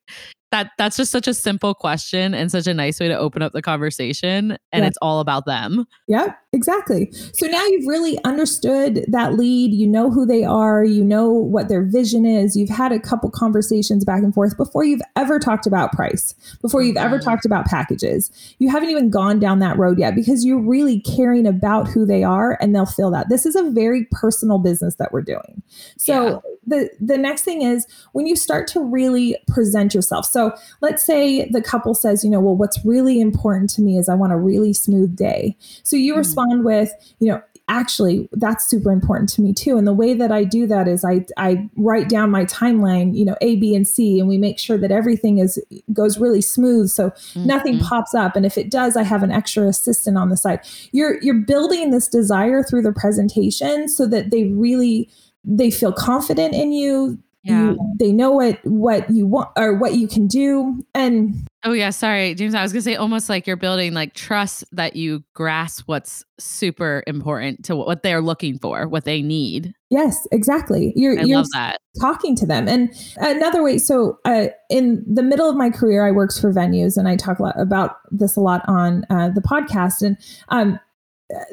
that 0.51 0.69
that's 0.77 0.95
just 0.95 1.11
such 1.11 1.27
a 1.27 1.33
simple 1.33 1.73
question 1.73 2.35
and 2.35 2.51
such 2.51 2.67
a 2.67 2.73
nice 2.73 2.99
way 2.99 3.07
to 3.07 3.17
open 3.17 3.41
up 3.41 3.51
the 3.51 3.63
conversation 3.63 4.59
and 4.71 4.85
it's 4.85 4.97
all 5.01 5.21
about 5.21 5.47
them. 5.47 5.85
Yeah, 6.07 6.33
exactly. 6.51 7.11
So 7.33 7.47
now 7.47 7.63
you've 7.65 7.87
really 7.87 8.17
understood 8.23 9.05
that 9.07 9.35
lead, 9.35 9.73
you 9.73 9.87
know 9.87 10.09
who 10.09 10.25
they 10.25 10.43
are, 10.43 10.83
you 10.83 11.03
know 11.03 11.29
what 11.29 11.69
their 11.69 11.83
vision 11.83 12.25
is. 12.25 12.55
You've 12.55 12.69
had 12.69 12.91
a 12.91 12.99
couple 12.99 13.29
conversations 13.29 14.03
back 14.03 14.23
and 14.23 14.33
forth 14.33 14.57
before 14.57 14.83
you've 14.83 15.01
ever 15.15 15.39
talked 15.39 15.67
about 15.67 15.91
price, 15.91 16.33
before 16.61 16.81
you've 16.81 16.97
ever 16.97 17.17
mm-hmm. 17.17 17.29
talked 17.29 17.45
about 17.45 17.65
packages. 17.65 18.31
You 18.59 18.69
haven't 18.69 18.89
even 18.89 19.09
gone 19.09 19.39
down 19.39 19.59
that 19.59 19.77
road 19.77 19.99
yet 19.99 20.15
because 20.15 20.45
you're 20.45 20.59
really 20.59 21.01
caring 21.01 21.45
about 21.45 21.87
who 21.87 22.05
they 22.05 22.23
are 22.23 22.57
and 22.59 22.73
they'll 22.73 22.85
feel 22.85 23.11
that. 23.11 23.29
This 23.29 23.45
is 23.45 23.55
a 23.55 23.63
very 23.69 24.07
personal 24.11 24.57
business 24.57 24.95
that 24.95 25.11
we're 25.11 25.21
doing. 25.21 25.61
So 25.97 26.27
yeah. 26.27 26.39
the 26.65 26.89
the 26.99 27.17
next 27.17 27.43
thing 27.43 27.61
is 27.61 27.85
when 28.13 28.25
you 28.25 28.35
start 28.35 28.67
to 28.69 28.83
really 28.83 29.37
present 29.47 29.93
yourself. 29.93 30.25
So 30.25 30.53
let's 30.81 31.05
say 31.05 31.47
the 31.49 31.61
couple 31.61 31.93
says, 31.93 32.23
you 32.23 32.29
know, 32.29 32.39
well, 32.39 32.55
what's 32.55 32.83
really 32.83 33.21
important 33.21 33.69
to 33.71 33.81
me 33.81 33.97
is 33.97 34.09
I 34.09 34.15
want 34.15 34.33
a 34.33 34.37
really 34.37 34.73
smooth 34.73 35.15
day. 35.15 35.55
So 35.83 35.95
you 35.95 36.13
mm-hmm. 36.13 36.19
Respond 36.39 36.65
with, 36.65 36.91
you 37.19 37.27
know, 37.27 37.41
actually 37.71 38.27
that's 38.31 38.67
super 38.67 38.91
important 38.91 39.29
to 39.29 39.41
me 39.41 39.53
too. 39.53 39.77
And 39.77 39.85
the 39.85 39.93
way 39.93 40.15
that 40.15 40.31
i 40.31 40.43
do 40.43 40.65
that 40.65 40.87
is 40.87 41.05
i 41.05 41.23
i 41.37 41.69
write 41.77 42.09
down 42.09 42.31
my 42.31 42.43
timeline 42.45 43.15
you 43.15 43.23
know 43.23 43.35
a 43.41 43.57
b 43.57 43.75
and 43.75 43.87
c 43.87 44.19
and 44.19 44.27
we 44.27 44.39
make 44.39 44.57
sure 44.57 44.75
that 44.79 44.89
everything 44.91 45.37
is 45.37 45.63
goes 45.93 46.17
really 46.17 46.41
smooth. 46.41 46.89
So 46.89 47.11
mm-hmm. 47.11 47.45
nothing 47.45 47.79
pops 47.79 48.15
up. 48.15 48.35
And 48.35 48.43
if 48.43 48.57
it 48.57 48.71
does 48.71 48.97
i 48.97 49.03
have 49.03 49.21
an 49.21 49.31
extra 49.31 49.67
assistant 49.67 50.17
on 50.17 50.29
the 50.29 50.37
side. 50.37 50.61
You're 50.91 51.21
you're 51.21 51.35
building 51.45 51.91
this 51.91 52.07
desire 52.07 52.63
through 52.63 52.81
the 52.81 52.91
presentation 52.91 53.87
so 53.87 54.07
that 54.07 54.31
they 54.31 54.45
really 54.45 55.07
they 55.43 55.69
feel 55.69 55.93
confident 55.93 56.55
in 56.55 56.71
you 56.71 57.19
yeah. 57.43 57.71
You, 57.71 57.95
they 57.97 58.11
know 58.11 58.31
what 58.31 58.59
what 58.65 59.09
you 59.09 59.25
want 59.25 59.49
or 59.55 59.73
what 59.73 59.95
you 59.95 60.09
can 60.09 60.27
do 60.27 60.83
and 60.93 61.33
oh 61.63 61.71
yeah 61.71 61.89
sorry 61.89 62.35
james 62.35 62.53
i 62.53 62.61
was 62.61 62.73
gonna 62.73 62.81
say 62.81 62.95
almost 62.95 63.29
like 63.29 63.47
you're 63.47 63.55
building 63.55 63.93
like 63.93 64.13
trust 64.13 64.65
that 64.73 64.97
you 64.97 65.23
grasp 65.33 65.87
what's 65.87 66.25
super 66.37 67.01
important 67.07 67.63
to 67.65 67.77
what 67.77 68.03
they're 68.03 68.21
looking 68.21 68.59
for 68.59 68.89
what 68.89 69.05
they 69.05 69.21
need 69.21 69.73
yes 69.89 70.27
exactly 70.33 70.91
you're, 70.97 71.17
I 71.17 71.23
you're 71.23 71.37
love 71.37 71.47
that. 71.53 71.77
talking 72.01 72.35
to 72.35 72.45
them 72.45 72.67
and 72.67 72.91
another 73.17 73.63
way 73.63 73.77
so 73.77 74.19
uh, 74.25 74.47
in 74.69 75.03
the 75.07 75.23
middle 75.23 75.49
of 75.49 75.55
my 75.55 75.69
career 75.69 76.05
i 76.05 76.11
worked 76.11 76.39
for 76.39 76.51
venues 76.53 76.97
and 76.97 77.07
i 77.07 77.15
talk 77.15 77.39
a 77.39 77.43
lot 77.43 77.59
about 77.59 77.97
this 78.11 78.35
a 78.35 78.41
lot 78.41 78.63
on 78.67 79.05
uh, 79.09 79.29
the 79.29 79.41
podcast 79.41 80.01
and 80.01 80.17
um, 80.49 80.77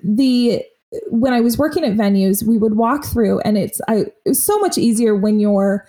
the 0.03 0.64
when 1.09 1.32
I 1.32 1.41
was 1.41 1.59
working 1.59 1.84
at 1.84 1.97
venues, 1.97 2.47
we 2.47 2.59
would 2.59 2.76
walk 2.76 3.05
through, 3.05 3.41
and 3.41 3.59
it's 3.59 3.80
I 3.89 3.97
it 3.97 4.14
was 4.26 4.43
so 4.43 4.59
much 4.59 4.78
easier 4.78 5.14
when 5.14 5.41
you're 5.41 5.87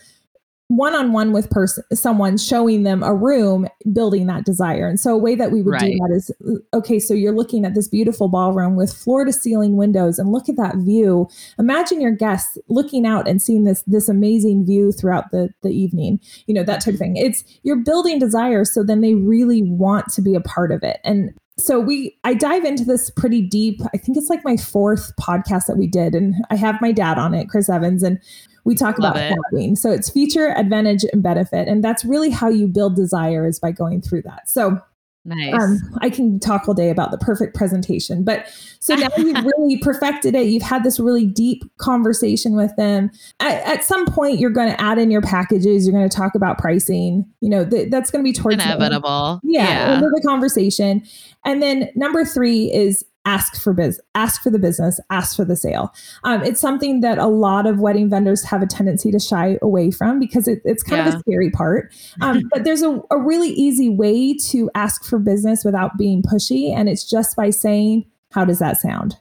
one-on-one 0.69 1.31
with 1.31 1.49
person 1.49 1.81
someone 1.93 2.37
showing 2.37 2.83
them 2.83 3.01
a 3.01 3.15
room 3.15 3.67
building 3.93 4.27
that 4.27 4.43
desire. 4.43 4.85
And 4.87 4.99
so 4.99 5.11
a 5.11 5.17
way 5.17 5.33
that 5.33 5.49
we 5.49 5.61
would 5.61 5.71
Right. 5.71 5.93
do 5.93 5.97
that 5.99 6.13
is 6.13 6.31
okay 6.73 6.99
so 6.99 7.13
you're 7.13 7.35
looking 7.35 7.63
at 7.63 7.73
this 7.73 7.87
beautiful 7.87 8.27
ballroom 8.27 8.75
with 8.75 8.91
floor 8.91 9.23
to 9.23 9.31
ceiling 9.31 9.77
windows 9.77 10.19
and 10.19 10.33
look 10.33 10.49
at 10.49 10.57
that 10.57 10.75
view. 10.75 11.29
Imagine 11.57 12.01
your 12.01 12.11
guests 12.11 12.57
looking 12.67 13.05
out 13.05 13.29
and 13.29 13.41
seeing 13.41 13.63
this 13.63 13.81
this 13.87 14.09
amazing 14.09 14.65
view 14.65 14.91
throughout 14.91 15.31
the 15.31 15.49
the 15.63 15.69
evening 15.69 16.19
you 16.47 16.53
know 16.53 16.63
that 16.63 16.81
type 16.81 16.95
of 16.95 16.99
mm-hmm. 16.99 17.13
thing. 17.13 17.17
It's 17.17 17.45
you're 17.63 17.77
building 17.83 18.19
desire 18.19 18.65
so 18.65 18.83
then 18.83 18.99
they 18.99 19.13
really 19.13 19.63
want 19.63 20.11
to 20.13 20.21
be 20.21 20.35
a 20.35 20.41
part 20.41 20.73
of 20.73 20.83
it. 20.83 20.99
And 21.05 21.31
so 21.59 21.79
we 21.79 22.17
i 22.23 22.33
dive 22.33 22.63
into 22.65 22.85
this 22.85 23.09
pretty 23.09 23.41
deep. 23.41 23.81
I 23.93 23.97
think 23.97 24.17
it's 24.17 24.29
like 24.29 24.43
my 24.45 24.57
fourth 24.57 25.11
podcast 25.19 25.65
that 25.65 25.77
we 25.77 25.87
did 25.87 26.13
and 26.15 26.35
i 26.49 26.55
have 26.55 26.79
my 26.81 26.91
dad 26.91 27.17
on 27.17 27.33
it 27.33 27.49
chris 27.49 27.69
evans 27.69 28.03
and 28.03 28.19
we 28.63 28.75
talk 28.75 28.99
Love 28.99 29.15
about 29.15 29.39
it. 29.53 29.77
so 29.77 29.91
it's 29.91 30.09
feature 30.09 30.49
advantage 30.57 31.05
and 31.13 31.23
benefit 31.23 31.67
and 31.67 31.83
that's 31.83 32.03
really 32.03 32.29
how 32.29 32.49
you 32.49 32.67
build 32.67 32.95
desire 32.95 33.47
is 33.47 33.59
by 33.59 33.71
going 33.71 34.01
through 34.01 34.21
that. 34.23 34.49
So 34.49 34.79
Nice. 35.27 35.61
um, 35.61 35.77
I 36.01 36.09
can 36.09 36.39
talk 36.39 36.69
all 36.69 36.73
day 36.73 36.89
about 36.89 37.11
the 37.11 37.17
perfect 37.17 37.53
presentation, 37.53 38.23
but 38.23 38.47
so 38.79 38.95
now 38.95 39.09
you've 39.17 39.43
really 39.57 39.77
perfected 39.77 40.35
it. 40.35 40.47
You've 40.47 40.63
had 40.63 40.85
this 40.85 41.01
really 41.01 41.25
deep 41.25 41.63
conversation 41.79 42.55
with 42.55 42.73
them. 42.77 43.11
At, 43.41 43.61
at 43.67 43.83
some 43.83 44.05
point, 44.05 44.39
you're 44.39 44.51
going 44.51 44.69
to 44.69 44.81
add 44.81 44.97
in 44.97 45.11
your 45.11 45.21
packages. 45.21 45.85
You're 45.85 45.91
going 45.91 46.07
to 46.07 46.15
talk 46.15 46.33
about 46.33 46.57
pricing. 46.57 47.25
You 47.41 47.49
know, 47.49 47.65
th- 47.65 47.91
that's 47.91 48.09
going 48.09 48.23
to 48.23 48.27
be 48.27 48.31
towards 48.31 48.55
the. 48.55 48.63
Inevitable. 48.63 49.41
Yeah, 49.43 49.95
end 49.95 50.05
of 50.05 50.11
the 50.13 50.21
conversation. 50.25 51.03
And 51.43 51.61
then 51.61 51.89
number 51.95 52.23
three 52.23 52.71
is 52.71 53.03
ask 53.27 53.61
for 53.61 53.73
biz, 53.73 53.99
ask 54.15 54.41
for 54.41 54.49
the 54.49 54.57
business, 54.57 54.99
ask 55.11 55.35
for 55.35 55.43
the 55.43 55.55
sale. 55.55 55.93
Um, 56.23 56.41
it's 56.43 56.61
something 56.61 57.01
that 57.01 57.17
a 57.17 57.27
lot 57.27 57.67
of 57.67 57.79
wedding 57.79 58.09
vendors 58.09 58.43
have 58.45 58.61
a 58.61 58.65
tendency 58.65 59.11
to 59.11 59.19
shy 59.19 59.59
away 59.61 59.91
from 59.91 60.17
because 60.17 60.47
it, 60.47 60.61
it's 60.63 60.81
kind 60.81 61.05
of 61.05 61.13
a 61.13 61.19
scary 61.19 61.51
part. 61.51 61.93
Um, 62.21 62.43
but 62.53 62.63
there's 62.63 62.81
a, 62.81 63.01
a 63.11 63.19
really 63.19 63.49
easy 63.49 63.89
way 63.89 64.33
to 64.49 64.71
ask 64.73 65.03
for 65.03 65.19
business 65.19 65.65
without 65.65 65.97
being 65.97 66.23
pushy, 66.23 66.73
and 66.73 66.87
it's 66.87 67.07
just 67.07 67.35
by 67.35 67.49
saying, 67.49 68.05
"How 68.31 68.45
does 68.45 68.59
that 68.59 68.77
sound?" 68.77 69.17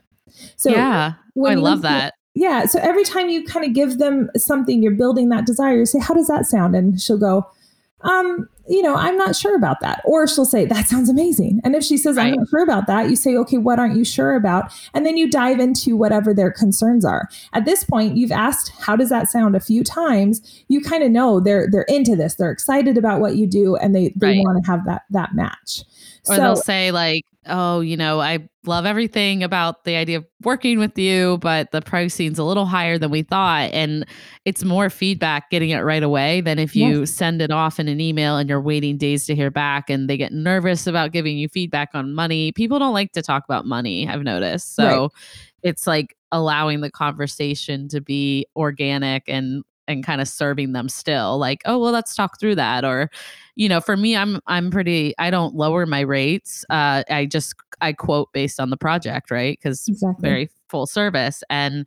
So 0.55 0.69
yeah. 0.69 1.13
Oh, 1.37 1.45
I 1.45 1.55
love 1.55 1.81
that. 1.81 2.13
yeah. 2.33 2.65
So 2.65 2.79
every 2.79 3.03
time 3.03 3.29
you 3.29 3.43
kind 3.43 3.65
of 3.65 3.73
give 3.73 3.97
them 3.97 4.29
something, 4.37 4.81
you're 4.81 4.95
building 4.95 5.29
that 5.29 5.45
desire. 5.45 5.79
You 5.79 5.85
say, 5.85 5.99
How 5.99 6.13
does 6.13 6.27
that 6.27 6.45
sound? 6.45 6.75
And 6.75 6.99
she'll 6.99 7.19
go, 7.19 7.45
um, 8.01 8.47
you 8.69 8.81
know, 8.81 8.95
I'm 8.95 9.17
not 9.17 9.35
sure 9.35 9.55
about 9.55 9.79
that. 9.79 10.01
Or 10.05 10.27
she'll 10.27 10.45
say, 10.45 10.65
That 10.65 10.87
sounds 10.87 11.09
amazing. 11.09 11.61
And 11.63 11.75
if 11.75 11.83
she 11.83 11.97
says, 11.97 12.17
I'm 12.17 12.33
not 12.33 12.49
sure 12.49 12.61
about 12.61 12.85
that, 12.87 13.09
you 13.09 13.15
say, 13.15 13.35
Okay, 13.35 13.57
what 13.57 13.79
aren't 13.79 13.95
you 13.95 14.03
sure 14.03 14.35
about? 14.35 14.71
And 14.93 15.05
then 15.05 15.17
you 15.17 15.29
dive 15.29 15.59
into 15.59 15.95
whatever 15.95 16.33
their 16.33 16.51
concerns 16.51 17.05
are. 17.05 17.29
At 17.53 17.65
this 17.65 17.83
point, 17.83 18.17
you've 18.17 18.31
asked, 18.31 18.71
How 18.79 18.95
does 18.95 19.09
that 19.09 19.29
sound 19.29 19.55
a 19.55 19.59
few 19.59 19.83
times. 19.83 20.41
You 20.67 20.81
kind 20.81 21.03
of 21.03 21.11
know 21.11 21.39
they're 21.39 21.67
they're 21.71 21.83
into 21.83 22.15
this, 22.15 22.35
they're 22.35 22.51
excited 22.51 22.97
about 22.97 23.21
what 23.21 23.35
you 23.35 23.47
do, 23.47 23.75
and 23.77 23.95
they, 23.95 24.13
they 24.15 24.27
Right. 24.27 24.43
want 24.43 24.63
to 24.63 24.69
have 24.69 24.85
that 24.85 25.03
that 25.11 25.33
match. 25.33 25.83
Or 26.27 26.35
they'll 26.35 26.55
say 26.57 26.91
like, 26.91 27.23
"Oh, 27.49 27.79
you 27.81 27.97
know, 27.97 28.19
I 28.19 28.47
love 28.65 28.85
everything 28.85 29.43
about 29.43 29.83
the 29.85 29.95
idea 29.95 30.17
of 30.17 30.25
working 30.43 30.79
with 30.79 30.97
you, 30.97 31.37
but 31.39 31.71
the 31.71 31.81
pricing's 31.81 32.39
a 32.39 32.43
little 32.43 32.65
higher 32.65 32.97
than 32.97 33.11
we 33.11 33.23
thought." 33.23 33.71
And 33.73 34.05
it's 34.45 34.63
more 34.63 34.89
feedback 34.89 35.49
getting 35.49 35.69
it 35.71 35.79
right 35.79 36.03
away 36.03 36.41
than 36.41 36.59
if 36.59 36.75
you 36.75 37.05
send 37.05 37.41
it 37.41 37.51
off 37.51 37.79
in 37.79 37.87
an 37.87 37.99
email 38.01 38.37
and 38.37 38.49
you're 38.49 38.61
waiting 38.61 38.97
days 38.97 39.25
to 39.27 39.35
hear 39.35 39.49
back 39.51 39.89
and 39.89 40.09
they 40.09 40.17
get 40.17 40.31
nervous 40.31 40.87
about 40.87 41.11
giving 41.11 41.37
you 41.37 41.47
feedback 41.49 41.89
on 41.93 42.13
money. 42.13 42.51
People 42.51 42.79
don't 42.79 42.93
like 42.93 43.11
to 43.13 43.21
talk 43.21 43.43
about 43.45 43.65
money, 43.65 44.07
I've 44.07 44.23
noticed. 44.23 44.75
So 44.75 44.83
Right. 44.85 45.11
it's 45.63 45.87
like 45.87 46.15
allowing 46.31 46.81
the 46.81 46.91
conversation 46.91 47.87
to 47.89 48.01
be 48.01 48.45
organic 48.55 49.23
and 49.27 49.63
and 49.87 50.03
kind 50.03 50.21
of 50.21 50.27
serving 50.27 50.73
them 50.73 50.89
still 50.89 51.37
like 51.37 51.61
oh 51.65 51.77
well 51.77 51.91
let's 51.91 52.15
talk 52.15 52.39
through 52.39 52.55
that 52.55 52.83
or 52.83 53.09
you 53.55 53.67
know 53.69 53.79
for 53.79 53.97
me 53.97 54.15
i'm 54.15 54.39
i'm 54.47 54.69
pretty 54.69 55.13
i 55.17 55.29
don't 55.29 55.55
lower 55.55 55.85
my 55.85 56.01
rates 56.01 56.65
uh 56.69 57.03
i 57.09 57.25
just 57.25 57.55
i 57.81 57.91
quote 57.93 58.31
based 58.33 58.59
on 58.59 58.69
the 58.69 58.77
project 58.77 59.31
right 59.31 59.57
because 59.61 59.87
exactly. 59.87 60.21
very 60.21 60.49
full 60.69 60.85
service 60.85 61.43
and 61.49 61.85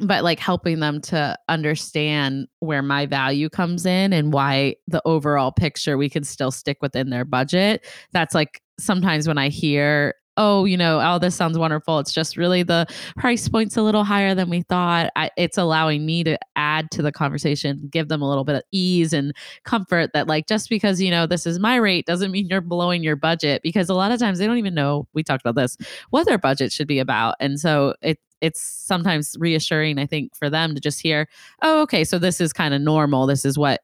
but 0.00 0.24
like 0.24 0.40
helping 0.40 0.80
them 0.80 1.00
to 1.00 1.38
understand 1.48 2.48
where 2.58 2.82
my 2.82 3.06
value 3.06 3.48
comes 3.48 3.86
in 3.86 4.12
and 4.12 4.32
why 4.32 4.74
the 4.88 5.00
overall 5.04 5.52
picture 5.52 5.96
we 5.96 6.08
can 6.08 6.24
still 6.24 6.50
stick 6.50 6.78
within 6.80 7.10
their 7.10 7.24
budget 7.24 7.86
that's 8.12 8.34
like 8.34 8.60
sometimes 8.78 9.28
when 9.28 9.38
i 9.38 9.48
hear 9.48 10.14
oh 10.36 10.64
you 10.64 10.76
know 10.76 11.00
oh 11.02 11.18
this 11.18 11.34
sounds 11.34 11.58
wonderful. 11.58 11.98
It's 11.98 12.12
just 12.12 12.36
really 12.36 12.62
the 12.62 12.86
price 13.16 13.48
point's 13.48 13.76
a 13.76 13.82
little 13.82 14.04
higher 14.04 14.34
than 14.34 14.50
we 14.50 14.62
thought. 14.62 15.10
I, 15.16 15.30
it's 15.36 15.58
allowing 15.58 16.06
me 16.06 16.24
to 16.24 16.38
add 16.56 16.90
to 16.92 17.02
the 17.02 17.12
conversation 17.12 17.88
give 17.90 18.08
them 18.08 18.22
a 18.22 18.28
little 18.28 18.44
bit 18.44 18.56
of 18.56 18.62
ease 18.72 19.12
and 19.12 19.32
comfort 19.64 20.10
that 20.14 20.26
like 20.26 20.46
just 20.46 20.68
because 20.68 21.00
you 21.00 21.10
know 21.10 21.26
this 21.26 21.46
is 21.46 21.58
my 21.58 21.76
rate 21.76 22.06
doesn't 22.06 22.30
mean 22.30 22.48
you're 22.48 22.60
blowing 22.60 23.02
your 23.02 23.16
budget 23.16 23.62
because 23.62 23.88
a 23.88 23.94
lot 23.94 24.12
of 24.12 24.18
times 24.18 24.38
they 24.38 24.46
don't 24.46 24.58
even 24.58 24.74
know 24.74 25.06
we 25.14 25.22
talked 25.22 25.42
about 25.44 25.60
this 25.60 25.76
what 26.10 26.26
their 26.26 26.38
budget 26.38 26.72
should 26.72 26.88
be 26.88 26.98
about. 26.98 27.34
And 27.40 27.58
so 27.60 27.94
it 28.02 28.18
it's 28.40 28.60
sometimes 28.60 29.36
reassuring 29.38 29.98
i 29.98 30.04
think 30.04 30.34
for 30.36 30.50
them 30.50 30.74
to 30.74 30.80
just 30.80 31.00
hear 31.00 31.26
oh 31.62 31.80
okay 31.82 32.04
so 32.04 32.18
this 32.18 32.40
is 32.40 32.52
kind 32.52 32.74
of 32.74 32.80
normal. 32.80 33.26
This 33.26 33.44
is 33.44 33.56
what 33.58 33.80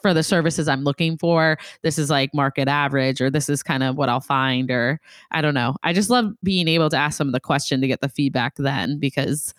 for 0.00 0.12
the 0.14 0.22
services 0.22 0.68
i'm 0.68 0.84
looking 0.84 1.16
for 1.18 1.58
this 1.82 1.98
is 1.98 2.10
like 2.10 2.32
market 2.34 2.68
average 2.68 3.20
or 3.20 3.30
this 3.30 3.48
is 3.48 3.62
kind 3.62 3.82
of 3.82 3.96
what 3.96 4.08
i'll 4.08 4.20
find 4.20 4.70
or 4.70 5.00
i 5.30 5.40
don't 5.40 5.54
know 5.54 5.74
i 5.82 5.92
just 5.92 6.10
love 6.10 6.32
being 6.42 6.68
able 6.68 6.88
to 6.90 6.96
ask 6.96 7.18
them 7.18 7.32
the 7.32 7.40
question 7.40 7.80
to 7.80 7.86
get 7.86 8.00
the 8.00 8.08
feedback 8.08 8.54
then 8.56 8.98
because 8.98 9.54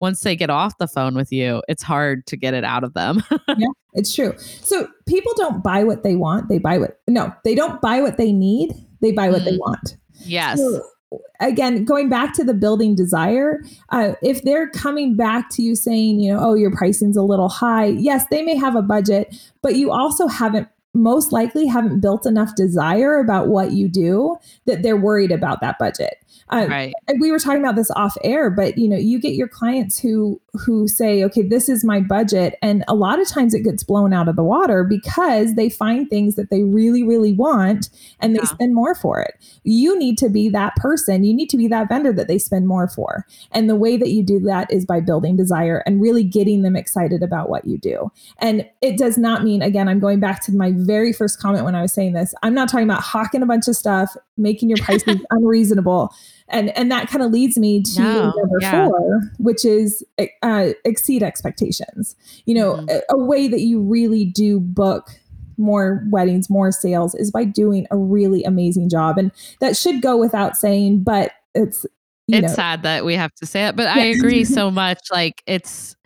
once 0.00 0.20
they 0.20 0.34
get 0.34 0.48
off 0.48 0.78
the 0.78 0.88
phone 0.88 1.14
with 1.14 1.30
you 1.32 1.62
it's 1.68 1.82
hard 1.82 2.24
to 2.26 2.36
get 2.36 2.54
it 2.54 2.64
out 2.64 2.84
of 2.84 2.94
them 2.94 3.22
yeah, 3.58 3.66
It's 3.94 4.14
true. 4.14 4.32
So 4.38 4.86
people 5.06 5.32
don't 5.36 5.62
buy 5.62 5.82
what 5.84 6.02
they 6.04 6.14
want. 6.16 6.48
They 6.48 6.58
buy 6.58 6.78
what, 6.78 7.00
no, 7.08 7.34
they 7.44 7.54
don't 7.54 7.80
buy 7.82 8.00
what 8.00 8.16
they 8.16 8.32
need. 8.32 8.72
They 9.02 9.10
buy 9.12 9.28
what 9.30 9.44
they 9.44 9.52
Mm. 9.52 9.58
want. 9.58 9.96
yes 10.24 10.58
So, 10.60 10.82
again, 11.40 11.84
going 11.84 12.08
back 12.08 12.34
to 12.34 12.44
the 12.44 12.54
building 12.54 12.94
desire, 12.94 13.62
uh, 13.90 14.12
if 14.22 14.42
they're 14.42 14.68
coming 14.70 15.16
back 15.16 15.50
to 15.50 15.62
you 15.62 15.74
saying, 15.74 16.20
you 16.20 16.32
know, 16.32 16.38
oh, 16.40 16.54
your 16.54 16.70
pricing's 16.70 17.16
a 17.16 17.22
little 17.22 17.48
high, 17.48 17.86
yes, 17.86 18.26
they 18.30 18.42
may 18.42 18.56
have 18.56 18.76
a 18.76 18.82
budget, 18.82 19.34
but 19.62 19.76
you 19.76 19.90
also 19.90 20.26
haven't 20.28 20.68
most 20.92 21.30
likely 21.30 21.66
haven't 21.66 22.00
built 22.00 22.26
enough 22.26 22.54
desire 22.56 23.18
about 23.18 23.46
what 23.46 23.72
you 23.72 23.88
do 23.88 24.36
that 24.66 24.82
they're 24.82 24.96
worried 24.96 25.30
about 25.30 25.60
that 25.60 25.78
budget. 25.78 26.16
Uh, 26.50 26.66
right. 26.68 26.92
we 27.20 27.30
were 27.30 27.38
talking 27.38 27.60
about 27.60 27.76
this 27.76 27.90
off 27.92 28.16
air 28.24 28.50
but 28.50 28.76
you 28.76 28.88
know 28.88 28.96
you 28.96 29.20
get 29.20 29.34
your 29.34 29.48
clients 29.48 29.98
who 29.98 30.40
who 30.54 30.88
say 30.88 31.22
okay 31.24 31.42
this 31.42 31.68
is 31.68 31.84
my 31.84 32.00
budget 32.00 32.56
and 32.60 32.84
a 32.88 32.94
lot 32.94 33.20
of 33.20 33.28
times 33.28 33.54
it 33.54 33.60
gets 33.60 33.82
blown 33.84 34.12
out 34.12 34.28
of 34.28 34.36
the 34.36 34.42
water 34.42 34.82
because 34.82 35.54
they 35.54 35.70
find 35.70 36.08
things 36.10 36.34
that 36.34 36.50
they 36.50 36.62
really 36.64 37.02
really 37.02 37.32
want 37.32 37.88
and 38.20 38.34
they 38.34 38.40
Yeah. 38.40 38.46
spend 38.46 38.74
more 38.74 38.94
for 38.94 39.20
it. 39.20 39.34
You 39.64 39.98
need 39.98 40.18
to 40.18 40.28
be 40.28 40.48
that 40.50 40.74
person. 40.76 41.22
You 41.24 41.34
need 41.34 41.50
to 41.50 41.56
be 41.56 41.68
that 41.68 41.88
vendor 41.88 42.12
that 42.12 42.26
they 42.28 42.38
spend 42.38 42.66
more 42.66 42.88
for. 42.88 43.26
And 43.52 43.68
the 43.68 43.76
way 43.76 43.96
that 43.96 44.08
you 44.10 44.22
do 44.24 44.40
that 44.40 44.72
is 44.72 44.84
by 44.84 45.00
building 45.00 45.36
desire 45.36 45.82
and 45.86 46.00
really 46.00 46.24
getting 46.24 46.62
them 46.62 46.76
excited 46.76 47.22
about 47.22 47.48
what 47.48 47.66
you 47.66 47.78
do. 47.78 48.10
And 48.38 48.66
it 48.82 48.96
does 48.98 49.16
not 49.18 49.44
mean 49.44 49.62
again 49.62 49.88
i'm 49.88 50.00
going 50.00 50.20
back 50.20 50.42
to 50.44 50.52
my 50.52 50.72
very 50.74 51.12
first 51.12 51.38
comment 51.40 51.64
when 51.64 51.74
i 51.74 51.82
was 51.82 51.92
saying 51.92 52.12
this 52.12 52.34
i'm 52.42 52.54
not 52.54 52.68
talking 52.68 52.84
about 52.84 53.02
hawking 53.02 53.42
a 53.42 53.46
bunch 53.46 53.68
of 53.68 53.76
stuff 53.76 54.16
making 54.36 54.68
your 54.68 54.78
prices 54.82 55.16
unreasonable 55.30 56.12
and 56.50 56.76
and 56.76 56.90
that 56.90 57.08
kind 57.08 57.22
of 57.24 57.30
leads 57.32 57.58
me 57.58 57.82
to 57.82 58.02
No, 58.02 58.32
number 58.36 58.58
yeah. 58.60 58.86
four 58.88 59.20
which 59.38 59.64
is 59.64 60.04
uh, 60.42 60.68
exceed 60.84 61.22
expectations 61.22 62.16
you 62.46 62.54
know 62.54 62.74
Mhm. 62.74 62.90
a, 62.90 63.14
a 63.14 63.18
way 63.18 63.48
that 63.48 63.60
you 63.60 63.80
really 63.80 64.24
do 64.24 64.60
book 64.60 65.10
more 65.56 66.04
weddings 66.10 66.48
more 66.48 66.72
sales 66.72 67.14
is 67.14 67.30
by 67.30 67.44
doing 67.44 67.86
a 67.90 67.96
really 67.96 68.42
amazing 68.44 68.88
job 68.88 69.18
and 69.18 69.30
that 69.60 69.76
should 69.76 70.00
go 70.00 70.16
without 70.16 70.56
saying 70.56 71.02
but 71.02 71.32
it's 71.54 71.84
you 72.26 72.38
it's 72.38 72.48
know 72.48 72.54
sad 72.54 72.82
that 72.84 73.04
we 73.04 73.14
have 73.14 73.34
to 73.34 73.44
say 73.46 73.66
it, 73.66 73.74
but 73.74 73.88
I 73.88 74.04
agree 74.04 74.44
so 74.58 74.70
much. 74.70 75.00
Like 75.10 75.42
it's 75.46 75.96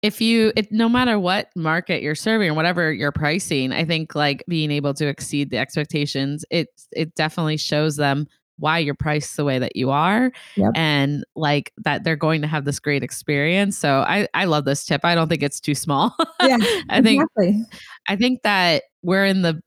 if 0.00 0.20
you 0.20 0.52
it 0.54 0.70
no 0.70 0.88
matter 0.88 1.18
what 1.18 1.48
market 1.56 2.02
you're 2.02 2.14
serving 2.14 2.50
or 2.50 2.54
whatever 2.54 2.92
you're 2.92 3.10
pricing, 3.12 3.72
I 3.72 3.84
think 3.84 4.14
like 4.14 4.44
being 4.46 4.70
able 4.70 4.94
to 4.94 5.06
exceed 5.08 5.50
the 5.50 5.58
expectations, 5.58 6.44
it 6.50 6.68
it 6.92 7.16
definitely 7.16 7.56
shows 7.56 7.96
them 7.96 8.28
why 8.58 8.78
you're 8.78 8.94
priced 8.94 9.36
the 9.36 9.44
way 9.44 9.58
that 9.58 9.74
you 9.76 9.90
are 9.90 10.30
Yep. 10.56 10.72
and 10.74 11.24
like 11.34 11.72
that 11.78 12.04
they're 12.04 12.16
going 12.16 12.42
to 12.42 12.46
have 12.48 12.64
this 12.64 12.78
great 12.78 13.02
experience. 13.02 13.76
So 13.78 14.04
I 14.06 14.28
I 14.34 14.44
love 14.44 14.64
this 14.64 14.84
tip. 14.84 15.04
I 15.04 15.14
don't 15.14 15.28
think 15.28 15.42
it's 15.42 15.60
too 15.60 15.74
small. 15.74 16.14
yeah 16.42 16.58
I 16.90 17.00
think 17.02 17.22
exactly 17.22 17.64
I 18.08 18.16
think 18.16 18.42
that 18.42 18.84
we're 19.02 19.24
in 19.24 19.42
the, 19.42 19.60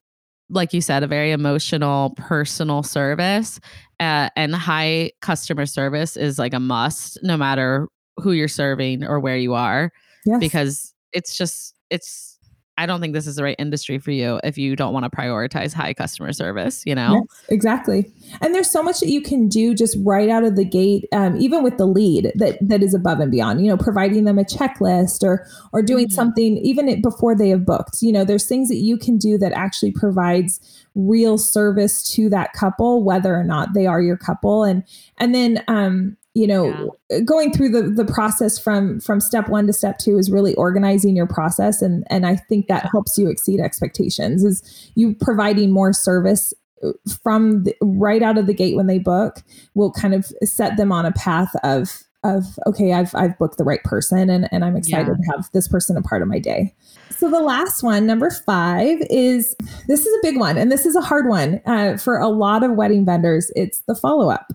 like 0.49 0.73
you 0.73 0.81
said, 0.81 1.03
a 1.03 1.07
very 1.07 1.31
emotional, 1.31 2.11
personal 2.17 2.83
service, 2.83 3.59
uh, 3.99 4.29
and 4.36 4.53
high 4.53 5.11
customer 5.21 5.65
service 5.65 6.15
is 6.17 6.38
like 6.38 6.53
a 6.53 6.59
must, 6.59 7.17
no 7.23 7.36
matter 7.38 7.88
who 8.17 8.31
you're 8.33 8.47
serving 8.47 9.03
or 9.03 9.19
where 9.19 9.38
you 9.38 9.53
are, 9.53 9.91
yes. 10.25 10.39
because 10.39 10.93
it's 11.13 11.36
just 11.38 11.73
it's 11.89 12.34
I 12.78 12.86
don't 12.86 12.99
think 12.99 13.13
this 13.13 13.26
is 13.26 13.38
the 13.38 13.43
right 13.43 13.55
industry 13.57 13.99
for 13.99 14.11
you 14.11 14.39
if 14.43 14.57
you 14.57 14.76
don't 14.76 14.93
want 14.93 15.05
to 15.05 15.09
prioritize 15.09 15.73
high 15.73 15.93
customer 15.93 16.34
service, 16.34 16.84
you 16.86 16.93
know? 16.93 17.26
Yes, 17.30 17.43
exactly. 17.49 18.11
And 18.41 18.53
there's 18.53 18.69
so 18.69 18.84
much 18.84 18.99
that 18.99 19.07
you 19.07 19.21
can 19.21 19.47
do 19.47 19.73
just 19.73 19.97
right 20.03 20.30
out 20.30 20.43
of 20.43 20.57
the 20.57 20.65
gate, 20.65 21.05
um, 21.13 21.38
even 21.38 21.63
with 21.63 21.78
the 21.78 21.86
lead 21.86 22.34
that 22.36 22.57
that 22.61 22.84
is 22.84 22.93
above 22.93 23.19
and 23.21 23.32
beyond, 23.32 23.61
you 23.65 23.71
know, 23.71 23.78
providing 23.78 24.26
them 24.26 24.38
a 24.38 24.43
checklist 24.43 25.23
or 25.23 25.47
or 25.71 25.82
doing 25.82 26.07
mm-hmm. 26.07 26.15
something 26.15 26.57
even 26.57 27.01
before 27.01 27.36
they 27.36 27.49
have 27.49 27.65
booked. 27.65 28.01
You 28.01 28.11
know, 28.11 28.26
there's 28.26 28.47
things 28.47 28.67
that 28.67 28.78
you 28.78 28.97
can 28.97 29.17
do 29.17 29.38
that 29.38 29.53
actually 29.53 29.91
provides 29.91 30.59
real 30.95 31.38
service 31.38 32.03
to 32.13 32.30
that 32.30 32.53
couple, 32.53 33.03
whether 33.03 33.36
or 33.36 33.43
not 33.43 33.73
they 33.73 33.86
are 33.86 34.01
your 34.01 34.17
couple. 34.17 34.63
And 34.65 34.84
and 35.17 35.34
then 35.34 35.63
um, 35.69 36.17
you 36.36 36.45
know 36.45 36.93
yeah. 37.09 37.19
going 37.21 37.51
through 37.51 37.69
the 37.69 37.81
the 37.81 38.05
process 38.05 38.59
from 38.59 38.99
from 38.99 39.19
step 39.19 39.49
one 39.49 39.65
to 39.65 39.73
step 39.73 39.97
two 39.97 40.19
is 40.19 40.29
really 40.29 40.53
organizing 40.55 41.15
your 41.15 41.25
process 41.25 41.81
and 41.81 42.05
and 42.09 42.27
i 42.27 42.36
think 42.36 42.67
that 42.67 42.88
helps 42.91 43.17
you 43.17 43.29
exceed 43.29 43.59
expectations 43.59 44.43
is 44.43 44.91
you 44.95 45.15
providing 45.15 45.71
more 45.71 45.93
service 45.93 46.53
uh, 46.83 46.91
from 47.23 47.63
the, 47.63 47.75
right 47.81 48.21
out 48.21 48.38
of 48.38 48.45
the 48.45 48.53
gate 48.53 48.75
when 48.75 48.86
they 48.86 48.99
book 48.99 49.41
will 49.73 49.91
kind 49.91 50.13
of 50.13 50.25
set 50.43 50.77
them 50.77 50.91
on 50.91 51.05
a 51.05 51.11
path 51.13 51.55
of 51.63 52.03
of 52.25 52.59
okay 52.67 52.91
i've 52.91 53.15
i've 53.15 53.38
booked 53.38 53.57
the 53.57 53.63
right 53.63 53.83
person 53.83 54.29
and 54.29 54.49
and 54.51 54.65
i'm 54.65 54.75
excited 54.75 55.07
yeah. 55.07 55.31
to 55.31 55.38
have 55.38 55.49
this 55.53 55.67
person 55.67 55.95
a 55.95 56.01
part 56.01 56.21
of 56.21 56.27
my 56.27 56.39
day 56.39 56.73
so 57.11 57.29
the 57.29 57.39
last 57.39 57.81
one 57.81 58.05
number 58.05 58.29
five 58.45 58.97
is 59.09 59.55
this 59.88 60.05
is 60.05 60.13
a 60.13 60.19
big 60.21 60.38
one 60.38 60.57
and 60.57 60.69
this 60.69 60.86
is 60.86 60.95
a 60.97 61.01
hard 61.01 61.29
one 61.29 61.61
uh, 61.65 61.95
for 61.95 62.17
a 62.17 62.27
lot 62.27 62.61
of 62.61 62.71
wedding 62.71 63.05
vendors 63.05 63.51
it's 63.55 63.81
the 63.88 63.95
follow-up 63.95 64.51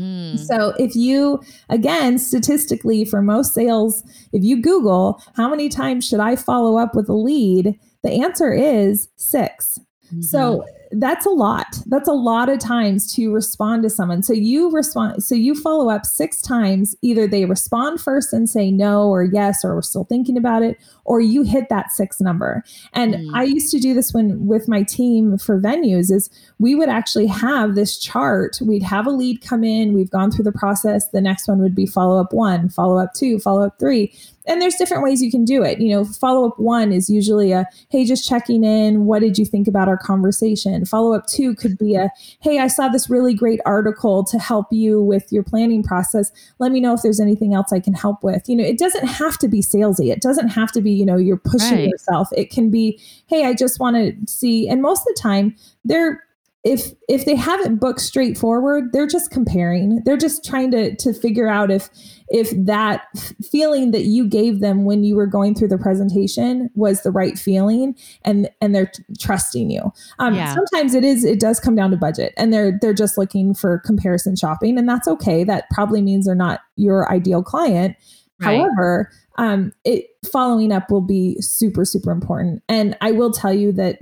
Mm. 0.00 0.38
So 0.38 0.72
if 0.78 0.96
you 0.96 1.40
again 1.68 2.18
statistically 2.18 3.04
for 3.04 3.20
most 3.20 3.52
sales 3.52 4.02
if 4.32 4.42
you 4.42 4.62
google 4.62 5.22
how 5.34 5.48
many 5.50 5.68
times 5.68 6.08
should 6.08 6.20
I 6.20 6.36
follow 6.36 6.78
up 6.78 6.94
with 6.94 7.08
a 7.08 7.14
lead 7.14 7.78
the 8.02 8.10
answer 8.22 8.52
is 8.52 9.08
6. 9.16 9.78
Mm-hmm. 10.06 10.22
So 10.22 10.64
that's 10.92 11.24
a 11.24 11.30
lot. 11.30 11.66
That's 11.86 12.08
a 12.08 12.12
lot 12.12 12.48
of 12.48 12.58
times 12.58 13.12
to 13.14 13.32
respond 13.32 13.84
to 13.84 13.90
someone. 13.90 14.22
So 14.22 14.32
you 14.32 14.70
respond, 14.70 15.22
so 15.22 15.34
you 15.34 15.54
follow 15.54 15.88
up 15.88 16.04
six 16.04 16.42
times. 16.42 16.96
Either 17.02 17.28
they 17.28 17.44
respond 17.44 18.00
first 18.00 18.32
and 18.32 18.48
say 18.48 18.70
no 18.70 19.08
or 19.08 19.22
yes, 19.22 19.64
or 19.64 19.74
we're 19.76 19.82
still 19.82 20.04
thinking 20.04 20.36
about 20.36 20.62
it, 20.62 20.78
or 21.04 21.20
you 21.20 21.42
hit 21.42 21.68
that 21.68 21.92
six 21.92 22.20
number. 22.20 22.64
And 22.92 23.14
mm. 23.14 23.30
I 23.34 23.44
used 23.44 23.70
to 23.70 23.78
do 23.78 23.94
this 23.94 24.12
when 24.12 24.46
with 24.46 24.68
my 24.68 24.82
team 24.82 25.38
for 25.38 25.60
venues 25.60 26.10
is 26.10 26.28
we 26.58 26.74
would 26.74 26.88
actually 26.88 27.26
have 27.26 27.74
this 27.74 27.98
chart. 27.98 28.58
We'd 28.60 28.82
have 28.82 29.06
a 29.06 29.10
lead 29.10 29.42
come 29.42 29.62
in, 29.62 29.92
we've 29.92 30.10
gone 30.10 30.30
through 30.30 30.44
the 30.44 30.52
process. 30.52 31.08
The 31.08 31.20
next 31.20 31.46
one 31.46 31.60
would 31.60 31.74
be 31.74 31.86
follow 31.86 32.20
up 32.20 32.32
one, 32.32 32.68
follow 32.68 32.98
up 32.98 33.14
two, 33.14 33.38
follow 33.38 33.64
up 33.64 33.78
three 33.78 34.12
and 34.50 34.60
there's 34.60 34.74
different 34.74 35.02
ways 35.02 35.22
you 35.22 35.30
can 35.30 35.44
do 35.44 35.62
it. 35.62 35.80
You 35.80 35.90
know, 35.90 36.04
follow 36.04 36.48
up 36.48 36.58
one 36.58 36.92
is 36.92 37.08
usually 37.08 37.52
a, 37.52 37.66
hey, 37.88 38.04
just 38.04 38.28
checking 38.28 38.64
in. 38.64 39.06
What 39.06 39.20
did 39.20 39.38
you 39.38 39.46
think 39.46 39.68
about 39.68 39.88
our 39.88 39.96
conversation? 39.96 40.84
Follow 40.84 41.14
up 41.14 41.26
two 41.26 41.54
could 41.54 41.78
be 41.78 41.94
a, 41.94 42.10
hey, 42.40 42.58
I 42.58 42.66
saw 42.66 42.88
this 42.88 43.08
really 43.08 43.32
great 43.32 43.60
article 43.64 44.24
to 44.24 44.38
help 44.38 44.66
you 44.70 45.00
with 45.00 45.32
your 45.32 45.42
planning 45.42 45.82
process. 45.82 46.32
Let 46.58 46.72
me 46.72 46.80
know 46.80 46.92
if 46.92 47.02
there's 47.02 47.20
anything 47.20 47.54
else 47.54 47.72
I 47.72 47.80
can 47.80 47.94
help 47.94 48.24
with. 48.24 48.48
You 48.48 48.56
know, 48.56 48.64
it 48.64 48.78
doesn't 48.78 49.06
have 49.06 49.38
to 49.38 49.48
be 49.48 49.62
salesy. 49.62 50.12
It 50.12 50.20
doesn't 50.20 50.48
have 50.48 50.72
to 50.72 50.80
be, 50.80 50.90
you 50.90 51.06
know, 51.06 51.16
you're 51.16 51.36
pushing 51.36 51.78
right. 51.78 51.88
yourself. 51.88 52.28
It 52.36 52.50
can 52.50 52.70
be, 52.70 53.00
hey, 53.28 53.46
I 53.46 53.54
just 53.54 53.78
want 53.78 53.96
to 53.96 54.32
see. 54.32 54.68
And 54.68 54.82
most 54.82 55.00
of 55.00 55.14
the 55.14 55.20
time, 55.20 55.54
they're 55.84 56.22
if 56.62 56.92
if 57.08 57.24
they 57.24 57.34
haven't 57.34 57.76
booked 57.76 58.00
straightforward 58.00 58.92
they're 58.92 59.06
just 59.06 59.30
comparing. 59.30 60.02
They're 60.04 60.18
just 60.18 60.44
trying 60.44 60.70
to 60.72 60.94
to 60.96 61.14
figure 61.14 61.48
out 61.48 61.70
if 61.70 61.88
if 62.28 62.50
that 62.66 63.06
feeling 63.50 63.92
that 63.92 64.04
you 64.04 64.28
gave 64.28 64.60
them 64.60 64.84
when 64.84 65.02
you 65.02 65.16
were 65.16 65.26
going 65.26 65.54
through 65.54 65.68
the 65.68 65.78
presentation 65.78 66.68
was 66.74 67.02
the 67.02 67.10
right 67.10 67.38
feeling 67.38 67.96
and 68.24 68.50
and 68.60 68.74
they're 68.74 68.86
t- 68.86 69.02
trusting 69.18 69.70
you. 69.70 69.90
Um, 70.18 70.34
yeah. 70.34 70.54
sometimes 70.54 70.94
it 70.94 71.02
is 71.02 71.24
it 71.24 71.40
does 71.40 71.60
come 71.60 71.74
down 71.74 71.90
to 71.92 71.96
budget 71.96 72.34
and 72.36 72.52
they're 72.52 72.78
they're 72.80 72.94
just 72.94 73.16
looking 73.16 73.54
for 73.54 73.78
comparison 73.78 74.36
shopping 74.36 74.78
and 74.78 74.88
that's 74.88 75.08
okay. 75.08 75.44
That 75.44 75.64
probably 75.70 76.02
means 76.02 76.26
they're 76.26 76.34
not 76.34 76.60
your 76.76 77.10
ideal 77.10 77.42
client. 77.42 77.96
Right. 78.42 78.56
however 78.56 79.10
um, 79.36 79.72
it 79.84 80.06
following 80.32 80.72
up 80.72 80.90
will 80.90 81.02
be 81.02 81.38
super 81.40 81.84
super 81.84 82.10
important. 82.10 82.62
And 82.68 82.96
i 83.00 83.10
will 83.10 83.32
tell 83.32 83.52
you 83.52 83.72
that 83.72 83.98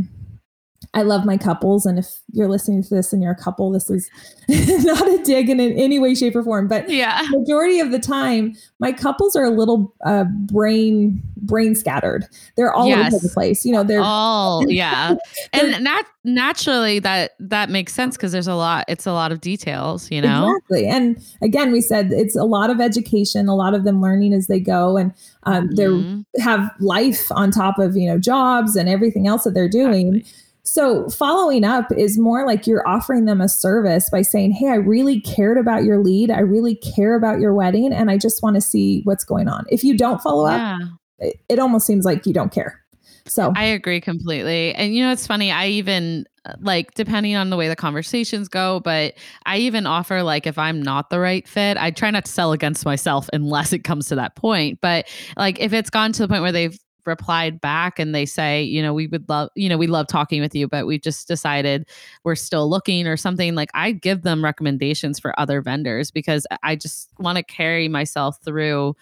I 0.94 1.02
love 1.02 1.24
my 1.24 1.36
couples. 1.36 1.84
And 1.84 1.98
if 1.98 2.20
you're 2.32 2.48
listening 2.48 2.82
to 2.82 2.94
this 2.94 3.12
and 3.12 3.22
you're 3.22 3.32
a 3.32 3.36
couple, 3.36 3.70
this 3.70 3.90
is 3.90 4.08
not 4.48 5.06
a 5.06 5.22
dig 5.22 5.50
in 5.50 5.60
any 5.60 5.98
way, 5.98 6.14
shape, 6.14 6.34
or 6.34 6.42
form. 6.42 6.66
But 6.66 6.88
yeah, 6.88 7.22
majority 7.30 7.80
of 7.80 7.90
the 7.90 7.98
time, 7.98 8.56
my 8.78 8.92
couples 8.92 9.36
are 9.36 9.44
a 9.44 9.50
little 9.50 9.94
uh, 10.06 10.24
brain 10.24 11.22
brain 11.36 11.74
scattered. 11.74 12.26
They're 12.56 12.72
all 12.72 12.88
yes. 12.88 13.12
over 13.12 13.22
the 13.22 13.32
place. 13.32 13.66
You 13.66 13.72
know, 13.72 13.84
they're 13.84 14.02
all 14.02 14.64
yeah. 14.68 15.14
and 15.52 15.84
nat- 15.84 16.06
naturally 16.24 16.98
that 17.00 17.32
that 17.38 17.68
makes 17.68 17.92
sense 17.92 18.16
because 18.16 18.32
there's 18.32 18.48
a 18.48 18.54
lot. 18.54 18.86
It's 18.88 19.06
a 19.06 19.12
lot 19.12 19.30
of 19.30 19.42
details. 19.42 20.10
You 20.10 20.22
know, 20.22 20.56
exactly. 20.56 20.86
And 20.86 21.22
again, 21.42 21.70
we 21.70 21.82
said 21.82 22.12
it's 22.12 22.34
a 22.34 22.44
lot 22.44 22.70
of 22.70 22.80
education. 22.80 23.46
A 23.46 23.54
lot 23.54 23.74
of 23.74 23.84
them 23.84 24.00
learning 24.00 24.32
as 24.32 24.46
they 24.46 24.60
go, 24.60 24.96
and 24.96 25.12
um, 25.42 25.68
mm-hmm. 25.68 26.22
they 26.34 26.42
have 26.42 26.70
life 26.80 27.30
on 27.32 27.50
top 27.50 27.78
of 27.78 27.94
you 27.94 28.08
know 28.08 28.18
jobs 28.18 28.74
and 28.74 28.88
everything 28.88 29.26
else 29.26 29.44
that 29.44 29.52
they're 29.52 29.68
doing. 29.68 30.16
Exactly 30.16 30.44
so, 30.68 31.08
following 31.08 31.64
up 31.64 31.90
is 31.96 32.18
more 32.18 32.44
like 32.44 32.66
you're 32.66 32.86
offering 32.86 33.24
them 33.24 33.40
a 33.40 33.48
service 33.48 34.10
by 34.10 34.20
saying, 34.20 34.52
Hey, 34.52 34.68
I 34.68 34.74
really 34.74 35.18
cared 35.22 35.56
about 35.56 35.84
your 35.84 35.98
lead. 35.98 36.30
I 36.30 36.40
really 36.40 36.74
care 36.74 37.14
about 37.14 37.40
your 37.40 37.54
wedding. 37.54 37.90
And 37.90 38.10
I 38.10 38.18
just 38.18 38.42
want 38.42 38.56
to 38.56 38.60
see 38.60 39.00
what's 39.04 39.24
going 39.24 39.48
on. 39.48 39.64
If 39.70 39.82
you 39.82 39.96
don't 39.96 40.20
follow 40.20 40.46
yeah. 40.46 40.74
up, 40.74 40.88
it, 41.20 41.40
it 41.48 41.58
almost 41.58 41.86
seems 41.86 42.04
like 42.04 42.26
you 42.26 42.34
don't 42.34 42.52
care. 42.52 42.84
So, 43.24 43.54
I 43.56 43.64
agree 43.64 44.02
completely. 44.02 44.74
And, 44.74 44.94
you 44.94 45.02
know, 45.02 45.10
it's 45.10 45.26
funny. 45.26 45.50
I 45.50 45.68
even, 45.68 46.26
uh, 46.44 46.52
like 46.60 46.92
depending 46.92 47.34
on 47.34 47.48
the 47.48 47.56
way 47.56 47.68
the 47.68 47.76
conversations 47.76 48.48
go 48.48 48.80
but 48.80 49.14
i 49.44 49.58
even 49.58 49.86
offer 49.86 50.22
like 50.22 50.46
if 50.46 50.56
i'm 50.56 50.80
not 50.80 51.10
the 51.10 51.18
right 51.18 51.48
fit 51.48 51.76
i 51.76 51.90
try 51.90 52.10
not 52.10 52.24
to 52.24 52.30
sell 52.30 52.52
against 52.52 52.84
myself 52.84 53.28
unless 53.32 53.72
it 53.72 53.80
comes 53.80 54.06
to 54.06 54.14
that 54.14 54.36
point 54.36 54.78
but 54.80 55.06
like 55.36 55.58
if 55.58 55.72
it's 55.72 55.90
gone 55.90 56.12
to 56.12 56.22
the 56.22 56.28
point 56.28 56.40
where 56.40 56.52
they've 56.52 56.78
replied 57.08 57.60
back 57.60 57.98
and 57.98 58.14
they 58.14 58.24
say, 58.24 58.62
you 58.62 58.80
know, 58.80 58.94
we 58.94 59.08
would 59.08 59.28
love, 59.28 59.50
you 59.56 59.68
know, 59.68 59.76
we 59.76 59.88
love 59.88 60.06
talking 60.06 60.40
with 60.40 60.54
you, 60.54 60.68
but 60.68 60.86
we 60.86 60.98
just 60.98 61.26
decided 61.26 61.88
we're 62.22 62.36
still 62.36 62.70
looking 62.70 63.08
or 63.08 63.16
something, 63.16 63.56
like 63.56 63.70
I 63.74 63.90
give 63.90 64.22
them 64.22 64.44
recommendations 64.44 65.18
for 65.18 65.38
other 65.40 65.60
vendors 65.60 66.12
because 66.12 66.46
I 66.62 66.76
just 66.76 67.10
want 67.18 67.38
to 67.38 67.42
carry 67.42 67.88
myself 67.88 68.38
through 68.44 68.94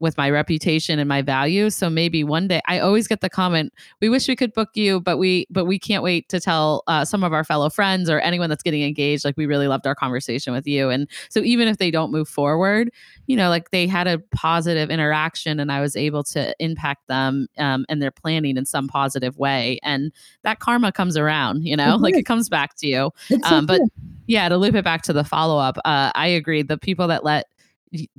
with 0.00 0.16
my 0.16 0.30
reputation 0.30 0.98
and 0.98 1.08
my 1.08 1.22
value 1.22 1.70
so 1.70 1.90
maybe 1.90 2.22
one 2.24 2.48
day 2.48 2.60
i 2.66 2.78
always 2.78 3.06
get 3.06 3.20
the 3.20 3.28
comment 3.30 3.72
we 4.00 4.08
wish 4.08 4.28
we 4.28 4.36
could 4.36 4.52
book 4.52 4.70
you 4.74 5.00
but 5.00 5.18
we 5.18 5.46
but 5.50 5.64
we 5.64 5.78
can't 5.78 6.02
wait 6.02 6.28
to 6.28 6.40
tell 6.40 6.82
uh, 6.86 7.04
some 7.04 7.24
of 7.24 7.32
our 7.32 7.44
fellow 7.44 7.70
friends 7.70 8.08
or 8.10 8.20
anyone 8.20 8.48
that's 8.48 8.62
getting 8.62 8.82
engaged 8.82 9.24
like 9.24 9.36
we 9.36 9.46
really 9.46 9.68
loved 9.68 9.86
our 9.86 9.94
conversation 9.94 10.52
with 10.52 10.66
you. 10.66 10.90
And 10.90 11.08
so 11.28 11.40
even 11.40 11.68
if 11.68 11.78
they 11.78 11.90
don't 11.90 12.10
move 12.10 12.28
forward 12.28 12.90
you 13.26 13.36
know 13.36 13.48
like 13.48 13.70
they 13.70 13.86
had 13.86 14.06
a 14.06 14.18
positive 14.32 14.90
interaction 14.90 15.60
and 15.60 15.70
i 15.70 15.80
was 15.80 15.94
able 15.94 16.24
to 16.24 16.54
impact 16.58 17.06
them 17.08 17.46
um, 17.58 17.86
and 17.88 18.02
their 18.02 18.10
planning 18.10 18.56
in 18.56 18.64
some 18.64 18.88
positive 18.88 19.38
way 19.38 19.78
and 19.82 20.12
that 20.42 20.58
karma 20.58 20.90
comes 20.90 21.16
around 21.16 21.64
you 21.64 21.76
know 21.76 21.96
like 22.00 22.14
it 22.14 22.24
comes 22.24 22.48
back 22.48 22.74
to 22.76 22.86
you. 22.86 23.10
Um, 23.44 23.66
but 23.66 23.80
yeah 24.26 24.48
to 24.48 24.56
loop 24.56 24.74
it 24.74 24.84
back 24.84 25.02
to 25.02 25.12
the 25.12 25.24
follow-up 25.24 25.78
uh, 25.84 26.10
i 26.14 26.26
agree 26.26 26.62
the 26.62 26.78
people 26.78 27.06
that 27.08 27.24
let 27.24 27.46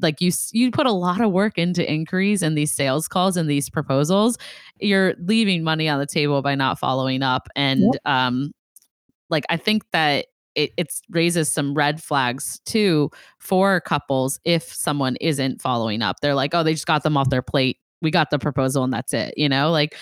like 0.02 0.22
you 0.22 0.32
you 0.52 0.72
put 0.72 0.86
a 0.86 0.92
lot 0.92 1.22
of 1.22 1.32
work 1.32 1.58
into 1.58 1.90
inquiries 1.90 2.42
and 2.42 2.58
these 2.58 2.72
sales 2.72 3.08
calls 3.08 3.38
and 3.38 3.50
these 3.50 3.70
proposals 3.70 4.38
you're 4.80 5.14
leaving 5.20 5.64
money 5.64 5.88
on 5.88 6.00
the 6.00 6.06
table 6.06 6.42
by 6.42 6.56
not 6.56 6.80
following 6.80 7.22
up. 7.22 7.48
And 7.56 7.82
yep. 7.82 7.96
um 8.06 8.52
like 9.30 9.46
i 9.50 9.58
think 9.58 9.84
that 9.92 10.26
it 10.56 10.72
it's 10.78 11.02
raises 11.10 11.52
some 11.52 11.74
red 11.74 12.02
flags 12.02 12.60
too 12.66 13.10
for 13.38 13.80
couples 13.82 14.40
if 14.46 14.64
someone 14.64 15.16
isn't 15.22 15.62
following 15.62 16.02
up. 16.02 16.18
They're 16.22 16.36
like 16.36 16.54
oh 16.54 16.64
they 16.64 16.74
just 16.74 16.88
got 16.88 17.04
them 17.04 17.18
off 17.18 17.30
their 17.30 17.42
plate. 17.42 17.78
We 18.02 18.12
got 18.12 18.30
the 18.30 18.40
proposal 18.40 18.84
and 18.84 18.92
that's 18.92 19.14
it 19.14 19.34
you 19.38 19.48
know? 19.48 19.72
Like, 19.72 19.96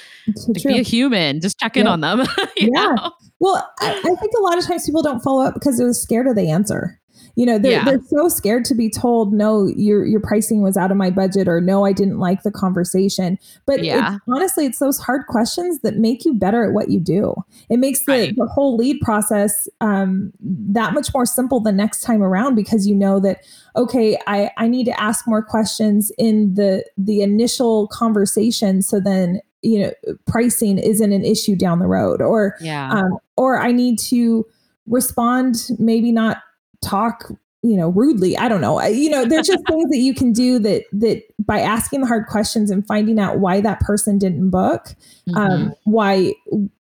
like 0.47 0.63
be 0.63 0.79
a 0.79 0.83
human 0.83 1.41
just 1.41 1.59
check 1.59 1.75
in 1.75 1.87
on 1.87 2.01
them 2.01 2.19
yeah. 2.57 2.69
know? 2.69 3.11
well 3.39 3.69
I, 3.79 3.91
I 3.91 4.15
think 4.15 4.31
a 4.37 4.41
lot 4.41 4.57
of 4.57 4.65
times 4.65 4.85
people 4.85 5.03
don't 5.03 5.21
follow 5.21 5.43
up 5.43 5.53
because 5.53 5.77
they're 5.77 5.93
scared 5.93 6.27
of 6.27 6.35
the 6.35 6.49
answer 6.49 6.99
you 7.35 7.45
know 7.45 7.57
they're, 7.57 7.71
yeah. 7.71 7.85
they're 7.85 8.01
so 8.07 8.27
scared 8.27 8.65
to 8.65 8.75
be 8.75 8.89
told 8.89 9.33
no 9.33 9.67
your 9.75 10.05
your 10.05 10.19
pricing 10.19 10.61
was 10.61 10.77
out 10.77 10.91
of 10.91 10.97
my 10.97 11.09
budget 11.09 11.47
or 11.47 11.61
no 11.61 11.85
i 11.85 11.91
didn't 11.91 12.19
like 12.19 12.43
the 12.43 12.51
conversation 12.51 13.37
but 13.65 13.83
yeah. 13.83 14.15
It's, 14.15 14.23
honestly 14.27 14.65
it's 14.65 14.79
those 14.79 14.99
hard 14.99 15.27
questions 15.27 15.79
that 15.81 15.97
make 15.97 16.25
you 16.25 16.33
better 16.33 16.65
at 16.65 16.73
what 16.73 16.89
you 16.89 16.99
do 16.99 17.33
it 17.69 17.77
makes 17.77 18.01
the, 18.05 18.11
right. 18.11 18.35
the 18.35 18.47
whole 18.47 18.75
lead 18.75 18.99
process 19.01 19.67
um, 19.81 20.31
that 20.39 20.93
much 20.93 21.13
more 21.13 21.25
simple 21.25 21.59
the 21.59 21.71
next 21.71 22.01
time 22.01 22.21
around 22.21 22.55
because 22.55 22.87
you 22.87 22.95
know 22.95 23.19
that 23.19 23.41
okay 23.75 24.17
i 24.27 24.49
i 24.57 24.67
need 24.67 24.85
to 24.85 24.99
ask 24.99 25.27
more 25.27 25.43
questions 25.43 26.11
in 26.17 26.53
the 26.55 26.83
the 26.97 27.21
initial 27.21 27.87
conversation 27.87 28.81
so 28.81 28.99
then 28.99 29.39
you 29.61 29.79
know 29.79 29.91
pricing 30.25 30.77
isn't 30.77 31.11
an 31.11 31.25
issue 31.25 31.55
down 31.55 31.79
the 31.79 31.87
road 31.87 32.21
or 32.21 32.55
yeah 32.61 32.89
um, 32.91 33.17
or 33.35 33.59
i 33.59 33.71
need 33.71 33.97
to 33.97 34.45
respond 34.87 35.69
maybe 35.79 36.11
not 36.11 36.37
talk 36.81 37.31
you 37.63 37.75
know 37.75 37.89
rudely 37.89 38.37
i 38.37 38.47
don't 38.47 38.61
know 38.61 38.81
you 38.83 39.09
know 39.09 39.25
there's 39.25 39.47
just 39.47 39.65
things 39.67 39.89
that 39.89 39.97
you 39.97 40.13
can 40.13 40.31
do 40.31 40.59
that 40.59 40.83
that 40.91 41.23
by 41.39 41.59
asking 41.59 42.01
the 42.01 42.07
hard 42.07 42.27
questions 42.27 42.69
and 42.69 42.85
finding 42.85 43.19
out 43.19 43.39
why 43.39 43.59
that 43.59 43.79
person 43.79 44.17
didn't 44.17 44.49
book 44.49 44.95
um, 45.29 45.33
mm-hmm. 45.33 45.37
um 45.37 45.73
why 45.85 46.33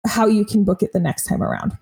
how 0.07 0.25
you 0.25 0.43
can 0.43 0.63
book 0.63 0.81
it 0.81 0.91
the 0.93 0.99
next 0.99 1.25
time 1.25 1.41
around 1.43 1.77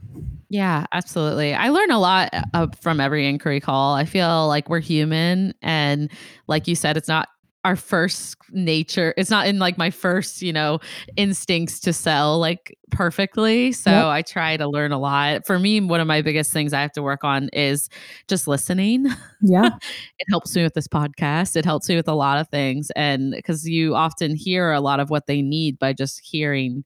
yeah, 0.51 0.86
absolutely. 0.91 1.53
I 1.53 1.70
learn 1.70 1.91
a 1.91 1.97
lot 1.97 2.30
uh, 2.53 2.68
from 2.82 2.99
every 2.99 3.26
inquiry 3.26 3.62
call. 3.62 3.95
I 3.95 4.03
feel 4.03 4.49
like 4.49 4.68
we're 4.68 4.82
human. 4.82 5.53
And 5.62 6.12
like 6.47 6.68
you 6.68 6.76
said, 6.76 6.97
it's 6.97 7.07
not 7.07 7.30
our 7.64 7.76
first 7.76 8.38
nature. 8.51 9.14
It's 9.18 9.30
not 9.30 9.47
in 9.47 9.59
like 9.59 9.78
my 9.78 9.91
first, 9.91 10.41
you 10.41 10.51
know, 10.51 10.80
instincts 11.16 11.80
to 11.82 11.93
sell 11.93 12.39
like 12.39 12.76
perfectly. 12.89 13.72
So 13.72 13.91
yep. 13.91 14.05
I 14.05 14.22
try 14.24 14.57
to 14.57 14.68
learn 14.68 14.91
a 14.91 14.97
lot. 14.97 15.45
For 15.45 15.59
me, 15.59 15.80
one 15.80 15.99
of 15.99 16.07
my 16.07 16.22
biggest 16.22 16.51
things 16.51 16.74
I 16.74 16.82
have 16.82 16.91
to 16.93 17.03
work 17.03 17.24
on 17.24 17.49
is 17.49 17.88
just 18.28 18.47
listening. 18.47 19.05
Yeah. 19.41 19.70
it 20.20 20.28
helps 20.30 20.55
me 20.55 20.64
with 20.64 20.74
this 20.74 20.88
podcast. 20.88 21.55
It 21.55 21.66
helps 21.66 21.88
me 21.88 21.95
with 21.95 22.07
a 22.07 22.16
lot 22.16 22.39
of 22.39 22.49
things. 22.49 22.91
And 22.95 23.32
because 23.32 23.70
you 23.70 23.95
often 23.95 24.36
hear 24.36 24.72
a 24.72 24.82
lot 24.82 24.99
of 24.99 25.09
what 25.09 25.28
they 25.28 25.41
need 25.41 25.78
by 25.78 25.93
just 25.93 26.20
hearing 26.20 26.84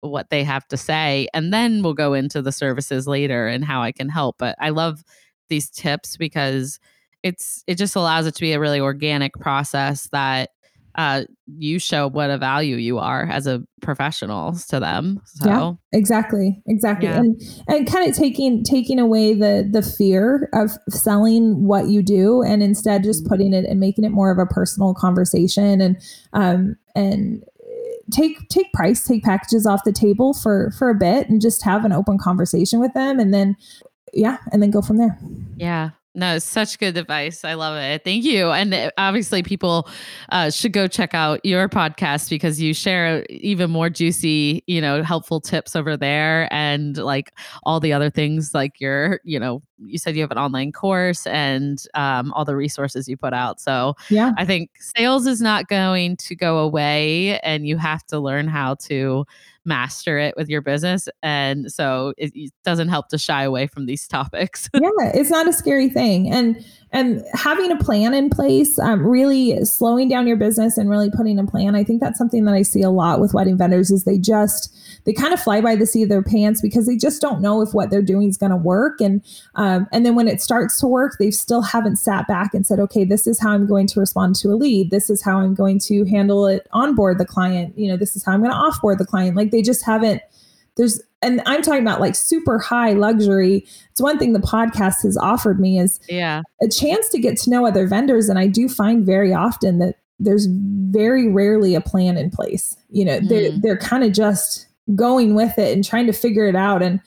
what 0.00 0.30
they 0.30 0.44
have 0.44 0.66
to 0.68 0.76
say. 0.76 1.28
And 1.34 1.52
then 1.52 1.82
we'll 1.82 1.94
go 1.94 2.14
into 2.14 2.42
the 2.42 2.52
services 2.52 3.06
later 3.06 3.46
and 3.46 3.64
how 3.64 3.82
I 3.82 3.92
can 3.92 4.08
help. 4.08 4.36
But 4.38 4.56
I 4.60 4.70
love 4.70 5.02
these 5.48 5.70
tips 5.70 6.16
because 6.16 6.78
it's 7.24 7.64
it 7.66 7.76
just 7.76 7.96
allows 7.96 8.26
it 8.26 8.34
to 8.36 8.40
be 8.40 8.52
a 8.52 8.60
really 8.60 8.78
organic 8.78 9.32
process 9.34 10.08
that 10.12 10.50
uh, 10.96 11.24
you 11.58 11.80
show 11.80 12.06
what 12.06 12.30
a 12.30 12.38
value 12.38 12.76
you 12.76 12.98
are 12.98 13.24
as 13.24 13.48
a 13.48 13.64
professional 13.82 14.54
to 14.68 14.78
them. 14.78 15.20
So 15.24 15.48
yeah, 15.48 15.98
exactly, 15.98 16.62
exactly, 16.66 17.08
yeah. 17.08 17.18
and 17.18 17.42
and 17.66 17.86
kind 17.90 18.08
of 18.08 18.14
taking 18.14 18.62
taking 18.62 19.00
away 19.00 19.34
the 19.34 19.68
the 19.68 19.82
fear 19.82 20.50
of 20.52 20.70
selling 20.90 21.64
what 21.64 21.88
you 21.88 22.02
do, 22.02 22.42
and 22.42 22.62
instead 22.62 23.02
just 23.02 23.24
mm-hmm. 23.24 23.30
putting 23.30 23.54
it 23.54 23.64
and 23.64 23.80
making 23.80 24.04
it 24.04 24.10
more 24.10 24.30
of 24.30 24.38
a 24.38 24.46
personal 24.46 24.94
conversation, 24.94 25.80
and 25.80 25.96
um 26.34 26.76
and 26.94 27.42
take 28.12 28.48
take 28.50 28.70
price 28.74 29.02
take 29.02 29.24
packages 29.24 29.66
off 29.66 29.82
the 29.84 29.92
table 29.92 30.34
for 30.34 30.70
for 30.78 30.90
a 30.90 30.94
bit 30.94 31.28
and 31.30 31.40
just 31.40 31.64
have 31.64 31.86
an 31.86 31.92
open 31.92 32.18
conversation 32.18 32.78
with 32.78 32.92
them 32.92 33.18
and 33.18 33.32
then 33.32 33.56
yeah 34.12 34.36
and 34.52 34.62
then 34.62 34.70
go 34.70 34.82
from 34.82 34.98
there 34.98 35.18
yeah 35.56 35.88
no, 36.14 36.38
such 36.38 36.78
good 36.78 36.96
advice. 36.96 37.44
I 37.44 37.54
love 37.54 37.76
it. 37.76 38.04
Thank 38.04 38.24
you. 38.24 38.50
And 38.50 38.72
uh, 38.72 38.90
obviously, 38.96 39.42
people 39.42 39.88
uh, 40.30 40.50
should 40.50 40.72
go 40.72 40.86
check 40.86 41.12
out 41.12 41.44
your 41.44 41.68
podcast 41.68 42.30
because 42.30 42.60
you 42.60 42.72
share 42.72 43.26
even 43.30 43.70
more 43.70 43.90
juicy, 43.90 44.62
you 44.66 44.80
know, 44.80 45.02
helpful 45.02 45.40
tips 45.40 45.74
over 45.74 45.96
there 45.96 46.52
and 46.52 46.96
like 46.98 47.32
all 47.64 47.80
the 47.80 47.92
other 47.92 48.10
things 48.10 48.54
like 48.54 48.80
your, 48.80 49.20
you 49.24 49.40
know, 49.40 49.60
you 49.84 49.98
said 49.98 50.14
you 50.14 50.22
have 50.22 50.30
an 50.30 50.38
online 50.38 50.70
course 50.70 51.26
and 51.26 51.84
um, 51.94 52.32
all 52.34 52.44
the 52.44 52.54
resources 52.54 53.08
you 53.08 53.16
put 53.16 53.32
out. 53.32 53.60
So, 53.60 53.96
yeah, 54.08 54.32
I 54.38 54.44
think 54.44 54.70
sales 54.78 55.26
is 55.26 55.40
not 55.40 55.66
going 55.66 56.16
to 56.18 56.36
go 56.36 56.58
away 56.58 57.40
and 57.40 57.66
you 57.66 57.76
have 57.78 58.06
to 58.06 58.20
learn 58.20 58.46
how 58.46 58.74
to 58.74 59.26
master 59.64 60.18
it 60.18 60.34
with 60.36 60.48
your 60.48 60.60
business. 60.60 61.08
And 61.22 61.72
so 61.72 62.14
it, 62.18 62.32
it 62.34 62.52
doesn't 62.64 62.88
help 62.88 63.08
to 63.08 63.18
shy 63.18 63.42
away 63.42 63.66
from 63.66 63.86
these 63.86 64.06
topics. 64.06 64.68
yeah, 64.74 64.90
it's 65.14 65.30
not 65.30 65.48
a 65.48 65.52
scary 65.52 65.88
thing. 65.88 66.30
And 66.30 66.64
and 66.94 67.24
having 67.34 67.72
a 67.72 67.76
plan 67.76 68.14
in 68.14 68.30
place, 68.30 68.78
um, 68.78 69.04
really 69.04 69.64
slowing 69.64 70.08
down 70.08 70.28
your 70.28 70.36
business 70.36 70.78
and 70.78 70.88
really 70.88 71.10
putting 71.10 71.40
a 71.40 71.44
plan. 71.44 71.74
I 71.74 71.82
think 71.82 72.00
that's 72.00 72.16
something 72.16 72.44
that 72.44 72.54
I 72.54 72.62
see 72.62 72.82
a 72.82 72.88
lot 72.88 73.20
with 73.20 73.34
wedding 73.34 73.58
vendors 73.58 73.90
is 73.90 74.04
they 74.04 74.16
just 74.16 74.72
they 75.02 75.12
kind 75.12 75.34
of 75.34 75.40
fly 75.40 75.60
by 75.60 75.74
the 75.74 75.86
seat 75.86 76.04
of 76.04 76.08
their 76.08 76.22
pants 76.22 76.62
because 76.62 76.86
they 76.86 76.96
just 76.96 77.20
don't 77.20 77.40
know 77.40 77.60
if 77.62 77.74
what 77.74 77.90
they're 77.90 78.00
doing 78.00 78.28
is 78.28 78.38
going 78.38 78.50
to 78.50 78.56
work. 78.56 79.00
And 79.00 79.22
um, 79.56 79.88
and 79.90 80.06
then 80.06 80.14
when 80.14 80.28
it 80.28 80.40
starts 80.40 80.78
to 80.80 80.86
work, 80.86 81.16
they 81.18 81.32
still 81.32 81.62
haven't 81.62 81.96
sat 81.96 82.28
back 82.28 82.54
and 82.54 82.64
said, 82.64 82.78
okay, 82.78 83.04
this 83.04 83.26
is 83.26 83.40
how 83.40 83.50
I'm 83.50 83.66
going 83.66 83.88
to 83.88 83.98
respond 83.98 84.36
to 84.36 84.50
a 84.50 84.54
lead. 84.54 84.92
This 84.92 85.10
is 85.10 85.20
how 85.20 85.40
I'm 85.40 85.54
going 85.54 85.80
to 85.80 86.04
handle 86.04 86.46
it 86.46 86.68
onboard 86.72 87.18
the 87.18 87.26
client. 87.26 87.76
You 87.76 87.88
know, 87.88 87.96
this 87.96 88.14
is 88.14 88.24
how 88.24 88.32
I'm 88.32 88.40
going 88.40 88.52
to 88.52 88.56
offboard 88.56 88.98
the 88.98 89.06
client. 89.06 89.36
Like 89.36 89.50
they 89.50 89.62
just 89.62 89.84
haven't. 89.84 90.22
There's 90.76 91.00
and 91.22 91.40
I'm 91.46 91.62
talking 91.62 91.80
about 91.80 92.00
like 92.00 92.14
super 92.14 92.58
high 92.58 92.92
luxury. 92.92 93.66
It's 93.90 94.00
one 94.00 94.18
thing 94.18 94.32
the 94.32 94.40
podcast 94.40 95.02
has 95.04 95.16
offered 95.16 95.60
me 95.60 95.78
is 95.78 96.00
yeah 96.08 96.42
a 96.62 96.68
chance 96.68 97.08
to 97.10 97.18
get 97.18 97.36
to 97.38 97.50
know 97.50 97.66
other 97.66 97.86
vendors, 97.86 98.28
and 98.28 98.38
I 98.38 98.46
do 98.46 98.68
find 98.68 99.06
very 99.06 99.32
often 99.32 99.78
that 99.78 99.96
there's 100.18 100.46
very 100.46 101.28
rarely 101.28 101.74
a 101.74 101.80
plan 101.80 102.16
in 102.16 102.30
place. 102.30 102.76
You 102.90 103.04
know, 103.04 103.20
mm. 103.20 103.28
they're 103.28 103.50
they're 103.52 103.78
kind 103.78 104.04
of 104.04 104.12
just 104.12 104.66
going 104.94 105.34
with 105.34 105.58
it 105.58 105.74
and 105.74 105.84
trying 105.84 106.06
to 106.06 106.12
figure 106.12 106.46
it 106.46 106.56
out. 106.56 106.82
And 106.82 107.00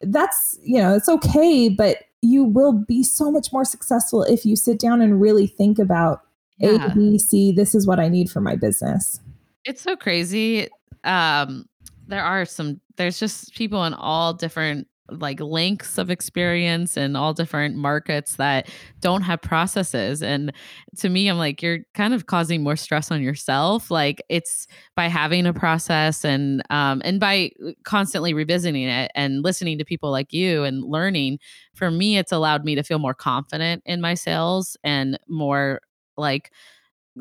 that's, 0.00 0.58
you 0.62 0.78
know, 0.78 0.94
it's 0.94 1.08
okay, 1.08 1.68
but 1.68 1.98
you 2.22 2.44
will 2.44 2.72
be 2.72 3.02
so 3.02 3.30
much 3.30 3.52
more 3.52 3.64
successful 3.64 4.22
if 4.22 4.44
you 4.44 4.56
sit 4.56 4.78
down 4.78 5.00
and 5.00 5.20
really 5.20 5.46
think 5.46 5.78
about 5.78 6.22
yeah. 6.58 6.90
A, 6.90 6.94
B, 6.94 7.18
C, 7.18 7.52
this 7.52 7.74
is 7.74 7.86
what 7.86 8.00
I 8.00 8.08
need 8.08 8.30
for 8.30 8.40
my 8.40 8.56
business. 8.56 9.20
It's 9.64 9.82
so 9.82 9.94
crazy. 9.94 10.68
Um, 11.04 11.66
there 12.06 12.24
are 12.24 12.44
some, 12.44 12.80
there's 12.96 13.18
just 13.18 13.54
people 13.54 13.84
in 13.84 13.94
all 13.94 14.32
different 14.32 14.88
like 15.10 15.40
lengths 15.40 15.98
of 15.98 16.10
experience 16.10 16.96
and 16.96 17.16
all 17.16 17.32
different 17.32 17.76
markets 17.76 18.36
that 18.36 18.68
don't 19.00 19.22
have 19.22 19.40
processes. 19.40 20.22
And 20.22 20.52
to 20.96 21.08
me 21.08 21.28
i'm 21.28 21.38
like 21.38 21.62
you're 21.62 21.80
kind 21.94 22.14
of 22.14 22.26
causing 22.26 22.62
more 22.62 22.76
stress 22.76 23.10
on 23.10 23.22
yourself. 23.22 23.90
Like 23.90 24.22
it's 24.28 24.66
by 24.96 25.06
having 25.08 25.46
a 25.46 25.52
process 25.52 26.24
and 26.24 26.62
um 26.70 27.02
and 27.04 27.20
by 27.20 27.50
constantly 27.84 28.34
revisiting 28.34 28.88
it 28.88 29.10
and 29.14 29.42
listening 29.42 29.78
to 29.78 29.84
people 29.84 30.10
like 30.10 30.32
you 30.32 30.64
and 30.64 30.82
learning 30.84 31.38
for 31.74 31.90
me 31.90 32.18
it's 32.18 32.32
allowed 32.32 32.64
me 32.64 32.74
to 32.74 32.82
feel 32.82 32.98
more 32.98 33.14
confident 33.14 33.82
in 33.86 34.00
my 34.00 34.14
sales 34.14 34.76
and 34.82 35.18
more 35.28 35.80
like 36.16 36.50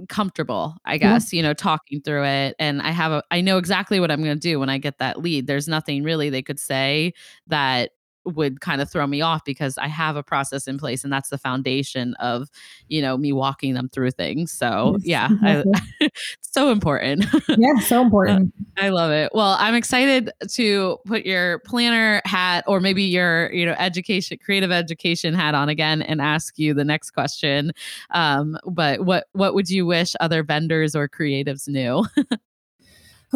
comfortable 0.09 0.75
i 0.85 0.95
mm-hmm. 0.95 1.01
guess 1.01 1.31
yeah. 1.31 1.37
you 1.37 1.43
know 1.43 1.53
talking 1.53 2.01
through 2.01 2.23
it 2.23 2.55
and 2.59 2.81
i 2.81 2.91
have 2.91 3.11
a 3.11 3.23
i 3.31 3.41
know 3.41 3.57
exactly 3.57 3.99
what 3.99 4.11
i'm 4.11 4.23
going 4.23 4.35
to 4.35 4.39
do 4.39 4.59
when 4.59 4.69
i 4.69 4.77
get 4.77 4.97
that 4.97 5.21
lead 5.21 5.47
there's 5.47 5.67
nothing 5.67 6.03
really 6.03 6.29
they 6.29 6.41
could 6.41 6.59
say 6.59 7.13
that 7.47 7.91
would 8.25 8.61
kind 8.61 8.81
of 8.81 8.89
throw 8.89 9.05
me 9.07 9.21
off 9.21 9.43
because 9.45 9.77
I 9.77 9.87
have 9.87 10.15
a 10.15 10.23
process 10.23 10.67
in 10.67 10.77
place 10.77 11.03
and 11.03 11.11
that's 11.11 11.29
the 11.29 11.37
foundation 11.37 12.13
of, 12.15 12.49
you 12.87 13.01
know, 13.01 13.17
me 13.17 13.31
walking 13.31 13.73
them 13.73 13.89
through 13.89 14.11
things. 14.11 14.51
So, 14.51 14.97
yes, 15.01 15.31
yeah, 15.41 15.63
I, 16.01 16.09
so 16.41 16.71
important. 16.71 17.25
Yeah, 17.57 17.79
so 17.79 18.01
important. 18.01 18.53
I 18.77 18.89
love 18.89 19.11
it. 19.11 19.31
Well, 19.33 19.55
I'm 19.59 19.75
excited 19.75 20.31
to 20.49 20.97
put 21.05 21.25
your 21.25 21.59
planner 21.59 22.21
hat 22.25 22.65
or 22.67 22.81
maybe 22.81 23.03
your, 23.03 23.51
you 23.53 23.65
know, 23.65 23.75
education, 23.77 24.37
creative 24.43 24.71
education 24.71 25.33
hat 25.33 25.55
on 25.55 25.69
again 25.69 26.01
and 26.01 26.21
ask 26.21 26.57
you 26.59 26.73
the 26.73 26.83
next 26.83 27.11
question. 27.11 27.71
Um, 28.11 28.57
but 28.65 29.05
what 29.05 29.27
what 29.33 29.53
would 29.53 29.69
you 29.69 29.85
wish 29.85 30.15
other 30.19 30.43
vendors 30.43 30.95
or 30.95 31.07
creatives 31.07 31.67
knew? 31.67 32.05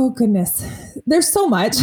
Oh 0.01 0.11
goodness, 0.11 0.65
there's 1.07 1.27
so 1.27 1.45
much. 1.45 1.75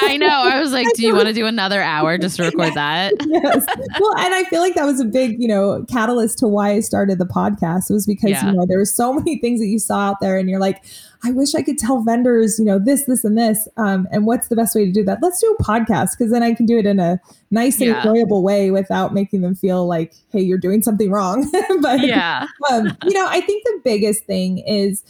I 0.00 0.16
know. 0.16 0.26
I 0.26 0.58
was 0.58 0.72
like, 0.72 0.86
do 0.94 1.02
you 1.02 1.14
want 1.14 1.28
to 1.28 1.34
do 1.34 1.44
another 1.44 1.82
hour 1.82 2.16
just 2.16 2.36
to 2.36 2.44
record 2.44 2.72
that? 2.76 3.12
yes. 3.26 3.66
Well, 4.00 4.16
and 4.16 4.34
I 4.34 4.44
feel 4.44 4.62
like 4.62 4.74
that 4.74 4.86
was 4.86 5.00
a 5.00 5.04
big, 5.04 5.36
you 5.38 5.48
know, 5.48 5.84
catalyst 5.86 6.38
to 6.38 6.48
why 6.48 6.70
I 6.70 6.80
started 6.80 7.18
the 7.18 7.26
podcast 7.26 7.90
It 7.90 7.92
was 7.92 8.06
because 8.06 8.30
yeah. 8.30 8.46
you 8.46 8.56
know 8.56 8.64
there 8.64 8.78
were 8.78 8.86
so 8.86 9.12
many 9.12 9.38
things 9.38 9.60
that 9.60 9.66
you 9.66 9.78
saw 9.78 10.08
out 10.08 10.16
there, 10.22 10.38
and 10.38 10.48
you're 10.48 10.58
like, 10.58 10.82
I 11.24 11.32
wish 11.32 11.54
I 11.54 11.60
could 11.60 11.76
tell 11.76 12.00
vendors, 12.00 12.58
you 12.58 12.64
know, 12.64 12.78
this, 12.78 13.04
this, 13.04 13.22
and 13.22 13.36
this. 13.36 13.68
Um, 13.76 14.08
and 14.10 14.24
what's 14.24 14.48
the 14.48 14.56
best 14.56 14.74
way 14.74 14.86
to 14.86 14.92
do 14.92 15.04
that? 15.04 15.18
Let's 15.20 15.38
do 15.38 15.54
a 15.58 15.62
podcast 15.62 16.16
because 16.16 16.32
then 16.32 16.42
I 16.42 16.54
can 16.54 16.64
do 16.64 16.78
it 16.78 16.86
in 16.86 16.98
a 16.98 17.20
nice 17.50 17.80
and 17.80 17.90
yeah. 17.90 17.98
enjoyable 17.98 18.42
way 18.42 18.70
without 18.70 19.12
making 19.12 19.42
them 19.42 19.54
feel 19.54 19.86
like, 19.86 20.14
hey, 20.30 20.40
you're 20.40 20.56
doing 20.56 20.80
something 20.80 21.10
wrong. 21.10 21.50
but 21.82 22.00
yeah, 22.00 22.46
um, 22.70 22.96
you 23.04 23.12
know, 23.12 23.26
I 23.28 23.42
think 23.42 23.64
the 23.64 23.80
biggest 23.84 24.24
thing 24.24 24.58
is 24.58 25.02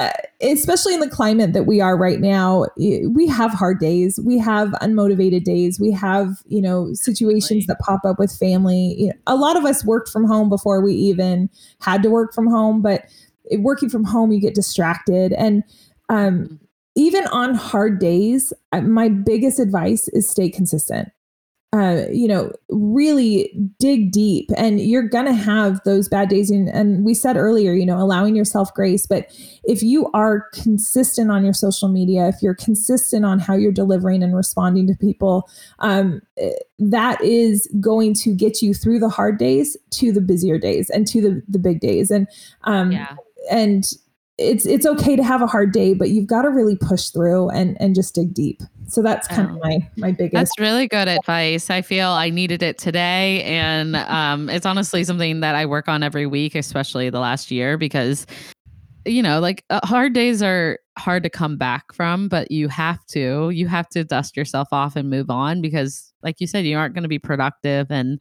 uh, 0.00 0.10
especially 0.40 0.92
in 0.92 0.98
the 0.98 1.08
climate 1.08 1.52
that 1.52 1.66
we 1.66 1.80
are 1.80 1.96
right 1.96 2.18
now 2.20 2.66
we 2.76 3.28
have 3.28 3.52
hard 3.52 3.78
days 3.78 4.18
we 4.24 4.36
have 4.38 4.70
unmotivated 4.82 5.44
days 5.44 5.78
we 5.78 5.92
have 5.92 6.42
you 6.46 6.60
know 6.60 6.92
situations 6.94 7.66
that 7.66 7.78
pop 7.78 8.04
up 8.04 8.18
with 8.18 8.36
family. 8.36 9.12
A 9.28 9.36
lot 9.36 9.56
of 9.56 9.64
us 9.64 9.84
worked 9.84 10.08
from 10.08 10.24
home 10.24 10.48
before 10.48 10.82
we 10.82 10.94
even 10.94 11.48
had 11.80 12.02
to 12.02 12.10
work 12.10 12.34
from 12.34 12.48
home 12.48 12.82
but 12.82 13.04
working 13.58 13.88
from 13.88 14.04
home 14.04 14.32
you 14.32 14.40
get 14.40 14.54
distracted. 14.54 15.32
And 15.34 15.62
um, 16.08 16.40
mm-hmm. 16.40 16.54
even 16.96 17.26
on 17.28 17.54
hard 17.54 18.00
days 18.00 18.52
my 18.82 19.08
biggest 19.08 19.60
advice 19.60 20.08
is 20.08 20.28
stay 20.28 20.50
consistent 20.50 21.10
uh, 21.74 22.06
you 22.12 22.28
know, 22.28 22.52
really 22.68 23.50
dig 23.80 24.12
deep. 24.12 24.48
And 24.56 24.80
you're 24.80 25.08
going 25.08 25.26
to 25.26 25.32
have 25.32 25.80
those 25.84 26.08
bad 26.08 26.28
days. 26.28 26.48
And, 26.48 26.68
and, 26.68 27.04
we 27.04 27.14
said 27.14 27.36
earlier, 27.36 27.72
you 27.72 27.84
know, 27.84 27.98
allowing 27.98 28.36
yourself 28.36 28.72
grace. 28.74 29.06
But 29.06 29.26
if 29.64 29.82
you 29.82 30.08
are 30.14 30.48
consistent 30.52 31.32
on 31.32 31.42
your 31.42 31.52
social 31.52 31.88
media, 31.88 32.28
if 32.28 32.36
you're 32.42 32.54
consistent 32.54 33.24
on 33.24 33.40
how 33.40 33.56
you're 33.56 33.72
delivering 33.72 34.22
and 34.22 34.36
responding 34.36 34.86
to 34.86 34.94
people, 34.94 35.50
um, 35.80 36.22
eh, 36.36 36.52
that 36.78 37.20
is 37.20 37.68
going 37.80 38.14
to 38.14 38.36
get 38.36 38.62
you 38.62 38.72
through 38.72 39.00
the 39.00 39.08
hard 39.08 39.36
days 39.36 39.76
to 39.94 40.12
the 40.12 40.20
busier 40.20 40.58
days 40.58 40.90
and 40.90 41.08
to 41.08 41.20
the, 41.20 41.42
the 41.48 41.58
big 41.58 41.80
days. 41.80 42.08
And, 42.08 42.28
um, 42.62 42.92
yeah. 42.92 43.16
and 43.50 43.90
it's 44.36 44.66
it's 44.66 44.84
okay 44.84 45.14
to 45.16 45.22
have 45.22 45.42
a 45.42 45.46
hard 45.46 45.72
day, 45.72 45.94
but 45.94 46.10
you've 46.10 46.26
got 46.26 46.42
to 46.42 46.50
really 46.50 46.76
push 46.76 47.08
through 47.10 47.50
and 47.50 47.76
and 47.80 47.94
just 47.94 48.14
dig 48.14 48.34
deep. 48.34 48.62
So 48.88 49.02
that's 49.02 49.28
kind 49.28 49.48
of 49.48 49.58
my 49.62 49.88
my 49.96 50.12
biggest. 50.12 50.34
That's 50.34 50.58
really 50.58 50.88
good 50.88 51.08
advice. 51.08 51.70
I 51.70 51.82
feel 51.82 52.08
I 52.08 52.30
needed 52.30 52.62
it 52.62 52.76
today, 52.76 53.42
and 53.44 53.96
um, 53.96 54.50
it's 54.50 54.66
honestly 54.66 55.04
something 55.04 55.40
that 55.40 55.54
I 55.54 55.66
work 55.66 55.88
on 55.88 56.02
every 56.02 56.26
week, 56.26 56.54
especially 56.54 57.10
the 57.10 57.20
last 57.20 57.50
year, 57.50 57.78
because 57.78 58.26
you 59.06 59.22
know, 59.22 59.38
like 59.38 59.64
uh, 59.70 59.80
hard 59.84 60.14
days 60.14 60.42
are 60.42 60.78
hard 60.98 61.22
to 61.22 61.30
come 61.30 61.56
back 61.56 61.92
from, 61.92 62.28
but 62.28 62.50
you 62.50 62.68
have 62.68 63.04
to 63.06 63.50
you 63.50 63.68
have 63.68 63.88
to 63.90 64.04
dust 64.04 64.36
yourself 64.36 64.68
off 64.72 64.96
and 64.96 65.10
move 65.10 65.30
on 65.30 65.60
because, 65.60 66.12
like 66.22 66.40
you 66.40 66.46
said, 66.46 66.64
you 66.64 66.76
aren't 66.76 66.94
going 66.94 67.02
to 67.02 67.08
be 67.08 67.18
productive 67.18 67.86
and 67.90 68.20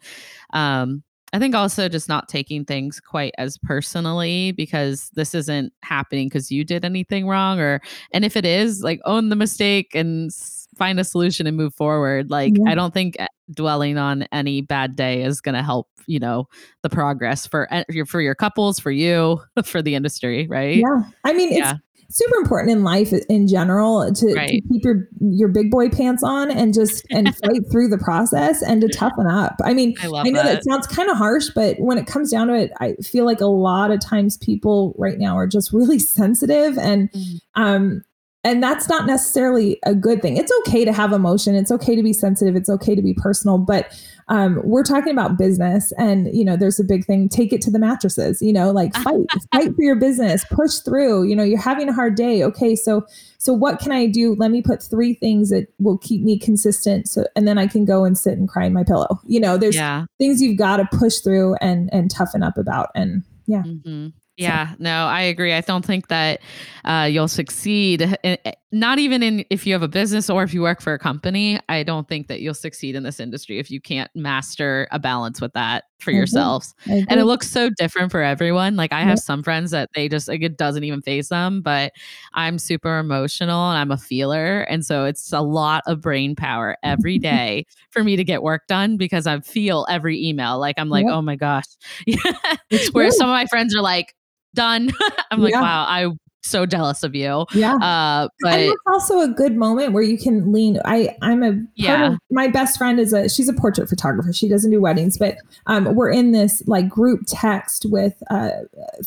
um 0.53 1.03
I 1.33 1.39
think 1.39 1.55
also 1.55 1.89
just 1.89 2.07
not 2.07 2.29
taking 2.29 2.63
things 2.63 2.99
quite 2.99 3.33
as 3.39 3.57
personally 3.57 4.51
because 4.51 5.09
this 5.15 5.33
isn't 5.33 5.73
happening 5.81 6.29
because 6.29 6.51
you 6.51 6.63
did 6.63 6.85
anything 6.85 7.27
wrong 7.27 7.59
or 7.59 7.81
and 8.13 8.23
if 8.23 8.37
it 8.37 8.45
is 8.45 8.83
like 8.83 9.01
own 9.05 9.29
the 9.29 9.35
mistake 9.35 9.95
and 9.95 10.31
find 10.77 10.99
a 10.99 11.03
solution 11.03 11.47
and 11.47 11.57
move 11.57 11.73
forward. 11.73 12.29
Like 12.29 12.53
yeah. 12.57 12.71
I 12.71 12.75
don't 12.75 12.93
think 12.93 13.15
eh, 13.19 13.27
dwelling 13.51 13.97
on 13.97 14.23
any 14.31 14.61
bad 14.61 14.95
day 14.95 15.23
is 15.23 15.41
going 15.41 15.55
to 15.55 15.63
help 15.63 15.87
you 16.05 16.19
know 16.19 16.47
the 16.81 16.89
progress 16.89 17.47
for 17.47 17.67
eh, 17.71 17.83
for 18.07 18.19
your 18.19 18.35
couples 18.35 18.79
for 18.79 18.91
you 18.91 19.41
for 19.63 19.81
the 19.81 19.95
industry 19.95 20.47
right? 20.47 20.77
Yeah. 20.77 21.01
I 21.23 21.33
mean 21.33 21.53
yeah 21.53 21.77
super 22.09 22.35
important 22.37 22.71
in 22.71 22.83
life 22.83 23.13
in 23.29 23.47
general 23.47 24.11
to, 24.13 24.33
right. 24.33 24.49
to, 24.49 24.61
keep 24.71 24.83
your 24.83 25.07
your 25.19 25.47
big 25.49 25.71
boy 25.71 25.89
pants 25.89 26.23
on 26.23 26.51
and 26.51 26.73
just 26.73 27.05
and 27.09 27.35
fight 27.43 27.61
through 27.71 27.89
the 27.89 27.97
process 27.97 28.61
and 28.61 28.81
to 28.81 28.87
toughen 28.87 29.27
up. 29.27 29.55
I 29.63 29.73
mean, 29.73 29.95
I, 30.01 30.07
I 30.07 30.23
know 30.23 30.43
that, 30.43 30.63
that 30.63 30.63
sounds 30.63 30.87
kind 30.87 31.09
of 31.09 31.17
harsh, 31.17 31.49
but 31.55 31.77
when 31.79 31.97
it 31.97 32.07
comes 32.07 32.31
down 32.31 32.47
to 32.47 32.55
it, 32.55 32.71
I 32.79 32.93
feel 32.95 33.25
like 33.25 33.41
a 33.41 33.45
lot 33.45 33.91
of 33.91 33.99
times 33.99 34.37
people 34.37 34.95
right 34.97 35.17
now 35.17 35.37
are 35.37 35.47
just 35.47 35.73
really 35.73 35.99
sensitive 36.13 36.77
and 36.77 37.11
mm. 37.11 37.39
um 37.55 38.03
and 38.43 38.61
that's 38.61 38.89
not 38.89 39.05
necessarily 39.05 39.79
a 39.85 39.95
good 39.95 40.21
thing. 40.21 40.37
It's 40.37 40.51
okay 40.61 40.83
to 40.85 40.91
have 40.91 41.13
emotion. 41.13 41.55
It's 41.55 41.71
okay 41.71 41.95
to 41.95 42.03
be 42.03 42.13
sensitive. 42.13 42.55
It's 42.55 42.69
okay 42.69 42.95
to 42.95 43.01
be 43.01 43.13
personal, 43.13 43.57
but 43.57 43.91
um, 44.27 44.61
we're 44.63 44.83
talking 44.83 45.11
about 45.11 45.37
business 45.37 45.91
and 45.97 46.33
you 46.33 46.45
know 46.45 46.55
there's 46.55 46.79
a 46.79 46.83
big 46.83 47.05
thing 47.05 47.27
take 47.27 47.51
it 47.51 47.61
to 47.61 47.71
the 47.71 47.79
mattresses 47.79 48.41
you 48.41 48.53
know 48.53 48.71
like 48.71 48.93
fight 49.03 49.25
fight 49.51 49.75
for 49.75 49.81
your 49.81 49.95
business 49.95 50.45
push 50.45 50.77
through 50.77 51.23
you 51.23 51.35
know 51.35 51.43
you're 51.43 51.59
having 51.59 51.89
a 51.89 51.93
hard 51.93 52.15
day 52.15 52.43
okay 52.43 52.75
so 52.75 53.05
so 53.37 53.53
what 53.53 53.79
can 53.79 53.91
i 53.91 54.05
do 54.05 54.35
let 54.35 54.51
me 54.51 54.61
put 54.61 54.81
three 54.81 55.13
things 55.15 55.49
that 55.49 55.67
will 55.79 55.97
keep 55.97 56.21
me 56.21 56.37
consistent 56.37 57.07
so 57.07 57.25
and 57.35 57.47
then 57.47 57.57
i 57.57 57.67
can 57.67 57.85
go 57.85 58.03
and 58.05 58.17
sit 58.17 58.37
and 58.37 58.47
cry 58.47 58.65
in 58.65 58.73
my 58.73 58.83
pillow 58.83 59.19
you 59.25 59.39
know 59.39 59.57
there's 59.57 59.75
yeah. 59.75 60.05
things 60.17 60.41
you've 60.41 60.57
got 60.57 60.77
to 60.77 60.97
push 60.97 61.17
through 61.19 61.55
and 61.55 61.89
and 61.93 62.09
toughen 62.09 62.43
up 62.43 62.57
about 62.57 62.89
and 62.95 63.23
yeah 63.45 63.63
mm-hmm. 63.63 64.07
Yeah, 64.37 64.71
so. 64.71 64.75
no, 64.79 65.05
I 65.05 65.21
agree. 65.21 65.53
I 65.53 65.61
don't 65.61 65.85
think 65.85 66.07
that 66.07 66.41
uh, 66.85 67.07
you'll 67.09 67.27
succeed. 67.27 68.01
In, 68.01 68.17
eh, 68.23 68.37
eh, 68.45 68.51
not 68.71 68.97
even 68.97 69.21
in 69.21 69.45
if 69.51 69.67
you 69.67 69.73
have 69.73 69.83
a 69.83 69.87
business 69.87 70.29
or 70.29 70.41
if 70.41 70.53
you 70.53 70.61
work 70.61 70.81
for 70.81 70.93
a 70.93 70.99
company. 70.99 71.59
I 71.69 71.83
don't 71.83 72.07
think 72.07 72.27
that 72.27 72.41
you'll 72.41 72.55
succeed 72.55 72.95
in 72.95 73.03
this 73.03 73.19
industry 73.19 73.59
if 73.59 73.69
you 73.69 73.79
can't 73.79 74.09
master 74.15 74.87
a 74.91 74.97
balance 74.97 75.39
with 75.39 75.53
that 75.53 75.83
for 75.99 76.09
mm-hmm. 76.09 76.17
yourselves. 76.17 76.73
And 76.87 77.19
it 77.19 77.25
looks 77.25 77.49
so 77.49 77.69
different 77.77 78.11
for 78.11 78.23
everyone. 78.23 78.75
Like 78.75 78.91
I 78.91 79.01
have 79.01 79.19
some 79.19 79.43
friends 79.43 79.69
that 79.71 79.89
they 79.93 80.09
just 80.09 80.27
like 80.27 80.41
it 80.41 80.57
doesn't 80.57 80.83
even 80.83 81.03
face 81.03 81.29
them, 81.29 81.61
but 81.61 81.93
I'm 82.33 82.57
super 82.57 82.97
emotional 82.97 83.69
and 83.69 83.77
I'm 83.77 83.91
a 83.91 83.97
feeler, 83.97 84.61
and 84.61 84.83
so 84.83 85.05
it's 85.05 85.31
a 85.31 85.41
lot 85.41 85.83
of 85.85 86.01
brain 86.01 86.35
power 86.35 86.75
every 86.81 87.19
day 87.19 87.67
for 87.91 88.03
me 88.03 88.15
to 88.15 88.23
get 88.23 88.41
work 88.41 88.65
done 88.67 88.97
because 88.97 89.27
I 89.27 89.39
feel 89.41 89.85
every 89.89 90.23
email. 90.23 90.57
Like 90.57 90.75
I'm 90.79 90.89
like, 90.89 91.05
oh 91.07 91.21
my 91.21 91.35
gosh. 91.35 91.67
Whereas 92.91 93.17
some 93.17 93.29
of 93.29 93.33
my 93.33 93.45
friends 93.45 93.75
are 93.75 93.81
like 93.81 94.15
done. 94.53 94.89
I'm 95.31 95.39
like, 95.39 95.51
yeah. 95.51 95.61
wow, 95.61 95.85
I 95.87 96.07
so 96.43 96.65
jealous 96.65 97.03
of 97.03 97.15
you. 97.15 97.45
Yeah. 97.53 97.75
Uh, 97.75 98.27
but 98.41 98.53
and 98.53 98.61
it's 98.63 98.81
also 98.87 99.21
a 99.21 99.27
good 99.27 99.55
moment 99.55 99.93
where 99.93 100.03
you 100.03 100.17
can 100.17 100.51
lean. 100.51 100.79
I 100.85 101.15
I'm 101.21 101.41
a 101.41 101.57
yeah. 101.75 102.17
my 102.29 102.47
best 102.47 102.77
friend 102.77 102.99
is 102.99 103.13
a 103.13 103.29
she's 103.29 103.47
a 103.47 103.53
portrait 103.53 103.89
photographer. 103.89 104.33
She 104.33 104.49
doesn't 104.49 104.69
do 104.69 104.81
weddings, 104.81 105.17
but 105.17 105.37
um, 105.67 105.95
we're 105.95 106.11
in 106.11 106.33
this 106.33 106.61
like 106.67 106.89
group 106.89 107.21
text 107.27 107.85
with 107.89 108.21
uh, 108.29 108.49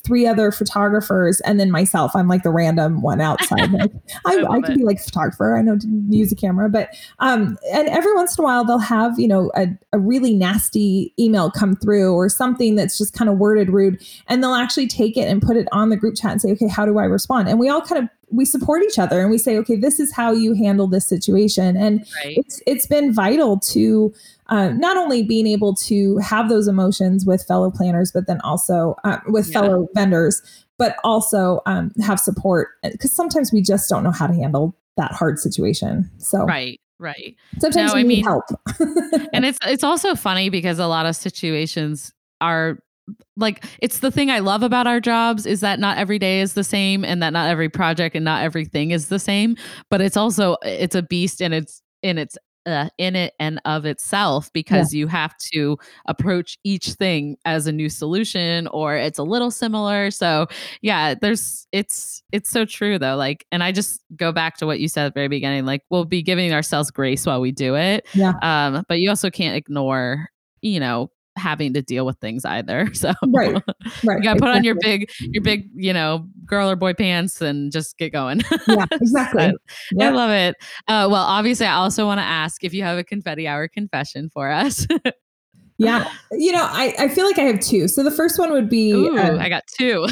three 0.02 0.26
other 0.26 0.50
photographers 0.50 1.40
and 1.42 1.60
then 1.60 1.70
myself. 1.70 2.16
I'm 2.16 2.28
like 2.28 2.42
the 2.42 2.50
random 2.50 3.02
one 3.02 3.20
outside. 3.20 3.70
like, 3.70 3.92
I, 4.26 4.36
I, 4.38 4.52
I 4.56 4.60
can 4.62 4.78
be 4.78 4.84
like 4.84 5.00
photographer. 5.00 5.56
I 5.56 5.62
know 5.62 5.76
to 5.76 5.86
use 6.08 6.32
a 6.32 6.36
camera, 6.36 6.70
but 6.70 6.88
um, 7.18 7.58
and 7.72 7.88
every 7.88 8.14
once 8.14 8.36
in 8.38 8.42
a 8.42 8.46
while 8.46 8.64
they'll 8.64 8.78
have 8.78 9.18
you 9.18 9.28
know 9.28 9.50
a, 9.54 9.68
a 9.92 9.98
really 9.98 10.34
nasty 10.34 11.12
email 11.18 11.50
come 11.50 11.76
through 11.76 12.14
or 12.14 12.28
something 12.28 12.76
that's 12.76 12.96
just 12.96 13.12
kind 13.12 13.28
of 13.28 13.36
worded 13.36 13.70
rude, 13.70 14.02
and 14.26 14.42
they'll 14.42 14.54
actually 14.54 14.86
take 14.86 15.18
it 15.18 15.28
and 15.28 15.42
put 15.42 15.56
it 15.56 15.68
on 15.70 15.90
the 15.90 15.96
group 15.96 16.16
chat 16.16 16.32
and 16.32 16.40
say, 16.40 16.50
okay, 16.50 16.68
how 16.68 16.86
do 16.86 16.98
I 16.98 17.04
respond? 17.04 17.25
Respond. 17.26 17.48
And 17.48 17.58
we 17.58 17.68
all 17.68 17.80
kind 17.82 18.04
of 18.04 18.10
we 18.30 18.44
support 18.44 18.82
each 18.82 18.98
other 18.98 19.20
and 19.20 19.30
we 19.30 19.38
say 19.38 19.56
okay 19.56 19.76
this 19.76 20.00
is 20.00 20.12
how 20.12 20.32
you 20.32 20.54
handle 20.54 20.86
this 20.86 21.06
situation. 21.06 21.76
And 21.76 22.00
right. 22.24 22.38
it's 22.38 22.62
it's 22.66 22.86
been 22.86 23.12
vital 23.12 23.58
to 23.60 24.12
uh, 24.48 24.68
not 24.70 24.96
only 24.96 25.22
being 25.22 25.46
able 25.46 25.74
to 25.74 26.18
have 26.18 26.48
those 26.48 26.68
emotions 26.68 27.26
with 27.26 27.44
fellow 27.46 27.70
planners 27.70 28.12
but 28.12 28.26
then 28.26 28.40
also 28.42 28.96
uh, 29.04 29.18
with 29.28 29.48
yeah. 29.48 29.60
fellow 29.60 29.88
vendors 29.94 30.42
but 30.78 30.96
also 31.04 31.62
um, 31.64 31.90
have 32.02 32.20
support 32.20 32.68
because 32.82 33.10
sometimes 33.10 33.50
we 33.52 33.62
just 33.62 33.88
don't 33.88 34.04
know 34.04 34.10
how 34.10 34.26
to 34.26 34.34
handle 34.34 34.76
that 34.96 35.12
hard 35.12 35.38
situation. 35.38 36.10
So 36.18 36.44
right 36.44 36.80
right. 36.98 37.36
sometimes 37.58 37.92
no, 37.92 37.94
we 37.94 38.00
I 38.00 38.02
need 38.02 38.08
mean, 38.08 38.24
help. 38.24 38.44
And 39.32 39.44
it's 39.44 39.58
it's 39.66 39.84
also 39.84 40.14
funny 40.14 40.48
because 40.48 40.78
a 40.78 40.86
lot 40.86 41.06
of 41.06 41.14
situations 41.14 42.12
are 42.40 42.78
like 43.36 43.64
it's 43.80 44.00
the 44.00 44.10
thing 44.10 44.30
I 44.30 44.40
love 44.40 44.62
about 44.62 44.86
our 44.86 45.00
jobs 45.00 45.46
is 45.46 45.60
that 45.60 45.78
not 45.78 45.98
every 45.98 46.18
day 46.18 46.40
is 46.40 46.54
the 46.54 46.64
same 46.64 47.04
and 47.04 47.22
that 47.22 47.32
not 47.32 47.48
every 47.48 47.68
project 47.68 48.16
and 48.16 48.24
not 48.24 48.42
everything 48.42 48.90
is 48.90 49.08
the 49.08 49.18
same, 49.18 49.56
but 49.90 50.00
it's 50.00 50.16
also 50.16 50.56
it's 50.62 50.94
a 50.94 51.02
beast 51.02 51.40
and 51.40 51.54
it's 51.54 51.82
in 52.02 52.18
its 52.18 52.36
uh, 52.66 52.88
in 52.98 53.14
it 53.14 53.32
and 53.38 53.60
of 53.64 53.86
itself 53.86 54.52
because 54.52 54.92
yeah. 54.92 54.98
you 54.98 55.06
have 55.06 55.34
to 55.52 55.78
approach 56.06 56.58
each 56.64 56.88
thing 56.94 57.36
as 57.44 57.66
a 57.66 57.72
new 57.72 57.88
solution 57.88 58.66
or 58.68 58.96
it's 58.96 59.20
a 59.20 59.22
little 59.22 59.52
similar 59.52 60.10
so 60.10 60.46
yeah 60.82 61.14
there's 61.14 61.66
it's 61.70 62.22
it's 62.32 62.50
so 62.50 62.64
true 62.64 62.98
though 62.98 63.14
like 63.14 63.46
and 63.52 63.62
i 63.62 63.70
just 63.70 64.02
go 64.16 64.32
back 64.32 64.56
to 64.56 64.66
what 64.66 64.80
you 64.80 64.88
said 64.88 65.06
at 65.06 65.14
the 65.14 65.18
very 65.18 65.28
beginning 65.28 65.64
like 65.64 65.82
we'll 65.90 66.04
be 66.04 66.22
giving 66.22 66.52
ourselves 66.52 66.90
grace 66.90 67.24
while 67.24 67.40
we 67.40 67.52
do 67.52 67.76
it 67.76 68.04
yeah 68.14 68.32
um 68.42 68.84
but 68.88 68.98
you 68.98 69.08
also 69.08 69.30
can't 69.30 69.56
ignore 69.56 70.28
you 70.60 70.80
know 70.80 71.08
having 71.36 71.74
to 71.74 71.82
deal 71.82 72.06
with 72.06 72.18
things 72.18 72.44
either. 72.44 72.88
So 72.96 73.12
right, 73.26 73.52
right. 74.04 74.16
you 74.18 74.22
got 74.22 74.34
to 74.34 74.40
put 74.40 74.48
exactly. 74.48 74.48
on 74.48 74.64
your 74.64 74.76
big, 74.80 75.10
your 75.20 75.42
big, 75.42 75.68
you 75.74 75.92
know, 75.92 76.26
girl 76.46 76.70
or 76.70 76.76
boy 76.76 76.94
pants 76.94 77.42
and 77.42 77.70
just 77.70 77.98
get 77.98 78.10
going. 78.10 78.40
Yeah, 78.66 78.86
exactly. 78.92 79.52
I 80.00 80.08
love 80.08 80.30
it. 80.30 80.56
Uh, 80.88 81.06
well, 81.10 81.22
obviously, 81.22 81.66
I 81.66 81.74
also 81.74 82.06
want 82.06 82.18
to 82.18 82.24
ask 82.24 82.64
if 82.64 82.72
you 82.72 82.82
have 82.84 82.96
a 82.96 83.04
confetti 83.04 83.46
hour 83.46 83.68
confession 83.68 84.30
for 84.30 84.50
us. 84.50 84.86
yeah, 85.78 86.10
you 86.32 86.52
know, 86.52 86.66
I 86.68 86.94
I 86.98 87.08
feel 87.08 87.26
like 87.26 87.38
I 87.38 87.42
have 87.42 87.60
two. 87.60 87.86
So 87.86 88.02
the 88.02 88.10
first 88.10 88.38
one 88.38 88.50
would 88.50 88.70
be 88.70 88.92
Ooh, 88.92 89.18
um, 89.18 89.38
I 89.38 89.50
got 89.50 89.64
two. 89.66 90.06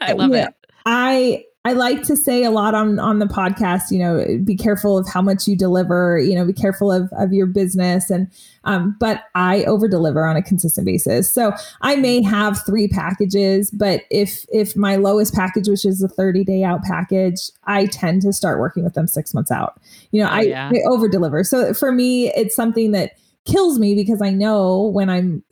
I 0.00 0.12
love 0.12 0.32
yeah, 0.34 0.48
it. 0.48 0.54
I 0.86 1.44
I 1.66 1.72
like 1.72 2.02
to 2.02 2.16
say 2.16 2.44
a 2.44 2.50
lot 2.50 2.74
on 2.74 2.98
on 2.98 3.20
the 3.20 3.26
podcast, 3.26 3.90
you 3.90 3.98
know, 3.98 4.38
be 4.44 4.54
careful 4.54 4.98
of 4.98 5.08
how 5.08 5.22
much 5.22 5.48
you 5.48 5.56
deliver, 5.56 6.18
you 6.18 6.34
know, 6.34 6.44
be 6.44 6.52
careful 6.52 6.92
of 6.92 7.10
of 7.12 7.32
your 7.32 7.46
business 7.46 8.10
and 8.10 8.30
um 8.64 8.94
but 9.00 9.24
I 9.34 9.64
over 9.64 9.88
deliver 9.88 10.26
on 10.26 10.36
a 10.36 10.42
consistent 10.42 10.84
basis. 10.84 11.32
So 11.32 11.52
I 11.80 11.96
may 11.96 12.22
have 12.22 12.62
three 12.66 12.86
packages, 12.86 13.70
but 13.70 14.02
if 14.10 14.44
if 14.52 14.76
my 14.76 14.96
lowest 14.96 15.34
package 15.34 15.66
which 15.68 15.86
is 15.86 16.02
a 16.02 16.08
30 16.08 16.44
day 16.44 16.64
out 16.64 16.82
package, 16.82 17.50
I 17.64 17.86
tend 17.86 18.20
to 18.22 18.32
start 18.34 18.58
working 18.58 18.84
with 18.84 18.92
them 18.92 19.06
6 19.06 19.32
months 19.32 19.50
out. 19.50 19.80
You 20.10 20.22
know, 20.22 20.28
oh, 20.28 20.34
I, 20.34 20.40
yeah. 20.42 20.70
I 20.70 20.80
over 20.86 21.08
deliver. 21.08 21.44
So 21.44 21.72
for 21.72 21.92
me 21.92 22.30
it's 22.34 22.54
something 22.54 22.90
that 22.92 23.12
kills 23.46 23.78
me 23.78 23.94
because 23.94 24.20
I 24.20 24.28
know 24.28 24.82
when 24.88 25.08
I'm 25.08 25.42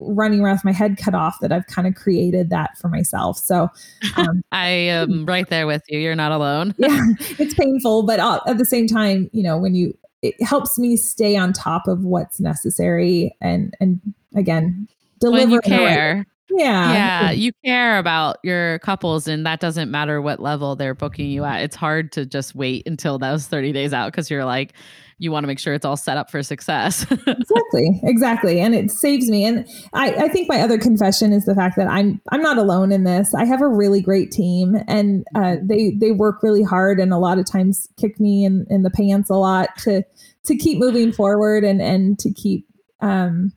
running 0.00 0.40
around 0.40 0.56
with 0.56 0.64
my 0.64 0.72
head 0.72 0.96
cut 0.96 1.14
off 1.14 1.40
that 1.40 1.52
I've 1.52 1.66
kind 1.66 1.88
of 1.88 1.94
created 1.94 2.50
that 2.50 2.78
for 2.78 2.88
myself. 2.88 3.38
So 3.38 3.68
um, 4.16 4.42
I 4.52 4.68
am 4.68 5.24
right 5.26 5.48
there 5.48 5.66
with 5.66 5.82
you. 5.88 5.98
You're 5.98 6.14
not 6.14 6.32
alone. 6.32 6.74
yeah, 6.78 7.00
it's 7.38 7.54
painful, 7.54 8.04
but 8.04 8.20
uh, 8.20 8.40
at 8.46 8.58
the 8.58 8.64
same 8.64 8.86
time, 8.86 9.30
you 9.32 9.42
know, 9.42 9.58
when 9.58 9.74
you 9.74 9.96
it 10.20 10.34
helps 10.42 10.78
me 10.78 10.96
stay 10.96 11.36
on 11.36 11.52
top 11.52 11.86
of 11.86 12.04
what's 12.04 12.40
necessary 12.40 13.36
and 13.40 13.74
and 13.80 14.00
again 14.34 14.88
deliver. 15.20 15.44
When 15.44 15.50
you 15.50 15.60
care. 15.60 16.26
Yeah. 16.50 16.92
Yeah. 16.92 17.30
You 17.30 17.52
care 17.64 17.98
about 17.98 18.38
your 18.42 18.78
couples, 18.80 19.28
and 19.28 19.44
that 19.46 19.60
doesn't 19.60 19.90
matter 19.90 20.20
what 20.20 20.40
level 20.40 20.76
they're 20.76 20.94
booking 20.94 21.30
you 21.30 21.44
at. 21.44 21.62
It's 21.62 21.76
hard 21.76 22.12
to 22.12 22.26
just 22.26 22.54
wait 22.54 22.86
until 22.86 23.18
those 23.18 23.46
30 23.46 23.72
days 23.72 23.92
out 23.92 24.12
because 24.12 24.30
you're 24.30 24.44
like, 24.44 24.74
you 25.18 25.32
want 25.32 25.42
to 25.42 25.48
make 25.48 25.58
sure 25.58 25.74
it's 25.74 25.84
all 25.84 25.96
set 25.96 26.16
up 26.16 26.30
for 26.30 26.42
success. 26.42 27.02
exactly. 27.26 28.00
Exactly. 28.04 28.60
And 28.60 28.74
it 28.74 28.90
saves 28.90 29.28
me. 29.28 29.44
And 29.44 29.66
I, 29.92 30.12
I 30.12 30.28
think 30.28 30.48
my 30.48 30.60
other 30.60 30.78
confession 30.78 31.32
is 31.32 31.44
the 31.44 31.54
fact 31.54 31.76
that 31.76 31.88
I'm 31.88 32.20
I'm 32.30 32.40
not 32.40 32.56
alone 32.56 32.92
in 32.92 33.04
this. 33.04 33.34
I 33.34 33.44
have 33.44 33.60
a 33.60 33.68
really 33.68 34.00
great 34.00 34.30
team 34.30 34.76
and 34.86 35.26
uh, 35.34 35.56
they 35.62 35.92
they 35.98 36.12
work 36.12 36.42
really 36.42 36.62
hard 36.62 37.00
and 37.00 37.12
a 37.12 37.18
lot 37.18 37.38
of 37.38 37.50
times 37.50 37.88
kick 37.98 38.20
me 38.20 38.44
in, 38.44 38.66
in 38.70 38.84
the 38.84 38.90
pants 38.90 39.28
a 39.28 39.34
lot 39.34 39.70
to 39.78 40.02
to 40.44 40.56
keep 40.56 40.78
moving 40.78 41.12
forward 41.12 41.64
and 41.64 41.82
and 41.82 42.18
to 42.20 42.32
keep 42.32 42.66
um 43.00 43.52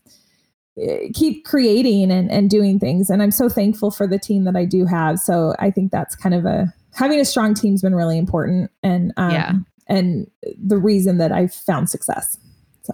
keep 1.13 1.45
creating 1.45 2.11
and, 2.11 2.31
and 2.31 2.49
doing 2.49 2.79
things 2.79 3.09
and 3.09 3.21
i'm 3.21 3.31
so 3.31 3.47
thankful 3.49 3.91
for 3.91 4.07
the 4.07 4.17
team 4.19 4.45
that 4.45 4.55
i 4.55 4.65
do 4.65 4.85
have 4.85 5.19
so 5.19 5.53
i 5.59 5.69
think 5.69 5.91
that's 5.91 6.15
kind 6.15 6.33
of 6.35 6.45
a 6.45 6.73
having 6.93 7.19
a 7.19 7.25
strong 7.25 7.53
team's 7.53 7.81
been 7.81 7.95
really 7.95 8.17
important 8.17 8.69
and 8.83 9.13
um, 9.17 9.31
Yeah. 9.31 9.53
and 9.87 10.27
the 10.61 10.77
reason 10.77 11.17
that 11.19 11.31
I've 11.31 11.53
found 11.53 11.89
success. 11.89 12.37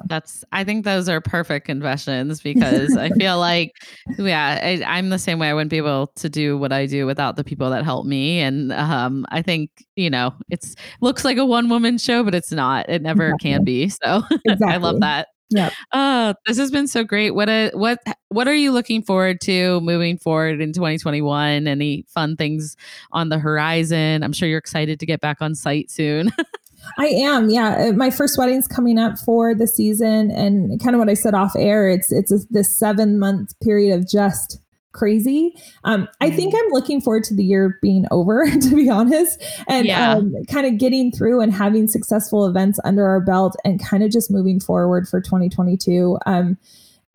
That's 0.07 0.43
I 0.51 0.63
think 0.63 0.83
those 0.85 1.07
are 1.09 1.21
perfect 1.21 1.65
confessions 1.65 2.41
because 2.41 2.95
I 2.95 3.09
feel 3.17 3.39
like 3.39 3.71
yeah, 4.19 4.59
I, 4.61 4.83
I'm 4.85 5.09
the 5.09 5.17
same 5.17 5.39
way. 5.39 5.49
I 5.49 5.53
wouldn't 5.53 5.71
be 5.71 5.77
able 5.77 6.07
to 6.17 6.29
do 6.29 6.57
what 6.57 6.71
I 6.71 6.85
do 6.85 7.05
without 7.07 7.37
the 7.37 7.43
people 7.43 7.69
that 7.71 7.83
help 7.83 8.05
me. 8.05 8.39
And 8.41 8.71
um 8.73 9.25
I 9.29 9.41
think, 9.41 9.71
you 9.95 10.09
know, 10.11 10.35
it's 10.49 10.75
looks 11.01 11.23
like 11.25 11.37
a 11.37 11.45
one 11.45 11.69
woman 11.69 11.97
show, 11.97 12.23
but 12.23 12.35
it's 12.35 12.51
not. 12.51 12.87
It 12.89 13.01
never 13.01 13.33
can 13.41 13.63
be. 13.63 13.89
So 13.89 14.21
I 14.67 14.77
love 14.77 14.99
that. 14.99 15.29
Yep. 15.49 15.73
Oh, 15.93 16.33
this 16.45 16.57
has 16.57 16.71
been 16.71 16.87
so 16.87 17.03
great. 17.03 17.31
What 17.31 17.49
a, 17.49 17.71
what 17.73 17.99
what 18.29 18.47
are 18.47 18.55
you 18.55 18.71
looking 18.71 19.01
forward 19.01 19.39
to 19.41 19.79
moving 19.81 20.17
forward 20.17 20.59
in 20.59 20.73
2021? 20.73 21.67
Any 21.67 22.05
fun 22.09 22.35
things 22.35 22.75
on 23.11 23.29
the 23.29 23.39
horizon? 23.39 24.23
I'm 24.23 24.33
sure 24.33 24.49
you're 24.49 24.57
excited 24.57 24.99
to 24.99 25.05
get 25.05 25.21
back 25.21 25.41
on 25.41 25.55
site 25.55 25.89
soon. 25.89 26.31
I 26.97 27.07
am, 27.07 27.49
yeah. 27.49 27.89
Uh, 27.89 27.93
My 27.93 28.09
first 28.09 28.37
wedding's 28.37 28.67
coming 28.67 28.97
up 28.97 29.17
for 29.17 29.53
the 29.55 29.67
season, 29.67 30.31
and 30.31 30.81
kind 30.81 30.95
of 30.95 30.99
what 30.99 31.09
I 31.09 31.15
said 31.15 31.33
off 31.33 31.55
air. 31.57 31.89
It's 31.89 32.11
it's 32.11 32.31
a, 32.31 32.39
this 32.49 32.75
seven 32.75 33.19
month 33.19 33.57
period 33.61 33.97
of 33.97 34.07
just 34.07 34.59
crazy. 34.97 35.55
Um, 35.85 36.07
I 36.19 36.29
think 36.31 36.53
I'm 36.57 36.71
looking 36.71 36.99
forward 36.99 37.23
to 37.25 37.35
the 37.35 37.43
year 37.45 37.77
being 37.81 38.05
over, 38.11 38.45
to 38.61 38.75
be 38.75 38.89
honest, 38.89 39.41
and 39.67 39.85
Yeah. 39.87 40.13
um, 40.13 40.33
kind 40.49 40.65
of 40.67 40.77
getting 40.77 41.11
through 41.11 41.39
and 41.41 41.53
having 41.53 41.87
successful 41.87 42.45
events 42.45 42.79
under 42.83 43.05
our 43.05 43.21
belt, 43.21 43.55
and 43.63 43.81
kind 43.83 44.03
of 44.03 44.11
just 44.11 44.29
moving 44.31 44.59
forward 44.59 45.07
for 45.07 45.21
2022. 45.21 46.17
Um, 46.25 46.57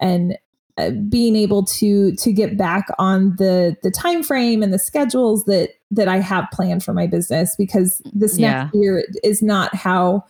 and 0.01 0.39
uh, 0.79 0.91
being 1.09 1.37
able 1.37 1.65
to 1.67 2.13
to 2.17 2.33
get 2.33 2.57
back 2.57 2.87
on 2.99 3.37
the 3.37 3.77
the 3.83 3.91
time 3.91 4.23
frame 4.23 4.63
and 4.63 4.73
the 4.73 4.79
schedules 4.79 5.45
that 5.45 5.69
that 5.91 6.09
I 6.09 6.19
have 6.19 6.47
planned 6.51 6.83
for 6.83 6.95
my 6.95 7.07
business 7.07 7.55
because 7.59 8.01
this 8.15 8.39
Yeah. 8.39 8.63
next 8.65 8.75
year 8.75 9.05
is 9.23 9.43
not 9.43 9.75
how 9.75 10.25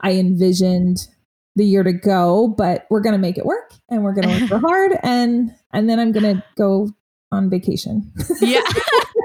I 0.00 0.12
envisioned 0.12 1.06
the 1.58 1.64
year 1.64 1.82
to 1.82 1.92
go, 1.92 2.48
but 2.48 2.86
we're 2.90 3.00
going 3.00 3.12
to 3.12 3.18
make 3.18 3.36
it 3.36 3.44
work 3.44 3.72
and 3.90 4.02
we're 4.02 4.14
going 4.14 4.28
to 4.28 4.54
work 4.54 4.62
hard 4.66 4.92
and 5.02 5.50
and 5.72 5.90
then 5.90 6.00
I'm 6.00 6.12
going 6.12 6.36
to 6.36 6.44
go 6.56 6.88
on 7.30 7.50
vacation. 7.50 8.10
yeah. 8.40 8.62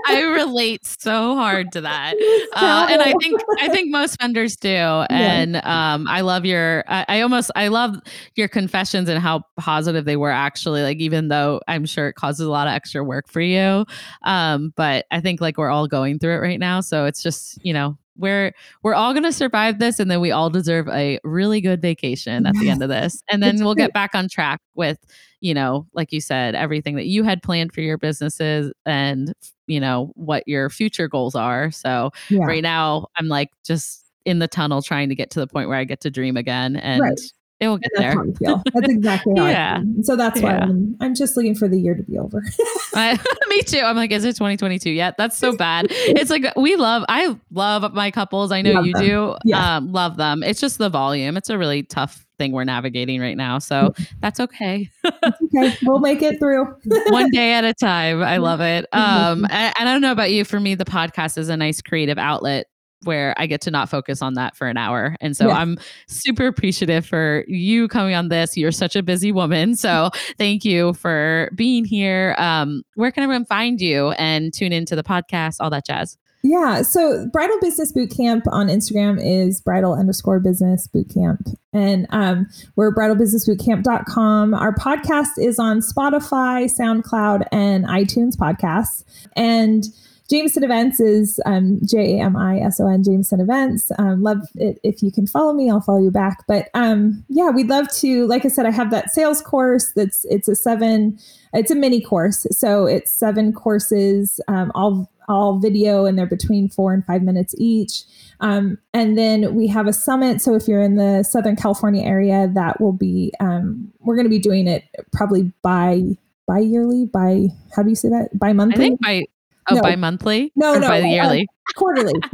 I 0.06 0.22
relate 0.22 0.86
so 0.86 1.36
hard 1.36 1.72
to 1.74 1.82
that. 1.82 2.16
Uh, 2.56 2.88
and 2.88 3.02
I 3.02 3.14
think 3.20 3.42
I 3.60 3.68
think 3.68 3.90
most 3.90 4.22
vendors 4.22 4.56
do. 4.56 4.70
And 4.70 5.56
um, 5.58 6.08
I 6.08 6.22
love 6.22 6.46
your. 6.46 6.84
I, 6.88 7.06
I 7.10 7.22
almost 7.22 7.50
I 7.56 7.70
love 7.70 7.96
your 8.36 8.48
confessions 8.48 9.10
and 9.10 9.20
how 9.20 9.42
positive 9.58 10.06
they 10.06 10.18
were 10.18 10.30
actually. 10.30 10.84
Like 10.84 11.00
even 11.00 11.30
though 11.30 11.60
I'm 11.68 11.86
sure 11.86 12.10
it 12.10 12.14
causes 12.14 12.46
a 12.46 12.52
lot 12.52 12.68
of 12.68 12.74
extra 12.74 13.04
work 13.04 13.28
for 13.28 13.42
you, 13.42 13.86
um, 14.22 14.72
but 14.76 15.06
I 15.10 15.20
think 15.20 15.42
like 15.42 15.58
we're 15.58 15.72
all 15.72 15.88
going 15.88 16.20
through 16.20 16.36
it 16.36 16.40
right 16.40 16.60
now. 16.60 16.82
So 16.82 17.06
it's 17.06 17.24
just 17.24 17.58
you 17.66 17.74
know 17.74 17.98
we're 18.18 18.54
we're 18.84 18.94
all 18.94 19.14
gonna 19.14 19.32
survive 19.32 19.80
this, 19.80 20.00
and 20.00 20.10
then 20.10 20.22
we 20.22 20.32
all 20.32 20.50
deserve 20.50 20.88
a 20.90 21.20
really 21.24 21.62
good 21.62 21.82
vacation 21.82 22.46
at 22.46 22.54
the 22.56 22.70
end 22.70 22.84
of 22.84 22.90
this, 22.90 23.24
and 23.30 23.42
then 23.42 23.64
we'll 23.64 23.76
get 23.76 23.94
back 23.94 24.14
on 24.14 24.28
track 24.30 24.62
with 24.76 25.00
you 25.42 25.54
know 25.54 25.86
like 25.94 26.12
you 26.12 26.22
said 26.22 26.56
everything 26.56 26.96
that 26.96 27.06
you 27.06 27.24
had 27.24 27.44
planned 27.44 27.74
for 27.74 27.82
your 27.82 27.98
businesses 27.98 28.72
and 28.86 29.34
you 29.68 29.80
know 29.80 30.12
what 30.16 30.48
your 30.48 30.70
future 30.70 31.08
goals 31.08 31.36
are. 31.36 31.72
So 31.72 32.12
yeah. 32.30 32.46
right 32.46 32.64
now 32.64 33.08
I'm 33.18 33.28
like 33.28 33.50
just 33.66 34.06
in 34.26 34.40
the 34.40 34.48
tunnel 34.48 34.82
trying 34.82 35.10
to 35.10 35.16
get 35.16 35.30
to 35.32 35.40
the 35.40 35.48
point 35.48 35.68
where 35.68 35.78
I 35.78 35.84
get 35.84 36.02
to 36.02 36.10
dream 36.10 36.38
again 36.38 36.76
and 36.78 37.02
Right. 37.02 37.20
It 37.64 37.68
will 37.68 37.78
get 37.78 37.92
That's 37.96 38.14
there. 38.14 38.14
how 38.16 38.30
I 38.30 38.34
feel. 38.34 38.64
That's 38.74 38.90
exactly 38.94 39.34
how 39.38 39.46
Yeah. 39.48 39.78
And 39.78 40.06
So 40.06 40.16
that's 40.16 40.42
why 40.42 40.52
Yeah. 40.52 40.64
I'm, 40.64 40.96
I'm 41.00 41.16
just 41.16 41.36
looking 41.38 41.56
for 41.56 41.68
the 41.68 41.80
year 41.80 41.96
to 41.96 42.04
be 42.04 42.18
over. 42.18 42.42
Me 43.48 43.62
too. 43.64 43.80
I'm 43.80 43.96
like, 43.96 44.12
is 44.12 44.24
it 44.26 44.34
2022 44.36 44.90
yet? 44.92 45.16
That's 45.18 45.38
so 45.38 45.56
bad. 45.56 45.88
It's 46.06 46.30
like 46.30 46.46
we 46.56 46.76
love, 46.76 47.04
I 47.10 47.36
love 47.52 47.94
my 47.94 48.12
couples. 48.12 48.52
I 48.52 48.62
know 48.62 48.74
Love 48.74 48.86
you 48.86 48.94
them. 48.94 49.04
do. 49.06 49.36
Yeah. 49.46 49.78
Um, 49.78 49.92
love 49.92 50.18
them. 50.18 50.44
It's 50.44 50.60
just 50.60 50.78
the 50.78 50.90
volume. 50.90 51.38
It's 51.38 51.50
a 51.50 51.58
really 51.58 51.84
tough 51.84 52.26
thing 52.38 52.52
we're 52.52 52.64
navigating 52.64 53.20
right 53.22 53.38
now. 53.38 53.60
So 53.60 53.94
that's 54.22 54.40
okay. 54.40 54.90
okay, 55.06 55.78
we'll 55.84 56.00
make 56.00 56.22
it 56.22 56.40
through. 56.40 56.66
One 57.10 57.30
day 57.32 57.54
at 57.54 57.64
a 57.64 57.74
time. 57.74 58.22
I 58.24 58.38
love 58.38 58.60
it. 58.62 58.86
Um, 58.92 59.46
I, 59.50 59.74
I 59.78 59.84
don't 59.86 60.02
know 60.02 60.12
about 60.12 60.32
you. 60.32 60.44
For 60.46 60.60
me, 60.60 60.76
the 60.76 60.86
podcast 60.86 61.38
is 61.38 61.50
a 61.50 61.58
nice 61.58 61.82
creative 61.82 62.18
outlet 62.18 62.68
where 63.04 63.34
I 63.38 63.46
get 63.48 63.62
to 63.62 63.72
not 63.72 63.90
focus 63.90 64.22
on 64.22 64.34
that 64.36 64.56
for 64.56 64.68
an 64.68 64.78
hour. 64.78 65.16
And 65.22 65.36
so 65.36 65.48
Yes. 65.48 65.58
I'm 65.58 65.78
super 66.08 66.48
appreciative 66.48 67.06
for 67.06 67.44
you 67.48 67.88
coming 67.88 68.16
on 68.16 68.30
this. 68.30 68.58
You're 68.58 68.72
such 68.72 68.96
a 68.96 69.04
busy 69.04 69.32
woman. 69.32 69.76
So 69.76 70.10
thank 70.38 70.66
you 70.66 70.94
for 70.94 71.50
being 71.56 71.86
here. 71.86 72.36
Um, 72.38 72.84
where 72.96 73.12
can 73.12 73.24
everyone 73.24 73.46
find 73.46 73.80
you 73.82 74.12
and 74.12 74.54
tune 74.54 74.72
into 74.74 74.96
the 74.96 75.04
podcast, 75.04 75.58
all 75.60 75.70
that 75.70 75.86
jazz? 75.86 76.18
Yeah. 76.46 76.82
So 76.82 77.26
Bridal 77.32 77.58
Business 77.62 77.94
Boot 77.94 78.14
Camp 78.14 78.44
on 78.52 78.68
Instagram 78.68 79.18
is 79.18 79.62
bridal 79.62 79.94
underscore 79.94 80.42
business 80.42 80.88
boot 80.88 81.10
camp. 81.14 81.48
And 81.72 82.06
um, 82.10 82.48
we're 82.76 82.94
bridalbusinessbootcamp.com. 82.94 84.54
Our 84.54 84.76
podcast 84.76 85.38
is 85.38 85.58
on 85.58 85.80
Spotify, 85.80 86.70
SoundCloud, 86.70 87.48
and 87.54 87.86
iTunes 87.86 88.36
podcasts. 88.36 89.06
And 89.38 89.86
Jamison 90.30 90.64
Events 90.64 91.00
is 91.00 91.40
um, 91.46 91.80
J 91.86 92.18
A 92.18 92.24
M 92.24 92.36
I 92.36 92.60
S 92.60 92.80
O 92.80 92.88
N, 92.88 93.04
Jamison 93.04 93.40
Events. 93.40 93.92
Um, 94.00 94.24
love 94.24 94.40
it. 94.56 94.80
If 94.84 95.04
you 95.04 95.12
can 95.12 95.28
follow 95.28 95.54
me, 95.54 95.70
I'll 95.70 95.82
follow 95.82 96.02
you 96.02 96.12
back. 96.12 96.46
But 96.48 96.70
um, 96.74 97.24
yeah, 97.30 97.50
we'd 97.50 97.68
love 97.68 97.88
to, 97.96 98.26
like 98.28 98.46
I 98.46 98.48
said, 98.48 98.66
I 98.66 98.72
have 98.72 98.90
that 98.92 99.12
sales 99.12 99.42
course 99.42 99.92
that's, 99.96 100.26
it's 100.26 100.48
a 100.48 100.56
seven, 100.56 101.20
it's 101.54 101.72
a 101.72 101.76
mini 101.76 102.02
course. 102.02 102.48
So 102.52 102.86
it's 102.86 103.12
seven 103.12 103.54
courses, 103.54 104.40
um, 104.48 104.72
all 104.74 105.10
all 105.30 105.58
video 105.58 106.06
and 106.06 106.18
they're 106.18 106.26
between 106.26 106.68
four 106.68 106.94
and 106.94 107.06
five 107.06 107.22
minutes 107.22 107.56
each. 107.58 108.04
Um, 108.42 108.78
and 108.94 109.18
then 109.18 109.56
we 109.56 109.68
have 109.68 109.88
a 109.88 109.94
summit. 109.94 110.42
So 110.42 110.54
if 110.54 110.68
you're 110.68 110.82
in 110.82 110.96
the 110.96 111.24
Southern 111.24 111.56
California 111.56 112.04
area, 112.04 112.50
that 112.56 112.82
will 112.82 112.92
be, 112.92 113.32
um, 113.40 113.92
we're 114.00 114.16
going 114.16 114.26
to 114.26 114.30
be 114.30 114.40
doing 114.40 114.68
it 114.68 114.84
probably 115.14 115.52
by, 115.62 116.18
bi 116.46 116.60
yearly, 116.60 117.06
by, 117.06 117.48
how 117.74 117.84
do 117.84 117.90
you 117.90 117.96
say 117.96 118.10
that? 118.10 118.38
Bi 118.38 118.50
I 118.50 118.76
think 118.76 119.00
by 119.02 119.24
oh 119.70 119.76
No. 119.76 119.82
by 119.82 119.96
monthly 119.96 120.52
No, 120.56 120.76
or 120.76 120.80
no, 120.80 120.88
by 120.88 121.00
the 121.02 121.08
uh, 121.08 121.10
yearly. 121.12 121.48
quarterly. 121.76 122.14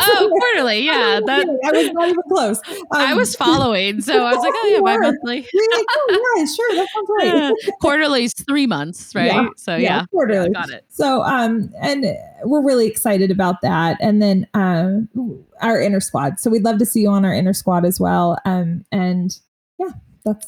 oh, 0.00 0.28
quarterly. 0.30 0.80
Yeah, 0.84 1.20
that 1.26 1.46
I 1.64 1.72
was 1.72 1.92
not 1.92 2.08
even 2.08 2.22
close. 2.28 2.60
I 2.92 3.12
Um, 3.12 3.18
was 3.18 3.34
following, 3.36 4.00
so 4.00 4.24
I 4.24 4.34
was 4.34 4.42
like, 4.44 4.52
oh 4.56 4.66
yeah, 4.70 4.76
You 4.78 4.82
by 4.82 4.94
were. 4.96 5.02
monthly. 5.02 5.46
You're 5.52 5.76
like, 5.76 5.86
oh 5.90 6.34
yeah, 6.36 6.44
sure, 6.44 6.74
that 6.76 6.88
sounds 6.94 7.08
right. 7.18 7.34
Yeah. 7.34 7.70
Quarterly's 7.80 8.32
three 8.46 8.66
months, 8.66 9.12
right? 9.14 9.26
Yeah, 9.26 9.48
So 9.56 9.76
yeah, 9.76 10.04
quarterly. 10.10 10.50
got 10.50 10.70
it. 10.70 10.84
So, 10.88 11.22
um, 11.22 11.72
and 11.80 12.04
we're 12.44 12.62
really 12.64 12.86
excited 12.86 13.30
about 13.30 13.60
that. 13.62 13.96
And 14.00 14.20
then, 14.22 14.46
um, 14.54 15.08
our 15.60 15.80
inner 15.80 16.00
squad. 16.00 16.38
So 16.40 16.50
we'd 16.50 16.62
love 16.64 16.78
to 16.78 16.86
see 16.86 17.00
you 17.02 17.08
on 17.10 17.24
our 17.24 17.34
inner 17.34 17.52
squad 17.52 17.84
as 17.84 17.98
well. 17.98 18.38
Um, 18.44 18.84
and 18.92 19.36
yeah, 19.78 19.90
that's 20.24 20.46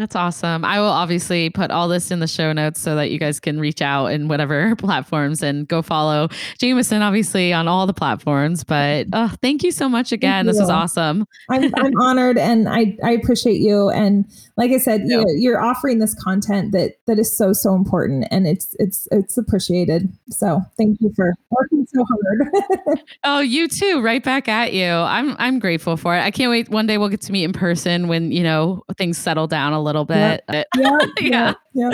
That's 0.00 0.16
awesome. 0.16 0.64
I 0.64 0.80
will 0.80 0.86
obviously 0.86 1.50
put 1.50 1.70
all 1.70 1.86
this 1.86 2.10
in 2.10 2.20
the 2.20 2.26
show 2.26 2.54
notes 2.54 2.80
so 2.80 2.96
that 2.96 3.10
you 3.10 3.18
guys 3.18 3.38
can 3.38 3.60
reach 3.60 3.82
out 3.82 4.06
in 4.06 4.28
whatever 4.28 4.74
platforms 4.78 5.42
and 5.42 5.68
go 5.68 5.82
follow 5.82 6.28
Jamison, 6.58 7.02
obviously, 7.02 7.52
on 7.52 7.68
all 7.68 7.86
the 7.86 7.92
platforms. 7.92 8.64
But 8.64 9.08
oh, 9.12 9.30
thank 9.42 9.62
you 9.62 9.70
so 9.72 9.90
much 9.90 10.10
again. 10.10 10.46
This 10.46 10.58
was 10.58 10.70
awesome. 10.70 11.26
I'm, 11.50 11.70
I'm 11.76 11.92
honored 12.00 12.38
and 12.38 12.66
I, 12.66 12.96
I 13.04 13.10
appreciate 13.10 13.60
you. 13.60 13.90
And 13.90 14.24
like 14.56 14.70
I 14.70 14.78
said, 14.78 15.02
you 15.02 15.18
Yeah. 15.18 15.22
know, 15.22 15.30
you're 15.36 15.60
offering 15.60 15.98
this 15.98 16.14
content 16.14 16.72
that, 16.72 16.92
that 17.06 17.18
is 17.18 17.36
so, 17.36 17.52
so 17.52 17.74
important 17.74 18.26
and 18.30 18.46
it's, 18.46 18.74
it's, 18.78 19.06
it's 19.10 19.36
appreciated. 19.36 20.08
So 20.30 20.62
thank 20.78 20.96
you 21.02 21.12
for 21.14 21.34
working 21.50 21.86
so 21.94 22.04
hard. 22.08 22.98
Oh, 23.24 23.40
you 23.40 23.68
too. 23.68 24.00
Right 24.00 24.24
back 24.24 24.48
at 24.48 24.72
you. 24.72 24.86
I'm 24.86 25.36
I'm 25.38 25.58
grateful 25.58 25.96
for 25.98 26.16
it. 26.16 26.20
I 26.20 26.30
can't 26.30 26.50
wait. 26.50 26.68
One 26.70 26.86
day 26.86 26.96
we'll 26.96 27.08
get 27.10 27.20
to 27.22 27.32
meet 27.32 27.44
in 27.44 27.52
person 27.52 28.08
when 28.08 28.32
you 28.32 28.42
know 28.42 28.82
things 28.96 29.18
settle 29.18 29.46
down 29.46 29.72
a 29.74 29.82
little 29.82 29.89
bit. 30.04 30.42
yeah. 30.50 30.64
Yeah. 30.76 31.00
Yeah. 31.20 31.54
yeah. 31.74 31.90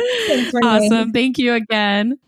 Awesome. 0.62 1.12
Thank 1.12 1.38
you 1.38 1.54
again. 1.54 2.18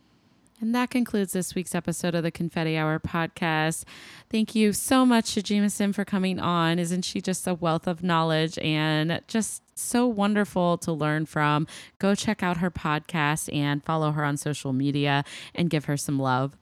And 0.60 0.74
that 0.74 0.90
concludes 0.90 1.32
this 1.32 1.54
week's 1.54 1.74
episode 1.74 2.16
of 2.16 2.24
the 2.24 2.32
Confetti 2.32 2.76
Hour 2.76 2.98
podcast. 2.98 3.84
Thank 4.28 4.56
you 4.56 4.72
so 4.72 5.06
much 5.06 5.34
to 5.34 5.42
Jamison 5.42 5.92
for 5.92 6.04
coming 6.04 6.40
on. 6.40 6.80
Isn't 6.80 7.02
she 7.02 7.20
just 7.20 7.46
a 7.46 7.54
wealth 7.54 7.86
of 7.86 8.02
knowledge 8.02 8.58
and 8.58 9.20
just 9.28 9.62
so 9.78 10.08
wonderful 10.08 10.76
to 10.78 10.92
learn 10.92 11.26
from? 11.26 11.68
Go 12.00 12.16
check 12.16 12.42
out 12.42 12.56
her 12.56 12.72
podcast 12.72 13.54
and 13.54 13.84
follow 13.84 14.10
her 14.10 14.24
on 14.24 14.36
social 14.36 14.72
media 14.72 15.24
and 15.54 15.70
give 15.70 15.84
her 15.84 15.96
some 15.96 16.18
love. 16.18 16.56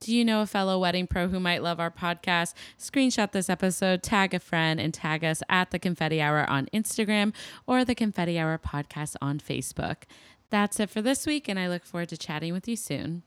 Do 0.00 0.14
you 0.14 0.24
know 0.24 0.42
a 0.42 0.46
fellow 0.46 0.78
wedding 0.78 1.06
pro 1.06 1.28
who 1.28 1.40
might 1.40 1.62
love 1.62 1.80
our 1.80 1.90
podcast? 1.90 2.54
Screenshot 2.78 3.32
this 3.32 3.50
episode, 3.50 4.02
tag 4.02 4.32
a 4.32 4.38
friend, 4.38 4.80
and 4.80 4.94
tag 4.94 5.24
us 5.24 5.42
at 5.48 5.70
the 5.70 5.78
Confetti 5.78 6.20
Hour 6.20 6.48
on 6.48 6.66
Instagram 6.72 7.34
or 7.66 7.84
the 7.84 7.94
Confetti 7.94 8.38
Hour 8.38 8.58
podcast 8.58 9.16
on 9.20 9.40
Facebook. 9.40 10.04
That's 10.50 10.78
it 10.80 10.88
for 10.88 11.02
this 11.02 11.26
week, 11.26 11.48
and 11.48 11.58
I 11.58 11.68
look 11.68 11.84
forward 11.84 12.10
to 12.10 12.16
chatting 12.16 12.52
with 12.52 12.68
you 12.68 12.76
soon. 12.76 13.24